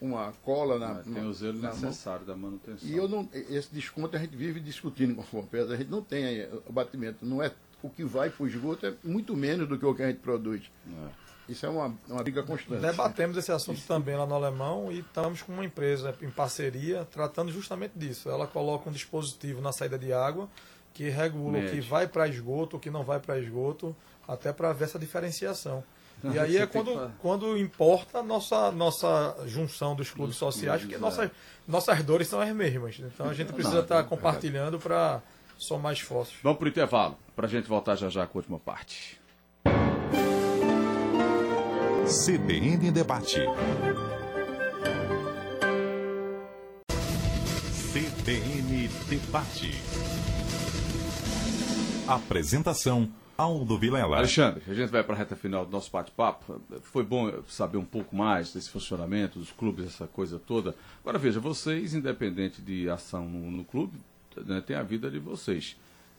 uma 0.00 0.32
cola 0.44 0.78
na. 0.78 0.96
tem 0.96 1.24
o 1.24 1.32
zelo 1.32 1.60
necessário 1.60 2.26
mão. 2.26 2.34
da 2.34 2.36
manutenção. 2.36 2.88
E 2.88 2.96
eu 2.96 3.08
não, 3.08 3.28
esse 3.32 3.72
desconto 3.72 4.16
a 4.16 4.18
gente 4.18 4.36
vive 4.36 4.60
discutindo 4.60 5.14
com 5.14 5.22
a 5.22 5.24
Fompesa, 5.24 5.74
a 5.74 5.76
gente 5.76 5.90
não 5.90 6.02
tem 6.02 6.46
o 6.66 6.72
batimento, 6.72 7.24
não 7.24 7.42
é 7.42 7.50
o 7.82 7.88
que 7.88 8.04
vai 8.04 8.30
para 8.30 8.44
o 8.44 8.48
esgoto 8.48 8.86
é 8.86 8.94
muito 9.04 9.36
menos 9.36 9.68
do 9.68 9.78
que 9.78 9.86
o 9.86 9.94
que 9.94 10.02
a 10.02 10.08
gente 10.08 10.20
produz. 10.20 10.70
É. 10.88 11.25
Isso 11.48 11.64
é 11.64 11.68
uma, 11.68 11.94
uma 12.08 12.22
briga 12.22 12.42
constante. 12.42 12.80
Debatemos 12.80 13.36
esse 13.36 13.52
assunto 13.52 13.78
Isso. 13.78 13.86
também 13.86 14.16
lá 14.16 14.26
no 14.26 14.34
Alemão 14.34 14.90
e 14.90 15.00
estamos 15.00 15.42
com 15.42 15.52
uma 15.52 15.64
empresa 15.64 16.14
em 16.20 16.30
parceria 16.30 17.04
tratando 17.04 17.52
justamente 17.52 17.92
disso. 17.96 18.28
Ela 18.28 18.46
coloca 18.46 18.88
um 18.88 18.92
dispositivo 18.92 19.60
na 19.60 19.72
saída 19.72 19.98
de 19.98 20.12
água 20.12 20.48
que 20.92 21.08
regula 21.10 21.58
o 21.58 21.70
que 21.70 21.80
vai 21.80 22.08
para 22.08 22.26
esgoto, 22.26 22.78
o 22.78 22.80
que 22.80 22.90
não 22.90 23.04
vai 23.04 23.20
para 23.20 23.38
esgoto, 23.38 23.94
até 24.26 24.52
para 24.52 24.72
ver 24.72 24.84
essa 24.84 24.98
diferenciação. 24.98 25.84
E 26.24 26.38
aí 26.38 26.56
é 26.56 26.66
quando, 26.66 27.12
quando 27.20 27.58
importa 27.58 28.20
a 28.20 28.22
nossa, 28.22 28.72
nossa 28.72 29.36
junção 29.46 29.94
dos 29.94 30.10
clubes 30.10 30.36
sociais, 30.36 30.80
porque 30.80 30.96
nossas, 30.96 31.30
nossas 31.68 32.02
dores 32.02 32.26
são 32.26 32.40
as 32.40 32.50
mesmas. 32.54 32.98
Então 32.98 33.28
a 33.28 33.34
gente 33.34 33.52
precisa 33.52 33.80
estar 33.80 34.02
tá 34.02 34.04
compartilhando 34.04 34.78
para 34.78 35.20
somar 35.58 35.92
esforços. 35.92 36.36
Vamos 36.42 36.58
para 36.58 36.66
o 36.66 36.68
intervalo, 36.68 37.18
para 37.36 37.46
a 37.46 37.48
gente 37.48 37.68
voltar 37.68 37.94
já 37.96 38.08
já 38.08 38.26
com 38.26 38.38
a 38.38 38.40
última 38.40 38.58
parte. 38.58 39.20
CBN 42.06 42.92
Debate. 42.92 43.40
CBN 47.92 48.88
Debate. 49.08 49.72
Apresentação 52.06 53.10
Aldo 53.36 53.76
Vilela. 53.76 54.18
Alexandre, 54.18 54.62
a 54.68 54.72
gente 54.72 54.88
vai 54.88 55.02
para 55.02 55.16
a 55.16 55.18
reta 55.18 55.34
final 55.34 55.66
do 55.66 55.72
nosso 55.72 55.90
bate-papo. 55.90 56.60
Foi 56.84 57.02
bom 57.02 57.42
saber 57.48 57.78
um 57.78 57.84
pouco 57.84 58.14
mais 58.14 58.52
desse 58.52 58.70
funcionamento 58.70 59.40
dos 59.40 59.50
clubes, 59.50 59.86
essa 59.86 60.06
coisa 60.06 60.38
toda. 60.38 60.76
Agora 61.02 61.18
veja, 61.18 61.40
vocês, 61.40 61.92
independente 61.92 62.62
de 62.62 62.88
ação 62.88 63.28
no, 63.28 63.50
no 63.50 63.64
clube, 63.64 63.98
né, 64.46 64.62
tem 64.64 64.76
a 64.76 64.82
vida 64.84 65.10
de 65.10 65.18
vocês. 65.18 65.76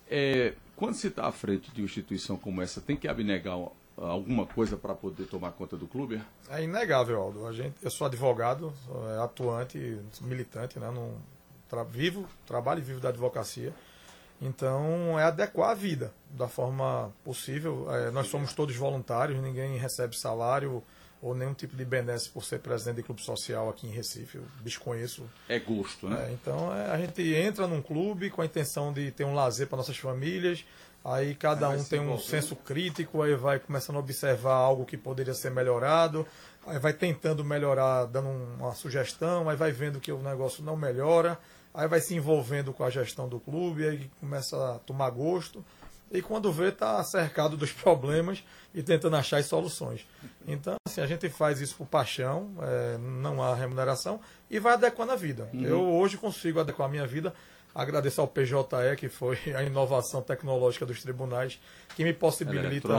É, 0.10 0.54
quando 0.76 0.96
se 0.96 1.08
está 1.08 1.28
à 1.28 1.32
frente 1.32 1.72
de 1.72 1.80
uma 1.80 1.86
instituição 1.86 2.36
como 2.36 2.62
essa, 2.62 2.82
tem 2.82 2.98
que 2.98 3.08
abnegar 3.08 3.58
alguma 3.98 4.46
coisa 4.46 4.78
para 4.78 4.94
poder 4.94 5.26
tomar 5.26 5.52
conta 5.52 5.76
do 5.76 5.88
clube? 5.88 6.22
É 6.50 6.64
inegável, 6.64 7.20
Aldo. 7.20 7.48
A 7.48 7.52
gente, 7.52 7.76
eu 7.82 7.90
sou 7.90 8.06
advogado, 8.08 8.74
sou 8.86 9.10
é, 9.10 9.24
atuante, 9.24 10.00
militante, 10.22 10.80
né, 10.80 10.90
num, 10.92 11.16
tra, 11.68 11.84
vivo, 11.84 12.28
trabalho 12.46 12.80
e 12.80 12.84
vivo 12.84 13.00
da 13.00 13.10
advocacia. 13.10 13.74
Então, 14.40 15.20
é 15.20 15.24
adequar 15.24 15.72
a 15.72 15.74
vida 15.74 16.14
da 16.30 16.48
forma 16.48 17.12
possível. 17.24 17.88
É, 17.92 18.12
nós 18.12 18.28
somos 18.28 18.54
todos 18.54 18.76
voluntários, 18.76 19.42
ninguém 19.42 19.78
recebe 19.78 20.16
salário. 20.16 20.84
ou 21.20 21.34
nenhum 21.34 21.56
tipo 21.56 21.76
de 21.76 21.84
benesse 21.84 22.30
por 22.30 22.44
ser 22.44 22.60
presidente 22.60 22.98
de 22.98 23.04
clube 23.04 23.22
social 23.24 23.68
aqui 23.70 23.88
em 23.88 23.90
Recife. 23.90 24.38
Eu 24.38 24.44
desconheço. 24.62 25.24
É 25.50 25.58
gosto, 25.58 26.08
né? 26.08 26.28
É, 26.30 26.32
então 26.32 26.72
é, 26.72 26.92
a 26.92 26.98
gente 27.00 27.34
entra 27.34 27.66
num 27.66 27.82
clube 27.82 28.30
com 28.30 28.44
a 28.44 28.46
intenção 28.46 28.94
de 28.94 29.10
ter 29.10 29.26
um 29.26 29.34
lazer 29.34 29.68
para 29.68 29.78
nossas 29.78 29.98
famílias. 29.98 30.64
Aí 31.08 31.34
cada 31.36 31.70
um 31.70 31.82
tem 31.82 32.02
um 32.02 32.20
senso 32.20 32.54
crítico, 32.54 33.22
aí 33.22 33.34
vai 33.34 33.60
começando 33.60 33.96
a 33.96 34.00
observar 34.00 34.56
algo 34.56 34.86
que 34.86 34.98
poderia 34.98 35.34
ser 35.34 35.50
melhorado, 35.50 36.28
aí 36.66 36.78
vai 36.80 36.92
tentando 36.92 37.46
melhorar, 37.46 38.04
dando 38.08 38.28
uma 38.28 38.76
sugestão, 38.76 39.48
aí 39.48 39.56
vai 39.56 39.72
vendo 39.72 40.02
que 40.02 40.12
o 40.12 40.22
negócio 40.22 40.62
não 40.62 40.76
melhora, 40.76 41.40
aí 41.74 41.88
vai 41.88 42.02
se 42.02 42.14
envolvendo 42.14 42.74
com 42.74 42.84
a 42.84 42.90
gestão 42.90 43.30
do 43.30 43.40
clube, 43.40 43.88
aí 43.88 44.12
começa 44.20 44.76
a 44.76 44.80
tomar 44.80 45.10
gosto 45.12 45.64
e 46.12 46.22
quando 46.22 46.52
vê 46.52 46.70
está 46.70 47.02
cercado 47.06 47.56
dos 47.56 47.72
problemas 47.74 48.44
e 48.74 48.84
tentando 48.84 49.16
achar 49.16 49.38
as 49.38 49.46
soluções. 49.46 50.06
Então, 50.46 50.76
assim, 50.86 51.00
a 51.00 51.08
gente 51.08 51.30
faz 51.30 51.62
isso 51.62 51.76
por 51.76 51.88
paixão, 51.88 52.52
é, 52.62 52.98
não 52.98 53.42
há 53.42 53.56
remuneração 53.56 54.20
e 54.50 54.60
vai 54.60 54.74
adequando 54.74 55.14
a 55.14 55.16
vida. 55.16 55.50
Uhum. 55.54 55.62
Eu 55.62 55.84
hoje 55.84 56.18
consigo 56.18 56.60
adequar 56.60 56.88
a 56.88 56.92
minha 56.92 57.08
vida. 57.08 57.34
Agradeço 57.76 58.22
ao 58.22 58.28
PJE, 58.28 58.56
que 58.98 59.08
foi 59.08 59.38
a 59.56 59.64
inovação 59.64 60.22
tecnológica 60.22 60.86
dos 60.86 61.02
tribunais, 61.02 61.60
que 61.96 62.04
me 62.04 62.14
possibilita 62.14 62.90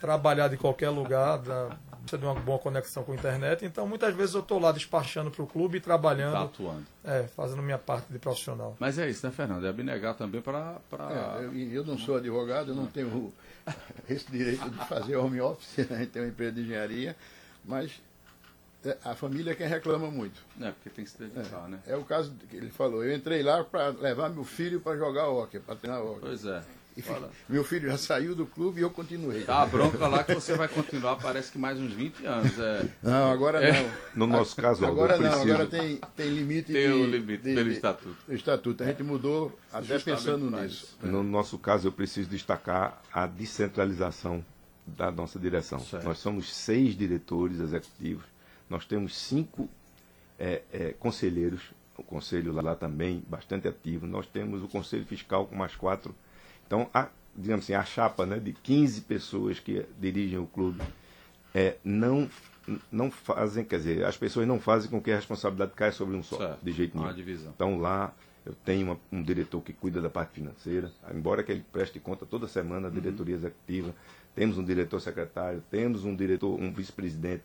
trabalhar 0.00 0.48
de 0.48 0.56
qualquer 0.56 0.88
lugar, 0.90 1.38
da, 1.38 1.76
precisa 2.00 2.18
de 2.18 2.24
uma 2.24 2.34
boa 2.34 2.58
conexão 2.58 3.02
com 3.02 3.12
a 3.12 3.14
internet. 3.14 3.64
Então, 3.64 3.86
muitas 3.86 4.14
vezes 4.14 4.34
eu 4.34 4.40
estou 4.40 4.58
lá 4.58 4.72
despachando 4.72 5.30
para 5.30 5.42
o 5.42 5.46
clube 5.46 5.78
e 5.78 5.80
Tá 5.80 5.84
trabalhando, 5.84 6.36
atuando. 6.36 6.84
é, 7.04 7.24
fazendo 7.34 7.62
minha 7.62 7.78
parte 7.78 8.10
de 8.12 8.18
profissional. 8.18 8.76
Mas 8.78 8.98
é 8.98 9.08
isso, 9.08 9.26
né, 9.26 9.32
Fernando? 9.32 9.66
É 9.66 9.68
abnegar 9.70 10.14
também 10.14 10.40
para. 10.40 10.76
Pra... 10.88 11.38
É, 11.40 11.44
eu, 11.44 11.54
eu 11.54 11.84
não 11.84 11.98
sou 11.98 12.16
advogado, 12.16 12.70
eu 12.72 12.74
não 12.74 12.86
tenho 12.86 13.32
esse 14.08 14.30
direito 14.30 14.68
de 14.68 14.78
fazer 14.86 15.16
home 15.16 15.40
office, 15.40 15.78
né? 15.88 15.96
a 15.96 15.98
gente 16.00 16.10
tem 16.10 16.22
uma 16.22 16.28
empresa 16.28 16.52
de 16.52 16.62
engenharia, 16.62 17.16
mas 17.64 18.00
a 19.04 19.14
família 19.14 19.52
é 19.52 19.54
quem 19.54 19.66
reclama 19.66 20.10
muito. 20.10 20.40
É, 20.60 20.70
porque 20.70 20.90
tem 20.90 21.04
que 21.04 21.10
se 21.10 21.18
dedicar, 21.18 21.68
né? 21.68 21.78
É 21.86 21.96
o 21.96 22.04
caso 22.04 22.32
que 22.50 22.56
ele 22.56 22.70
falou. 22.70 23.04
Eu 23.04 23.14
entrei 23.16 23.42
lá 23.42 23.62
para 23.64 23.88
levar 23.88 24.28
meu 24.30 24.44
filho 24.44 24.80
para 24.80 24.96
jogar 24.96 25.28
hockey, 25.28 25.58
para 25.60 25.76
treinar 25.76 26.02
hockey. 26.02 26.20
Pois 26.20 26.44
é. 26.44 26.62
E 26.96 27.02
meu 27.48 27.64
filho 27.64 27.90
já 27.90 27.98
saiu 27.98 28.36
do 28.36 28.46
clube 28.46 28.78
e 28.78 28.82
eu 28.84 28.90
continuei. 28.90 29.42
Tá 29.42 29.62
a 29.62 29.66
bronca 29.66 30.06
lá 30.06 30.22
que 30.22 30.32
você 30.32 30.54
vai 30.54 30.68
continuar, 30.68 31.16
parece 31.16 31.50
que 31.50 31.58
mais 31.58 31.76
uns 31.80 31.92
20 31.92 32.24
anos. 32.24 32.56
É. 32.56 32.86
Não, 33.02 33.32
agora 33.32 33.60
É. 33.64 33.82
não. 33.82 33.90
No 34.14 34.26
nosso 34.28 34.54
caso, 34.54 34.86
Agora 34.86 35.16
não, 35.18 35.28
preciso... 35.28 35.52
agora 35.54 35.66
tem, 35.66 35.96
tem 36.14 36.28
limite 36.28 36.72
Tem 36.72 36.86
de, 36.86 36.92
o 36.92 37.04
limite 37.06 37.42
de- 37.42 37.54
pelo 37.54 37.68
de- 37.68 37.74
estatuto. 37.74 38.16
do 38.28 38.34
estatuto. 38.34 38.82
A 38.84 38.86
gente 38.86 39.02
mudou 39.02 39.58
até 39.72 39.86
Justamente 39.98 40.04
pensando 40.24 40.50
nisso. 40.50 40.96
No 41.02 41.24
nosso 41.24 41.58
caso, 41.58 41.88
eu 41.88 41.92
preciso 41.92 42.28
destacar 42.30 43.02
a 43.12 43.26
descentralização 43.26 44.44
da 44.86 45.10
nossa 45.10 45.38
direção. 45.38 45.80
Certo. 45.80 46.04
Nós 46.04 46.18
somos 46.18 46.54
seis 46.54 46.96
diretores 46.96 47.58
executivos, 47.58 48.24
nós 48.68 48.84
temos 48.84 49.16
cinco 49.16 49.68
é, 50.38 50.62
é, 50.72 50.92
conselheiros, 50.98 51.60
o 51.96 52.02
conselho 52.02 52.52
lá 52.52 52.74
também 52.74 53.22
bastante 53.28 53.68
ativo, 53.68 54.06
nós 54.06 54.26
temos 54.26 54.62
o 54.62 54.68
conselho 54.68 55.04
fiscal 55.04 55.46
com 55.46 55.54
mais 55.54 55.76
quatro. 55.76 56.14
Então, 56.66 56.88
a, 56.92 57.08
digamos 57.36 57.64
assim, 57.64 57.74
a 57.74 57.84
chapa 57.84 58.26
né, 58.26 58.38
de 58.38 58.52
15 58.52 59.02
pessoas 59.02 59.60
que 59.60 59.84
dirigem 60.00 60.38
o 60.38 60.46
clube 60.46 60.80
é, 61.54 61.76
não, 61.84 62.28
não 62.90 63.10
fazem, 63.10 63.64
quer 63.64 63.76
dizer, 63.76 64.04
as 64.04 64.16
pessoas 64.16 64.46
não 64.48 64.58
fazem 64.58 64.90
com 64.90 65.00
que 65.00 65.12
a 65.12 65.16
responsabilidade 65.16 65.72
caia 65.76 65.92
sobre 65.92 66.16
um 66.16 66.22
só, 66.22 66.36
Certo. 66.38 66.58
de 66.64 66.72
jeito 66.72 66.98
nenhum. 66.98 67.50
Então 67.54 67.78
lá 67.78 68.12
eu 68.44 68.54
tenho 68.64 68.86
uma- 68.88 69.00
um 69.12 69.22
diretor 69.22 69.60
que 69.62 69.72
cuida 69.72 70.02
da 70.02 70.10
parte 70.10 70.32
financeira, 70.34 70.90
embora 71.14 71.42
que 71.44 71.52
ele 71.52 71.64
preste 71.72 72.00
conta 72.00 72.26
toda 72.26 72.48
semana 72.48 72.88
à 72.88 72.90
Uhum. 72.90 72.94
diretoria 73.00 73.36
executiva, 73.36 73.94
temos 74.34 74.58
um 74.58 74.64
diretor 74.64 75.00
secretário, 75.00 75.62
temos 75.70 76.04
um 76.04 76.14
diretor, 76.16 76.58
um 76.60 76.72
vice-presidente, 76.72 77.44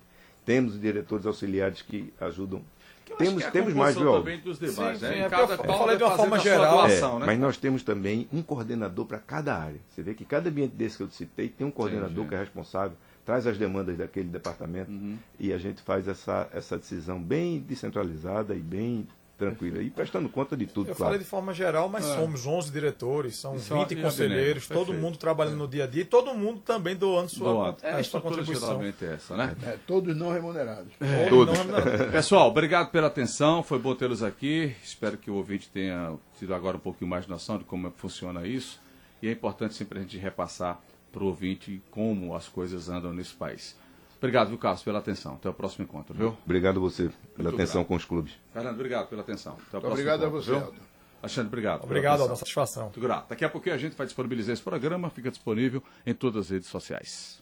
temos 0.50 0.82
diretores 0.82 1.28
auxiliares 1.28 1.84
que 1.84 2.12
ajudam. 2.20 2.64
Que 3.06 3.16
Temos, 3.16 3.38
que 3.38 3.44
é 3.44 3.48
a 3.48 3.52
temos 3.52 3.74
mais, 3.76 3.96
viu? 3.96 4.12
também 4.14 4.40
dos 4.40 4.58
debates, 4.58 5.00
Sim, 5.00 5.06
né? 5.06 5.14
sim, 5.14 5.20
é 5.22 5.30
cada 5.30 5.48
porque 5.48 5.62
eu 5.62 5.66
qual 5.68 5.80
falei 5.80 5.96
de 5.96 6.00
vai 6.04 6.10
uma 6.12 6.18
forma 6.18 6.40
geral. 6.40 6.78
doação, 6.88 7.16
É, 7.18 7.20
né? 7.20 7.26
Mas 7.28 7.40
nós 7.40 7.58
temos 7.58 7.84
também 7.84 8.28
um 8.34 8.42
coordenador 8.42 9.06
para 9.06 9.20
cada 9.20 9.56
área. 9.56 9.80
Você 9.90 10.02
vê 10.02 10.14
que 10.16 10.26
cada 10.26 10.50
ambiente 10.50 10.72
desse 10.76 10.98
que 10.98 11.04
eu 11.04 11.10
citei 11.12 11.50
tem 11.50 11.66
um 11.68 11.72
coordenador 11.72 12.10
Entendi. 12.12 12.30
que 12.30 12.36
é 12.36 12.40
responsável, 12.40 12.98
traz 13.26 13.46
as 13.46 13.58
demandas 13.60 13.96
daquele 13.98 14.28
departamento 14.30 14.90
Uhum. 14.92 15.18
e 15.40 15.54
a 15.54 15.58
gente 15.60 15.82
faz 15.84 16.08
essa, 16.08 16.50
essa 16.52 16.78
decisão 16.78 17.22
bem 17.22 17.60
descentralizada 17.60 18.56
e 18.56 18.60
bem 18.60 19.08
tranquila. 19.40 19.82
E 19.82 19.90
prestando 19.90 20.30
conta 20.30 20.56
de 20.56 20.68
tudo, 20.68 20.90
Eu 20.92 20.96
claro. 20.96 21.12
falei 21.14 21.20
de 21.20 21.26
forma 21.30 21.54
geral, 21.54 21.90
mas 21.90 22.04
somos 22.06 22.46
11 22.46 22.72
diretores, 22.72 23.38
são 23.38 23.56
é 23.56 23.58
20 23.58 23.96
uma- 23.96 24.04
conselheiros, 24.04 24.68
perfeito. 24.68 24.86
todo 24.86 24.94
mundo 24.96 25.18
trabalhando 25.18 25.56
no 25.58 25.68
dia 25.68 25.86
a 25.86 25.88
dia 25.88 26.02
e 26.02 26.06
todo 26.06 26.34
mundo 26.36 26.60
também 26.60 26.96
doando 26.96 27.30
sua, 27.30 27.52
Doado. 27.54 27.78
É, 27.82 27.88
a 27.88 27.90
a 27.90 27.94
sua 27.94 28.02
estrutura 28.02 28.36
contribuição. 28.36 28.68
geralmente 28.68 29.06
é 29.06 29.14
essa, 29.14 29.36
né? 29.38 29.56
É, 29.66 29.78
todos 29.88 30.16
não 30.16 30.32
remunerados. 30.32 30.92
Todos. 31.30 31.58
Não, 31.58 31.64
não, 31.66 31.80
Pessoal, 32.12 32.48
obrigado 32.50 32.92
pela 32.92 33.08
atenção. 33.08 33.64
Foi 33.64 33.80
bom 33.80 33.96
tê-los 33.96 34.22
aqui. 34.22 34.76
Espero 34.84 35.18
que 35.18 35.32
o 35.32 35.36
ouvinte 35.36 35.70
tenha 35.70 36.14
tido 36.38 36.54
agora 36.54 36.76
um 36.78 36.82
pouquinho 36.82 37.10
mais 37.10 37.24
de 37.24 37.32
noção 37.32 37.58
de 37.58 37.64
como 37.64 37.88
é 37.88 37.90
que 37.90 37.98
funciona 38.00 38.46
isso. 38.46 38.80
E 39.22 39.28
é 39.28 39.32
importante 39.32 39.74
sempre 39.74 40.00
a 40.00 40.02
gente 40.02 40.18
repassar 40.18 40.80
para 41.12 41.24
o 41.24 41.28
ouvinte 41.28 41.82
como 41.90 42.36
as 42.36 42.48
coisas 42.48 42.88
andam 42.90 43.12
nesse 43.14 43.34
país. 43.34 43.76
Obrigado, 44.20 44.50
viu, 44.50 44.58
Carlos, 44.58 44.84
pela 44.84 45.00
atenção. 45.00 45.36
Até 45.36 45.50
o 45.50 45.54
próximo 45.54 45.86
encontro, 45.86 46.14
viu? 46.14 46.38
Obrigado 46.46 46.78
a 46.78 46.80
você 46.82 47.04
pela 47.36 47.50
Muito 47.50 47.56
atenção 47.56 47.82
grato. 47.82 47.88
com 47.88 47.96
os 47.96 48.04
clubes. 48.06 48.34
Fernando, 48.54 48.76
obrigado 48.76 49.08
pela 49.08 49.22
atenção. 49.22 49.54
Até 49.54 49.78
o 49.78 49.82
próximo 49.82 49.92
Obrigado 49.94 50.24
a 50.24 50.28
encontro, 50.28 50.44
você, 50.44 50.52
viu? 50.52 50.60
Aldo. 50.66 50.80
Alexandre, 51.22 51.48
obrigado. 51.48 51.80
pela 51.80 51.86
Obrigado. 51.92 52.22
Aldo, 52.22 52.36
satisfação. 52.36 52.84
Muito 52.84 53.00
grato. 53.00 53.30
Daqui 53.30 53.46
a 53.46 53.50
pouquinho 53.50 53.76
a 53.76 53.78
gente 53.78 53.96
vai 53.96 54.06
disponibilizar 54.06 54.54
esse 54.54 54.62
programa, 54.62 55.10
fica 55.10 55.32
disponível 55.32 55.82
em 56.06 56.14
todas 56.14 56.46
as 56.46 56.50
redes 56.50 56.68
sociais. 56.68 57.42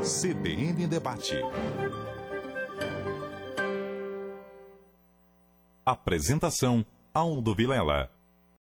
CBN 0.00 0.86
Debate. 0.86 1.34
Apresentação: 5.84 6.86
Aldo 7.12 7.54
Vilela. 7.54 8.08